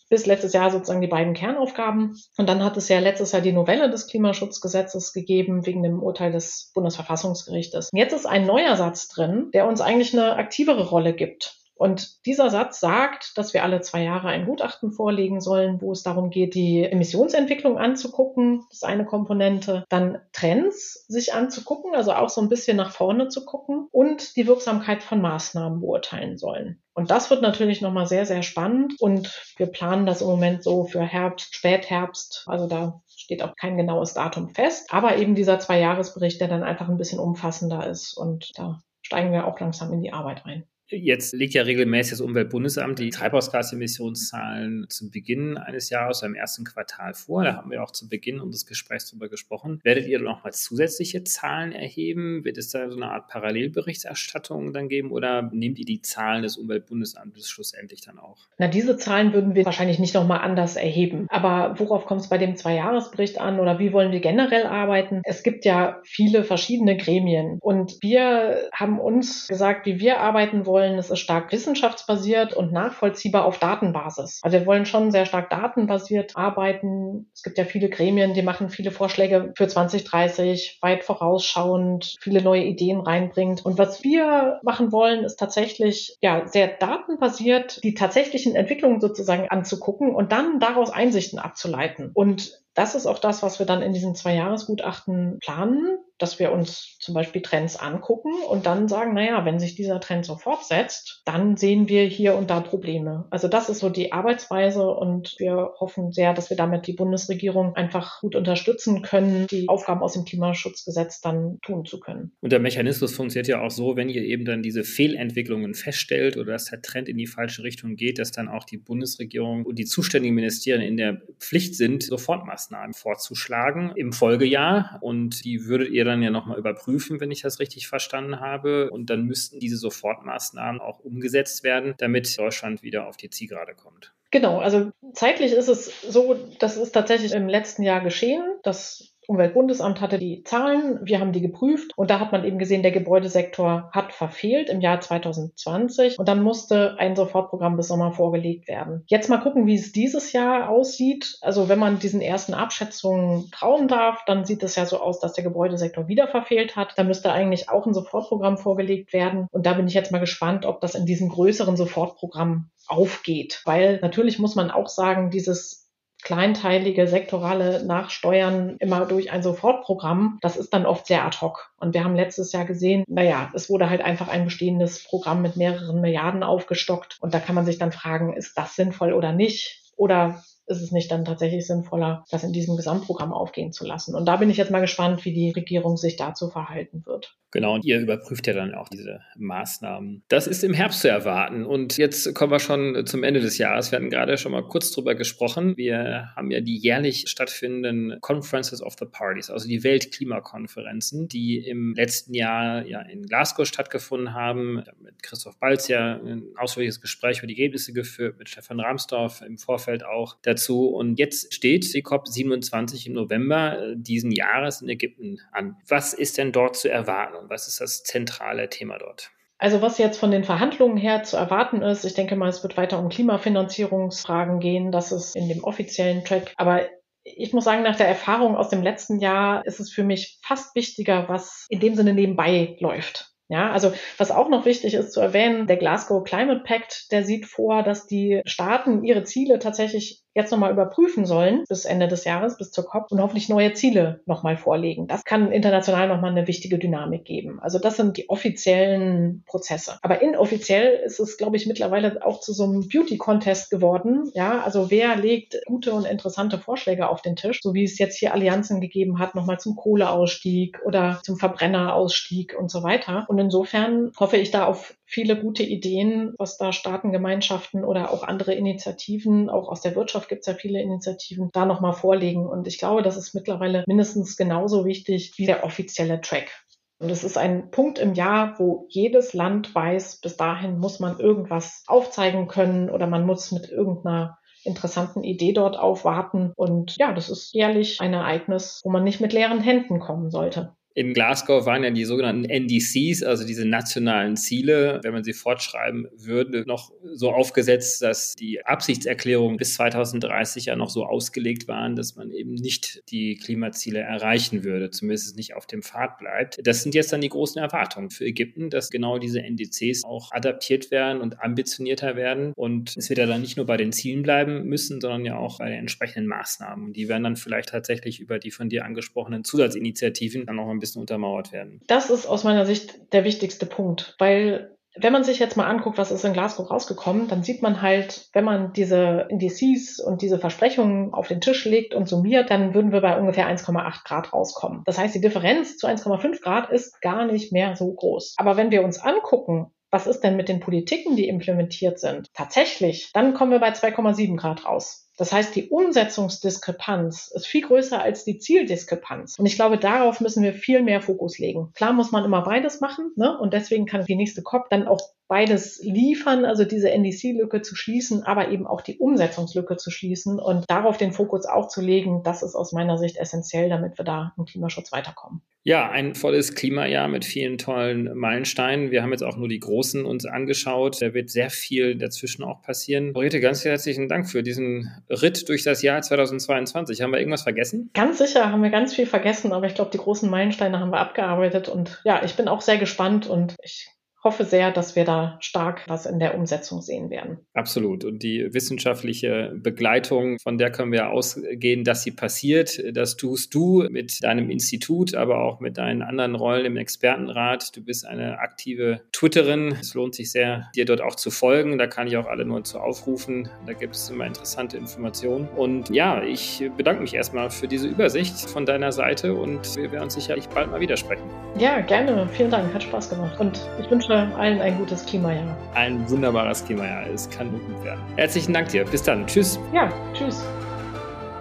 bis 0.08 0.26
letztes 0.26 0.52
Jahr 0.52 0.70
sozusagen 0.70 1.00
die 1.00 1.06
beiden 1.06 1.34
Kernaufgaben. 1.34 2.16
Und 2.36 2.48
dann 2.48 2.64
hat 2.64 2.76
es 2.76 2.88
ja 2.88 2.98
letztes 2.98 3.32
Jahr 3.32 3.42
die 3.42 3.52
Novelle 3.52 3.90
des 3.90 4.06
Klimaschutzgesetzes 4.06 5.12
gegeben 5.12 5.66
wegen 5.66 5.82
dem 5.82 6.02
Urteil 6.02 6.32
des 6.32 6.70
Bundesverfassungsgerichtes. 6.74 7.90
Jetzt 7.92 8.14
ist 8.14 8.26
ein 8.26 8.46
neuer 8.46 8.76
Satz 8.76 9.08
drin, 9.08 9.50
der 9.52 9.66
uns 9.66 9.80
eigentlich 9.80 10.12
eine 10.12 10.36
aktivere 10.36 10.88
Rolle 10.88 11.12
gibt. 11.12 11.58
Und 11.78 12.26
dieser 12.26 12.50
Satz 12.50 12.80
sagt, 12.80 13.38
dass 13.38 13.54
wir 13.54 13.62
alle 13.62 13.80
zwei 13.80 14.02
Jahre 14.02 14.26
ein 14.28 14.46
Gutachten 14.46 14.90
vorlegen 14.90 15.40
sollen, 15.40 15.80
wo 15.80 15.92
es 15.92 16.02
darum 16.02 16.30
geht, 16.30 16.54
die 16.56 16.82
Emissionsentwicklung 16.82 17.78
anzugucken. 17.78 18.64
Das 18.68 18.78
ist 18.78 18.84
eine 18.84 19.04
Komponente. 19.04 19.84
Dann 19.88 20.18
Trends 20.32 21.06
sich 21.06 21.34
anzugucken, 21.34 21.94
also 21.94 22.12
auch 22.12 22.30
so 22.30 22.40
ein 22.40 22.48
bisschen 22.48 22.76
nach 22.76 22.90
vorne 22.90 23.28
zu 23.28 23.44
gucken 23.44 23.86
und 23.92 24.34
die 24.34 24.48
Wirksamkeit 24.48 25.04
von 25.04 25.20
Maßnahmen 25.20 25.80
beurteilen 25.80 26.36
sollen. 26.36 26.82
Und 26.98 27.12
das 27.12 27.30
wird 27.30 27.42
natürlich 27.42 27.80
nochmal 27.80 28.08
sehr, 28.08 28.26
sehr 28.26 28.42
spannend. 28.42 28.94
Und 28.98 29.54
wir 29.56 29.68
planen 29.68 30.04
das 30.04 30.20
im 30.20 30.26
Moment 30.26 30.64
so 30.64 30.82
für 30.82 31.00
Herbst, 31.00 31.54
Spätherbst. 31.54 32.42
Also 32.46 32.66
da 32.66 33.00
steht 33.06 33.40
auch 33.44 33.54
kein 33.54 33.76
genaues 33.76 34.14
Datum 34.14 34.48
fest. 34.48 34.92
Aber 34.92 35.16
eben 35.16 35.36
dieser 35.36 35.60
Zwei-Jahres-Bericht, 35.60 36.40
der 36.40 36.48
dann 36.48 36.64
einfach 36.64 36.88
ein 36.88 36.96
bisschen 36.96 37.20
umfassender 37.20 37.86
ist. 37.86 38.14
Und 38.14 38.50
da 38.56 38.82
steigen 39.00 39.30
wir 39.30 39.46
auch 39.46 39.60
langsam 39.60 39.92
in 39.92 40.02
die 40.02 40.12
Arbeit 40.12 40.44
ein. 40.44 40.64
Jetzt 40.90 41.34
legt 41.34 41.52
ja 41.52 41.62
regelmäßig 41.62 42.12
das 42.12 42.20
Umweltbundesamt 42.22 42.98
die 42.98 43.10
Treibhausgasemissionszahlen 43.10 44.86
zum 44.88 45.10
Beginn 45.10 45.58
eines 45.58 45.90
Jahres, 45.90 46.22
im 46.22 46.34
ersten 46.34 46.64
Quartal 46.64 47.12
vor. 47.12 47.44
Da 47.44 47.56
haben 47.56 47.70
wir 47.70 47.82
auch 47.82 47.90
zu 47.90 48.08
Beginn 48.08 48.40
unseres 48.40 48.64
Gesprächs 48.64 49.10
darüber 49.10 49.28
gesprochen. 49.28 49.80
Werdet 49.82 50.06
ihr 50.06 50.18
noch 50.18 50.44
mal 50.44 50.52
zusätzliche 50.52 51.24
Zahlen 51.24 51.72
erheben? 51.72 52.44
Wird 52.44 52.56
es 52.56 52.70
da 52.70 52.88
so 52.88 52.96
eine 52.96 53.10
Art 53.10 53.28
Parallelberichterstattung 53.28 54.72
dann 54.72 54.88
geben 54.88 55.10
oder 55.10 55.42
nehmt 55.52 55.78
ihr 55.78 55.84
die 55.84 56.00
Zahlen 56.00 56.42
des 56.42 56.56
Umweltbundesamtes 56.56 57.50
schlussendlich 57.50 58.00
dann 58.00 58.18
auch? 58.18 58.38
Na, 58.56 58.68
diese 58.68 58.96
Zahlen 58.96 59.34
würden 59.34 59.54
wir 59.54 59.66
wahrscheinlich 59.66 59.98
nicht 59.98 60.14
noch 60.14 60.26
mal 60.26 60.38
anders 60.38 60.76
erheben. 60.76 61.26
Aber 61.28 61.78
worauf 61.78 62.06
kommt 62.06 62.22
es 62.22 62.30
bei 62.30 62.38
dem 62.38 62.56
Zweijahresbericht 62.56 63.38
an 63.40 63.60
oder 63.60 63.78
wie 63.78 63.92
wollen 63.92 64.10
wir 64.10 64.20
generell 64.20 64.64
arbeiten? 64.64 65.20
Es 65.24 65.42
gibt 65.42 65.66
ja 65.66 66.00
viele 66.04 66.44
verschiedene 66.44 66.96
Gremien 66.96 67.58
und 67.60 67.98
wir 68.00 68.70
haben 68.72 68.98
uns 68.98 69.48
gesagt, 69.48 69.84
wie 69.84 70.00
wir 70.00 70.20
arbeiten 70.20 70.64
wollen 70.64 70.77
wollen, 70.78 70.96
es 70.98 71.10
ist 71.10 71.18
stark 71.18 71.50
wissenschaftsbasiert 71.50 72.54
und 72.54 72.72
nachvollziehbar 72.72 73.44
auf 73.44 73.58
Datenbasis. 73.58 74.38
Also 74.42 74.58
wir 74.58 74.66
wollen 74.66 74.86
schon 74.86 75.10
sehr 75.10 75.26
stark 75.26 75.50
datenbasiert 75.50 76.36
arbeiten. 76.36 77.30
Es 77.34 77.42
gibt 77.42 77.58
ja 77.58 77.64
viele 77.64 77.88
Gremien, 77.88 78.32
die 78.32 78.42
machen 78.42 78.70
viele 78.70 78.92
Vorschläge 78.92 79.52
für 79.56 79.66
2030, 79.66 80.78
weit 80.80 81.02
vorausschauend, 81.02 82.14
viele 82.20 82.42
neue 82.42 82.62
Ideen 82.62 83.00
reinbringt. 83.00 83.64
Und 83.66 83.76
was 83.76 84.04
wir 84.04 84.60
machen 84.62 84.92
wollen, 84.92 85.24
ist 85.24 85.36
tatsächlich 85.36 86.16
ja 86.22 86.46
sehr 86.46 86.68
datenbasiert 86.68 87.82
die 87.82 87.94
tatsächlichen 87.94 88.54
Entwicklungen 88.54 89.00
sozusagen 89.00 89.48
anzugucken 89.48 90.14
und 90.14 90.30
dann 90.30 90.60
daraus 90.60 90.90
Einsichten 90.90 91.40
abzuleiten. 91.40 92.12
Und 92.14 92.52
das 92.74 92.94
ist 92.94 93.06
auch 93.06 93.18
das, 93.18 93.42
was 93.42 93.58
wir 93.58 93.66
dann 93.66 93.82
in 93.82 93.92
diesem 93.92 94.14
Zwei-Jahres-Gutachten 94.14 95.40
planen, 95.40 95.98
dass 96.18 96.38
wir 96.38 96.52
uns 96.52 96.96
zum 97.00 97.14
Beispiel 97.14 97.42
Trends 97.42 97.76
angucken 97.76 98.32
und 98.48 98.66
dann 98.66 98.88
sagen, 98.88 99.14
naja, 99.14 99.44
wenn 99.44 99.58
sich 99.58 99.74
dieser 99.74 100.00
Trend 100.00 100.24
so 100.24 100.36
fortsetzt, 100.36 101.22
dann 101.24 101.56
sehen 101.56 101.88
wir 101.88 102.04
hier 102.04 102.36
und 102.36 102.50
da 102.50 102.60
Probleme. 102.60 103.26
Also 103.30 103.48
das 103.48 103.68
ist 103.68 103.80
so 103.80 103.88
die 103.88 104.12
Arbeitsweise 104.12 104.88
und 104.88 105.34
wir 105.38 105.72
hoffen 105.78 106.12
sehr, 106.12 106.34
dass 106.34 106.50
wir 106.50 106.56
damit 106.56 106.86
die 106.86 106.92
Bundesregierung 106.92 107.74
einfach 107.76 108.20
gut 108.20 108.34
unterstützen 108.34 109.02
können, 109.02 109.46
die 109.46 109.68
Aufgaben 109.68 110.02
aus 110.02 110.14
dem 110.14 110.24
Klimaschutzgesetz 110.24 111.20
dann 111.20 111.58
tun 111.62 111.84
zu 111.84 112.00
können. 112.00 112.32
Und 112.40 112.52
der 112.52 112.60
Mechanismus 112.60 113.14
funktioniert 113.14 113.48
ja 113.48 113.62
auch 113.62 113.70
so, 113.70 113.96
wenn 113.96 114.08
ihr 114.08 114.22
eben 114.22 114.44
dann 114.44 114.62
diese 114.62 114.84
Fehlentwicklungen 114.84 115.74
feststellt 115.74 116.36
oder 116.36 116.52
dass 116.52 116.66
der 116.66 116.82
Trend 116.82 117.08
in 117.08 117.16
die 117.16 117.26
falsche 117.26 117.62
Richtung 117.62 117.96
geht, 117.96 118.18
dass 118.18 118.32
dann 118.32 118.48
auch 118.48 118.64
die 118.64 118.78
Bundesregierung 118.78 119.64
und 119.64 119.78
die 119.78 119.84
zuständigen 119.84 120.34
Ministerien 120.34 120.82
in 120.82 120.96
der 120.96 121.20
Pflicht 121.38 121.74
sind, 121.74 122.02
sofort 122.02 122.46
Maßnahmen 122.46 122.68
Maßnahmen 122.68 122.94
vorzuschlagen 122.94 123.92
im 123.96 124.12
Folgejahr. 124.12 124.98
Und 125.00 125.44
die 125.44 125.66
würdet 125.66 125.90
ihr 125.90 126.04
dann 126.08 126.22
ja 126.22 126.30
nochmal 126.30 126.58
überprüfen, 126.58 127.20
wenn 127.20 127.30
ich 127.30 127.42
das 127.42 127.60
richtig 127.60 127.86
verstanden 127.86 128.40
habe. 128.40 128.90
Und 128.90 129.10
dann 129.10 129.22
müssten 129.24 129.60
diese 129.60 129.76
Sofortmaßnahmen 129.76 130.80
auch 130.80 130.98
umgesetzt 130.98 131.62
werden, 131.62 131.94
damit 131.98 132.36
Deutschland 132.38 132.82
wieder 132.82 133.06
auf 133.06 133.16
die 133.16 133.30
Zielgerade 133.30 133.74
kommt. 133.74 134.12
Genau, 134.30 134.58
also 134.58 134.90
zeitlich 135.14 135.52
ist 135.52 135.68
es 135.68 136.02
so, 136.02 136.36
das 136.58 136.76
ist 136.76 136.92
tatsächlich 136.92 137.32
im 137.32 137.48
letzten 137.48 137.82
Jahr 137.82 138.02
geschehen. 138.02 138.42
Das 138.62 139.14
Umweltbundesamt 139.28 140.00
hatte 140.00 140.18
die 140.18 140.42
Zahlen, 140.42 141.00
wir 141.02 141.20
haben 141.20 141.32
die 141.32 141.42
geprüft 141.42 141.92
und 141.96 142.08
da 142.08 142.18
hat 142.18 142.32
man 142.32 142.44
eben 142.44 142.58
gesehen, 142.58 142.82
der 142.82 142.92
Gebäudesektor 142.92 143.90
hat 143.92 144.14
verfehlt 144.14 144.70
im 144.70 144.80
Jahr 144.80 145.02
2020 145.02 146.18
und 146.18 146.26
dann 146.26 146.42
musste 146.42 146.96
ein 146.98 147.14
Sofortprogramm 147.14 147.76
bis 147.76 147.88
Sommer 147.88 148.12
vorgelegt 148.12 148.68
werden. 148.68 149.04
Jetzt 149.06 149.28
mal 149.28 149.36
gucken, 149.36 149.66
wie 149.66 149.74
es 149.74 149.92
dieses 149.92 150.32
Jahr 150.32 150.70
aussieht. 150.70 151.36
Also 151.42 151.68
wenn 151.68 151.78
man 151.78 151.98
diesen 151.98 152.22
ersten 152.22 152.54
Abschätzungen 152.54 153.50
trauen 153.50 153.86
darf, 153.86 154.24
dann 154.24 154.46
sieht 154.46 154.62
es 154.62 154.76
ja 154.76 154.86
so 154.86 154.98
aus, 154.98 155.20
dass 155.20 155.34
der 155.34 155.44
Gebäudesektor 155.44 156.08
wieder 156.08 156.26
verfehlt 156.26 156.74
hat. 156.74 156.94
Da 156.96 157.04
müsste 157.04 157.30
eigentlich 157.30 157.68
auch 157.68 157.84
ein 157.86 157.92
Sofortprogramm 157.92 158.56
vorgelegt 158.56 159.12
werden 159.12 159.46
und 159.50 159.66
da 159.66 159.74
bin 159.74 159.86
ich 159.86 159.94
jetzt 159.94 160.10
mal 160.10 160.20
gespannt, 160.20 160.64
ob 160.64 160.80
das 160.80 160.94
in 160.94 161.04
diesem 161.04 161.28
größeren 161.28 161.76
Sofortprogramm 161.76 162.70
aufgeht, 162.86 163.60
weil 163.66 163.98
natürlich 164.00 164.38
muss 164.38 164.54
man 164.54 164.70
auch 164.70 164.88
sagen, 164.88 165.30
dieses 165.30 165.87
kleinteilige 166.22 167.06
sektorale 167.06 167.84
Nachsteuern 167.84 168.76
immer 168.78 169.06
durch 169.06 169.30
ein 169.30 169.42
Sofortprogramm, 169.42 170.38
das 170.40 170.56
ist 170.56 170.74
dann 170.74 170.86
oft 170.86 171.06
sehr 171.06 171.24
ad 171.24 171.38
hoc. 171.40 171.70
Und 171.78 171.94
wir 171.94 172.04
haben 172.04 172.16
letztes 172.16 172.52
Jahr 172.52 172.64
gesehen, 172.64 173.04
naja, 173.08 173.50
es 173.54 173.70
wurde 173.70 173.88
halt 173.88 174.00
einfach 174.00 174.28
ein 174.28 174.44
bestehendes 174.44 175.04
Programm 175.04 175.42
mit 175.42 175.56
mehreren 175.56 176.00
Milliarden 176.00 176.42
aufgestockt. 176.42 177.18
Und 177.20 177.34
da 177.34 177.38
kann 177.38 177.54
man 177.54 177.66
sich 177.66 177.78
dann 177.78 177.92
fragen, 177.92 178.34
ist 178.34 178.58
das 178.58 178.74
sinnvoll 178.74 179.12
oder 179.12 179.32
nicht? 179.32 179.82
Oder 179.96 180.42
ist 180.68 180.82
es 180.82 180.92
nicht 180.92 181.10
dann 181.10 181.24
tatsächlich 181.24 181.66
sinnvoller, 181.66 182.24
das 182.30 182.44
in 182.44 182.52
diesem 182.52 182.76
Gesamtprogramm 182.76 183.32
aufgehen 183.32 183.72
zu 183.72 183.86
lassen? 183.86 184.14
Und 184.14 184.26
da 184.26 184.36
bin 184.36 184.50
ich 184.50 184.56
jetzt 184.56 184.70
mal 184.70 184.80
gespannt, 184.80 185.24
wie 185.24 185.32
die 185.32 185.50
Regierung 185.50 185.96
sich 185.96 186.16
dazu 186.16 186.48
verhalten 186.48 187.04
wird. 187.06 187.36
Genau, 187.50 187.74
und 187.74 187.84
ihr 187.86 187.98
überprüft 187.98 188.46
ja 188.46 188.52
dann 188.52 188.74
auch 188.74 188.90
diese 188.90 189.20
Maßnahmen. 189.36 190.22
Das 190.28 190.46
ist 190.46 190.62
im 190.64 190.74
Herbst 190.74 191.00
zu 191.00 191.08
erwarten. 191.08 191.64
Und 191.64 191.96
jetzt 191.96 192.34
kommen 192.34 192.52
wir 192.52 192.60
schon 192.60 193.06
zum 193.06 193.24
Ende 193.24 193.40
des 193.40 193.56
Jahres. 193.56 193.90
Wir 193.90 193.96
hatten 193.96 194.10
gerade 194.10 194.36
schon 194.36 194.52
mal 194.52 194.66
kurz 194.66 194.92
drüber 194.92 195.14
gesprochen. 195.14 195.74
Wir 195.78 196.30
haben 196.36 196.50
ja 196.50 196.60
die 196.60 196.76
jährlich 196.76 197.24
stattfindenden 197.28 198.20
Conferences 198.20 198.82
of 198.82 198.96
the 198.98 199.06
Parties, 199.06 199.48
also 199.48 199.66
die 199.66 199.82
Weltklimakonferenzen, 199.82 201.28
die 201.28 201.66
im 201.66 201.94
letzten 201.94 202.34
Jahr 202.34 202.84
ja 202.84 203.00
in 203.00 203.22
Glasgow 203.22 203.66
stattgefunden 203.66 204.34
haben. 204.34 204.84
Mit 205.00 205.22
Christoph 205.22 205.58
Balz 205.58 205.88
ja 205.88 206.16
ein 206.16 206.44
ausführliches 206.58 207.00
Gespräch 207.00 207.38
über 207.38 207.46
die 207.46 207.54
Ergebnisse 207.54 207.94
geführt, 207.94 208.38
mit 208.38 208.50
Stefan 208.50 208.78
Ramsdorf 208.78 209.40
im 209.40 209.56
Vorfeld 209.56 210.04
auch 210.04 210.36
dazu. 210.58 210.88
Und 210.88 211.18
jetzt 211.18 211.54
steht 211.54 211.92
die 211.94 212.04
COP27 212.04 213.06
im 213.06 213.14
November 213.14 213.94
diesen 213.94 214.30
Jahres 214.30 214.82
in 214.82 214.88
Ägypten 214.88 215.38
an. 215.52 215.76
Was 215.88 216.12
ist 216.12 216.38
denn 216.38 216.52
dort 216.52 216.76
zu 216.76 216.90
erwarten? 216.90 217.36
und 217.38 217.50
was 217.50 217.68
ist 217.68 217.80
das 217.80 218.02
zentrale 218.02 218.68
Thema 218.68 218.98
dort? 218.98 219.30
Also 219.58 219.82
was 219.82 219.98
jetzt 219.98 220.18
von 220.18 220.30
den 220.30 220.44
Verhandlungen 220.44 220.96
her 220.96 221.24
zu 221.24 221.36
erwarten 221.36 221.82
ist, 221.82 222.04
ich 222.04 222.14
denke 222.14 222.36
mal, 222.36 222.48
es 222.48 222.62
wird 222.62 222.76
weiter 222.76 222.98
um 222.98 223.08
Klimafinanzierungsfragen 223.08 224.60
gehen. 224.60 224.92
Das 224.92 225.10
ist 225.10 225.34
in 225.34 225.48
dem 225.48 225.64
offiziellen 225.64 226.24
Track. 226.24 226.52
Aber 226.56 226.82
ich 227.24 227.52
muss 227.52 227.64
sagen, 227.64 227.82
nach 227.82 227.96
der 227.96 228.08
Erfahrung 228.08 228.56
aus 228.56 228.68
dem 228.68 228.82
letzten 228.82 229.18
Jahr 229.18 229.66
ist 229.66 229.80
es 229.80 229.90
für 229.90 230.04
mich 230.04 230.38
fast 230.42 230.74
wichtiger, 230.74 231.28
was 231.28 231.66
in 231.68 231.80
dem 231.80 231.94
Sinne 231.94 232.14
nebenbei 232.14 232.76
läuft. 232.80 233.32
Ja, 233.50 233.72
also 233.72 233.92
was 234.18 234.30
auch 234.30 234.50
noch 234.50 234.66
wichtig 234.66 234.92
ist 234.92 235.12
zu 235.12 235.20
erwähnen, 235.20 235.66
der 235.66 235.78
Glasgow 235.78 236.22
Climate 236.22 236.60
Pact, 236.64 237.10
der 237.10 237.24
sieht 237.24 237.46
vor, 237.46 237.82
dass 237.82 238.06
die 238.06 238.42
Staaten 238.44 239.04
ihre 239.04 239.24
Ziele 239.24 239.58
tatsächlich 239.58 240.22
jetzt 240.38 240.50
nochmal 240.50 240.72
überprüfen 240.72 241.26
sollen 241.26 241.64
bis 241.68 241.84
Ende 241.84 242.08
des 242.08 242.24
Jahres, 242.24 242.56
bis 242.56 242.70
zur 242.70 242.84
COP 242.86 243.10
und 243.10 243.20
hoffentlich 243.20 243.48
neue 243.48 243.74
Ziele 243.74 244.20
nochmal 244.24 244.56
vorlegen. 244.56 245.06
Das 245.06 245.24
kann 245.24 245.52
international 245.52 246.08
nochmal 246.08 246.30
eine 246.30 246.46
wichtige 246.46 246.78
Dynamik 246.78 247.24
geben. 247.24 247.58
Also 247.60 247.78
das 247.78 247.96
sind 247.96 248.16
die 248.16 248.30
offiziellen 248.30 249.44
Prozesse. 249.46 249.98
Aber 250.02 250.22
inoffiziell 250.22 251.00
ist 251.04 251.18
es, 251.18 251.36
glaube 251.36 251.56
ich, 251.56 251.66
mittlerweile 251.66 252.24
auch 252.24 252.40
zu 252.40 252.52
so 252.52 252.64
einem 252.64 252.88
Beauty-Contest 252.88 253.70
geworden. 253.70 254.30
Ja, 254.34 254.62
also 254.62 254.90
wer 254.90 255.16
legt 255.16 255.58
gute 255.66 255.92
und 255.92 256.06
interessante 256.06 256.58
Vorschläge 256.58 257.08
auf 257.08 257.20
den 257.20 257.36
Tisch, 257.36 257.60
so 257.62 257.74
wie 257.74 257.84
es 257.84 257.98
jetzt 257.98 258.16
hier 258.16 258.32
Allianzen 258.32 258.80
gegeben 258.80 259.18
hat, 259.18 259.34
nochmal 259.34 259.58
zum 259.58 259.76
Kohleausstieg 259.76 260.80
oder 260.84 261.20
zum 261.24 261.36
Verbrennerausstieg 261.36 262.56
und 262.58 262.70
so 262.70 262.82
weiter. 262.82 263.26
Und 263.28 263.38
insofern 263.38 264.12
hoffe 264.18 264.36
ich 264.36 264.50
da 264.52 264.66
auf 264.66 264.94
viele 265.08 265.40
gute 265.40 265.62
Ideen, 265.62 266.34
was 266.38 266.58
da 266.58 266.72
Staatengemeinschaften 266.72 267.82
oder 267.82 268.12
auch 268.12 268.22
andere 268.22 268.54
Initiativen, 268.54 269.48
auch 269.48 269.68
aus 269.68 269.80
der 269.80 269.96
Wirtschaft 269.96 270.28
gibt 270.28 270.42
es 270.42 270.46
ja 270.46 270.54
viele 270.54 270.82
Initiativen, 270.82 271.48
da 271.52 271.64
nochmal 271.64 271.94
vorlegen. 271.94 272.46
Und 272.46 272.66
ich 272.66 272.78
glaube, 272.78 273.02
das 273.02 273.16
ist 273.16 273.34
mittlerweile 273.34 273.84
mindestens 273.86 274.36
genauso 274.36 274.84
wichtig 274.84 275.32
wie 275.36 275.46
der 275.46 275.64
offizielle 275.64 276.20
Track. 276.20 276.62
Und 277.00 277.10
es 277.10 277.24
ist 277.24 277.38
ein 277.38 277.70
Punkt 277.70 277.98
im 277.98 278.14
Jahr, 278.14 278.58
wo 278.58 278.86
jedes 278.90 279.32
Land 279.32 279.74
weiß, 279.74 280.20
bis 280.20 280.36
dahin 280.36 280.78
muss 280.78 281.00
man 281.00 281.18
irgendwas 281.18 281.84
aufzeigen 281.86 282.48
können 282.48 282.90
oder 282.90 283.06
man 283.06 283.24
muss 283.24 283.50
mit 283.50 283.70
irgendeiner 283.70 284.38
interessanten 284.64 285.22
Idee 285.22 285.52
dort 285.52 285.78
aufwarten. 285.78 286.52
Und 286.56 286.96
ja, 286.98 287.12
das 287.12 287.30
ist 287.30 287.54
jährlich 287.54 288.00
ein 288.00 288.12
Ereignis, 288.12 288.80
wo 288.84 288.90
man 288.90 289.04
nicht 289.04 289.20
mit 289.20 289.32
leeren 289.32 289.60
Händen 289.60 290.00
kommen 290.00 290.30
sollte. 290.30 290.76
In 290.94 291.14
Glasgow 291.14 291.64
waren 291.64 291.84
ja 291.84 291.90
die 291.90 292.04
sogenannten 292.04 292.44
NDCs, 292.44 293.22
also 293.22 293.46
diese 293.46 293.64
nationalen 293.64 294.36
Ziele, 294.36 295.00
wenn 295.04 295.12
man 295.12 295.22
sie 295.22 295.32
fortschreiben 295.32 296.08
würde, 296.16 296.64
noch 296.66 296.90
so 297.04 297.30
aufgesetzt, 297.30 298.02
dass 298.02 298.34
die 298.34 298.66
Absichtserklärungen 298.66 299.58
bis 299.58 299.74
2030 299.74 300.66
ja 300.66 300.76
noch 300.76 300.90
so 300.90 301.04
ausgelegt 301.04 301.68
waren, 301.68 301.94
dass 301.94 302.16
man 302.16 302.32
eben 302.32 302.54
nicht 302.54 303.02
die 303.10 303.36
Klimaziele 303.36 304.00
erreichen 304.00 304.64
würde, 304.64 304.90
zumindest 304.90 305.36
nicht 305.36 305.54
auf 305.54 305.66
dem 305.66 305.82
Pfad 305.82 306.18
bleibt. 306.18 306.58
Das 306.66 306.82
sind 306.82 306.94
jetzt 306.94 307.12
dann 307.12 307.20
die 307.20 307.28
großen 307.28 307.62
Erwartungen 307.62 308.10
für 308.10 308.24
Ägypten, 308.24 308.70
dass 308.70 308.90
genau 308.90 309.18
diese 309.18 309.40
NDCs 309.40 310.04
auch 310.04 310.32
adaptiert 310.32 310.90
werden 310.90 311.20
und 311.20 311.40
ambitionierter 311.40 312.16
werden. 312.16 312.52
Und 312.56 312.96
es 312.96 313.08
wird 313.08 313.18
ja 313.18 313.26
dann 313.26 313.42
nicht 313.42 313.56
nur 313.56 313.66
bei 313.66 313.76
den 313.76 313.92
Zielen 313.92 314.22
bleiben 314.22 314.64
müssen, 314.64 315.00
sondern 315.00 315.24
ja 315.24 315.36
auch 315.36 315.58
bei 315.58 315.68
den 315.68 315.78
entsprechenden 315.78 316.26
Maßnahmen. 316.26 316.92
Die 316.92 317.08
werden 317.08 317.22
dann 317.22 317.36
vielleicht 317.36 317.68
tatsächlich 317.68 318.18
über 318.18 318.38
die 318.38 318.50
von 318.50 318.68
dir 318.68 318.84
angesprochenen 318.84 319.44
Zusatzinitiativen 319.44 320.46
dann 320.46 320.56
noch 320.56 320.68
ein 320.68 320.77
bisschen 320.80 320.88
bisschen 320.88 321.00
untermauert 321.00 321.52
werden. 321.52 321.80
Das 321.86 322.10
ist 322.10 322.26
aus 322.26 322.44
meiner 322.44 322.66
Sicht 322.66 323.12
der 323.12 323.24
wichtigste 323.24 323.66
Punkt, 323.66 324.14
weil 324.18 324.74
wenn 325.00 325.12
man 325.12 325.22
sich 325.22 325.38
jetzt 325.38 325.56
mal 325.56 325.66
anguckt, 325.68 325.96
was 325.96 326.10
ist 326.10 326.24
in 326.24 326.32
Glasgow 326.32 326.68
rausgekommen, 326.68 327.28
dann 327.28 327.44
sieht 327.44 327.62
man 327.62 327.82
halt, 327.82 328.28
wenn 328.32 328.44
man 328.44 328.72
diese 328.72 329.28
Indices 329.28 330.00
und 330.00 330.22
diese 330.22 330.40
Versprechungen 330.40 331.14
auf 331.14 331.28
den 331.28 331.40
Tisch 331.40 331.64
legt 331.66 331.94
und 331.94 332.08
summiert, 332.08 332.50
dann 332.50 332.74
würden 332.74 332.90
wir 332.90 333.00
bei 333.00 333.16
ungefähr 333.16 333.48
1,8 333.48 334.04
Grad 334.04 334.32
rauskommen. 334.32 334.82
Das 334.86 334.98
heißt, 334.98 335.14
die 335.14 335.20
Differenz 335.20 335.76
zu 335.76 335.86
1,5 335.86 336.42
Grad 336.42 336.70
ist 336.72 337.00
gar 337.00 337.26
nicht 337.26 337.52
mehr 337.52 337.76
so 337.76 337.92
groß. 337.92 338.34
Aber 338.38 338.56
wenn 338.56 338.72
wir 338.72 338.82
uns 338.82 338.98
angucken, 338.98 339.70
was 339.92 340.08
ist 340.08 340.20
denn 340.20 340.36
mit 340.36 340.48
den 340.48 340.58
Politiken, 340.58 341.14
die 341.14 341.28
implementiert 341.28 342.00
sind, 342.00 342.26
tatsächlich, 342.34 343.10
dann 343.12 343.34
kommen 343.34 343.52
wir 343.52 343.60
bei 343.60 343.70
2,7 343.70 344.36
Grad 344.36 344.66
raus. 344.66 345.07
Das 345.18 345.32
heißt, 345.32 345.54
die 345.56 345.68
Umsetzungsdiskrepanz 345.68 347.32
ist 347.34 347.46
viel 347.46 347.62
größer 347.62 348.00
als 348.00 348.24
die 348.24 348.38
Zieldiskrepanz. 348.38 349.36
Und 349.38 349.46
ich 349.46 349.56
glaube, 349.56 349.76
darauf 349.76 350.20
müssen 350.20 350.44
wir 350.44 350.54
viel 350.54 350.82
mehr 350.82 351.02
Fokus 351.02 351.38
legen. 351.38 351.72
Klar 351.74 351.92
muss 351.92 352.12
man 352.12 352.24
immer 352.24 352.42
beides 352.42 352.80
machen, 352.80 353.10
ne? 353.16 353.36
Und 353.36 353.52
deswegen 353.52 353.84
kann 353.84 354.04
die 354.04 354.14
nächste 354.14 354.42
COP 354.42 354.70
dann 354.70 354.86
auch 354.86 355.00
beides 355.26 355.80
liefern, 355.82 356.44
also 356.44 356.64
diese 356.64 356.90
NDC-Lücke 356.90 357.62
zu 357.62 357.76
schließen, 357.76 358.22
aber 358.22 358.48
eben 358.48 358.66
auch 358.66 358.80
die 358.80 358.98
Umsetzungslücke 358.98 359.76
zu 359.76 359.90
schließen 359.90 360.38
und 360.38 360.64
darauf 360.68 360.96
den 360.96 361.12
Fokus 361.12 361.44
auch 361.46 361.68
zu 361.68 361.82
legen, 361.82 362.22
das 362.22 362.42
ist 362.42 362.54
aus 362.54 362.72
meiner 362.72 362.96
Sicht 362.96 363.16
essentiell, 363.16 363.68
damit 363.68 363.98
wir 363.98 364.04
da 364.04 364.32
im 364.38 364.46
Klimaschutz 364.46 364.90
weiterkommen. 364.90 365.42
Ja, 365.68 365.90
ein 365.90 366.14
volles 366.14 366.54
Klimajahr 366.54 367.08
mit 367.08 367.26
vielen 367.26 367.58
tollen 367.58 368.16
Meilensteinen. 368.16 368.90
Wir 368.90 369.02
haben 369.02 369.10
jetzt 369.10 369.22
auch 369.22 369.36
nur 369.36 369.48
die 369.48 369.60
großen 369.60 370.06
uns 370.06 370.24
angeschaut. 370.24 371.02
Da 371.02 371.12
wird 371.12 371.28
sehr 371.28 371.50
viel 371.50 371.94
dazwischen 371.94 372.42
auch 372.42 372.62
passieren. 372.62 373.12
Brigitte, 373.12 373.38
ganz 373.38 373.66
herzlichen 373.66 374.08
Dank 374.08 374.30
für 374.30 374.42
diesen 374.42 374.90
Ritt 375.10 375.46
durch 375.50 375.64
das 375.64 375.82
Jahr 375.82 376.00
2022. 376.00 377.02
Haben 377.02 377.12
wir 377.12 377.18
irgendwas 377.18 377.42
vergessen? 377.42 377.90
Ganz 377.92 378.16
sicher 378.16 378.50
haben 378.50 378.62
wir 378.62 378.70
ganz 378.70 378.94
viel 378.94 379.04
vergessen, 379.04 379.52
aber 379.52 379.66
ich 379.66 379.74
glaube, 379.74 379.90
die 379.90 379.98
großen 379.98 380.30
Meilensteine 380.30 380.80
haben 380.80 380.90
wir 380.90 381.00
abgearbeitet 381.00 381.68
und 381.68 382.00
ja, 382.02 382.22
ich 382.24 382.34
bin 382.34 382.48
auch 382.48 382.62
sehr 382.62 382.78
gespannt 382.78 383.26
und 383.26 383.54
ich 383.62 383.90
hoffe 384.28 384.44
sehr, 384.44 384.70
dass 384.70 384.94
wir 384.94 385.06
da 385.06 385.38
stark 385.40 385.84
was 385.88 386.04
in 386.04 386.18
der 386.18 386.36
Umsetzung 386.36 386.82
sehen 386.82 387.08
werden. 387.08 387.38
Absolut. 387.54 388.04
Und 388.04 388.22
die 388.22 388.52
wissenschaftliche 388.52 389.54
Begleitung, 389.56 390.38
von 390.38 390.58
der 390.58 390.70
können 390.70 390.92
wir 390.92 391.08
ausgehen, 391.08 391.82
dass 391.82 392.02
sie 392.02 392.10
passiert. 392.10 392.78
Das 392.92 393.16
tust 393.16 393.54
du 393.54 393.86
mit 393.90 394.22
deinem 394.22 394.50
Institut, 394.50 395.14
aber 395.14 395.42
auch 395.42 395.60
mit 395.60 395.78
deinen 395.78 396.02
anderen 396.02 396.34
Rollen 396.34 396.66
im 396.66 396.76
Expertenrat. 396.76 397.74
Du 397.74 397.82
bist 397.82 398.06
eine 398.06 398.38
aktive 398.40 399.00
Twitterin. 399.12 399.74
Es 399.80 399.94
lohnt 399.94 400.14
sich 400.14 400.30
sehr, 400.30 400.68
dir 400.76 400.84
dort 400.84 401.00
auch 401.00 401.14
zu 401.14 401.30
folgen. 401.30 401.78
Da 401.78 401.86
kann 401.86 402.06
ich 402.06 402.18
auch 402.18 402.26
alle 402.26 402.44
nur 402.44 402.64
zu 402.64 402.80
aufrufen. 402.80 403.48
Da 403.64 403.72
gibt 403.72 403.94
es 403.94 404.10
immer 404.10 404.26
interessante 404.26 404.76
Informationen. 404.76 405.48
Und 405.56 405.88
ja, 405.88 406.22
ich 406.22 406.62
bedanke 406.76 407.00
mich 407.00 407.14
erstmal 407.14 407.48
für 407.48 407.66
diese 407.66 407.88
Übersicht 407.88 408.38
von 408.50 408.66
deiner 408.66 408.92
Seite 408.92 409.32
und 409.32 409.74
wir 409.74 409.90
werden 409.90 410.04
uns 410.04 410.14
sicherlich 410.14 410.46
bald 410.50 410.70
mal 410.70 410.80
widersprechen. 410.80 411.24
Ja, 411.58 411.80
gerne. 411.80 412.28
Vielen 412.34 412.50
Dank. 412.50 412.74
Hat 412.74 412.82
Spaß 412.82 413.08
gemacht. 413.08 413.38
Und 413.40 413.58
ich 413.80 413.90
wünsche 413.90 414.08
allen 414.18 414.60
ein 414.60 414.76
gutes 414.78 415.04
Klimajahr. 415.06 415.56
Ein 415.74 416.08
wunderbares 416.10 416.64
Klimajahr. 416.64 417.06
Es 417.12 417.28
kann 417.30 417.50
nur 417.50 417.60
gut 417.60 417.84
werden. 417.84 418.00
Herzlichen 418.16 418.52
Dank 418.52 418.68
dir. 418.68 418.84
Bis 418.84 419.02
dann. 419.02 419.26
Tschüss. 419.26 419.58
Ja, 419.72 419.90
tschüss. 420.14 420.44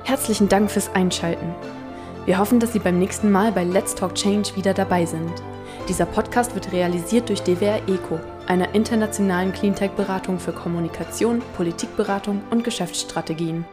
Herzlichen 0.04 0.48
Dank 0.48 0.72
fürs 0.72 0.94
Einschalten. 0.96 1.54
Wir 2.26 2.38
hoffen, 2.38 2.60
dass 2.60 2.74
Sie 2.74 2.80
beim 2.80 3.00
nächsten 3.00 3.32
Mal 3.32 3.52
bei 3.52 3.64
Let's 3.64 3.96
Talk 3.96 4.16
Change 4.16 4.56
wieder 4.56 4.74
dabei 4.74 5.06
sind. 5.06 5.32
Dieser 5.88 6.06
Podcast 6.06 6.56
wird 6.56 6.74
realisiert 6.74 7.30
durch 7.30 7.42
DWR 7.42 7.80
ECO, 7.88 8.20
einer 8.48 8.76
internationalen 8.76 9.54
Cleantech-Beratung 9.54 10.40
für 10.40 10.52
Kommunikation, 10.52 11.42
Politikberatung 11.56 12.42
und 12.50 12.64
Geschäftsstrategien. 12.64 13.66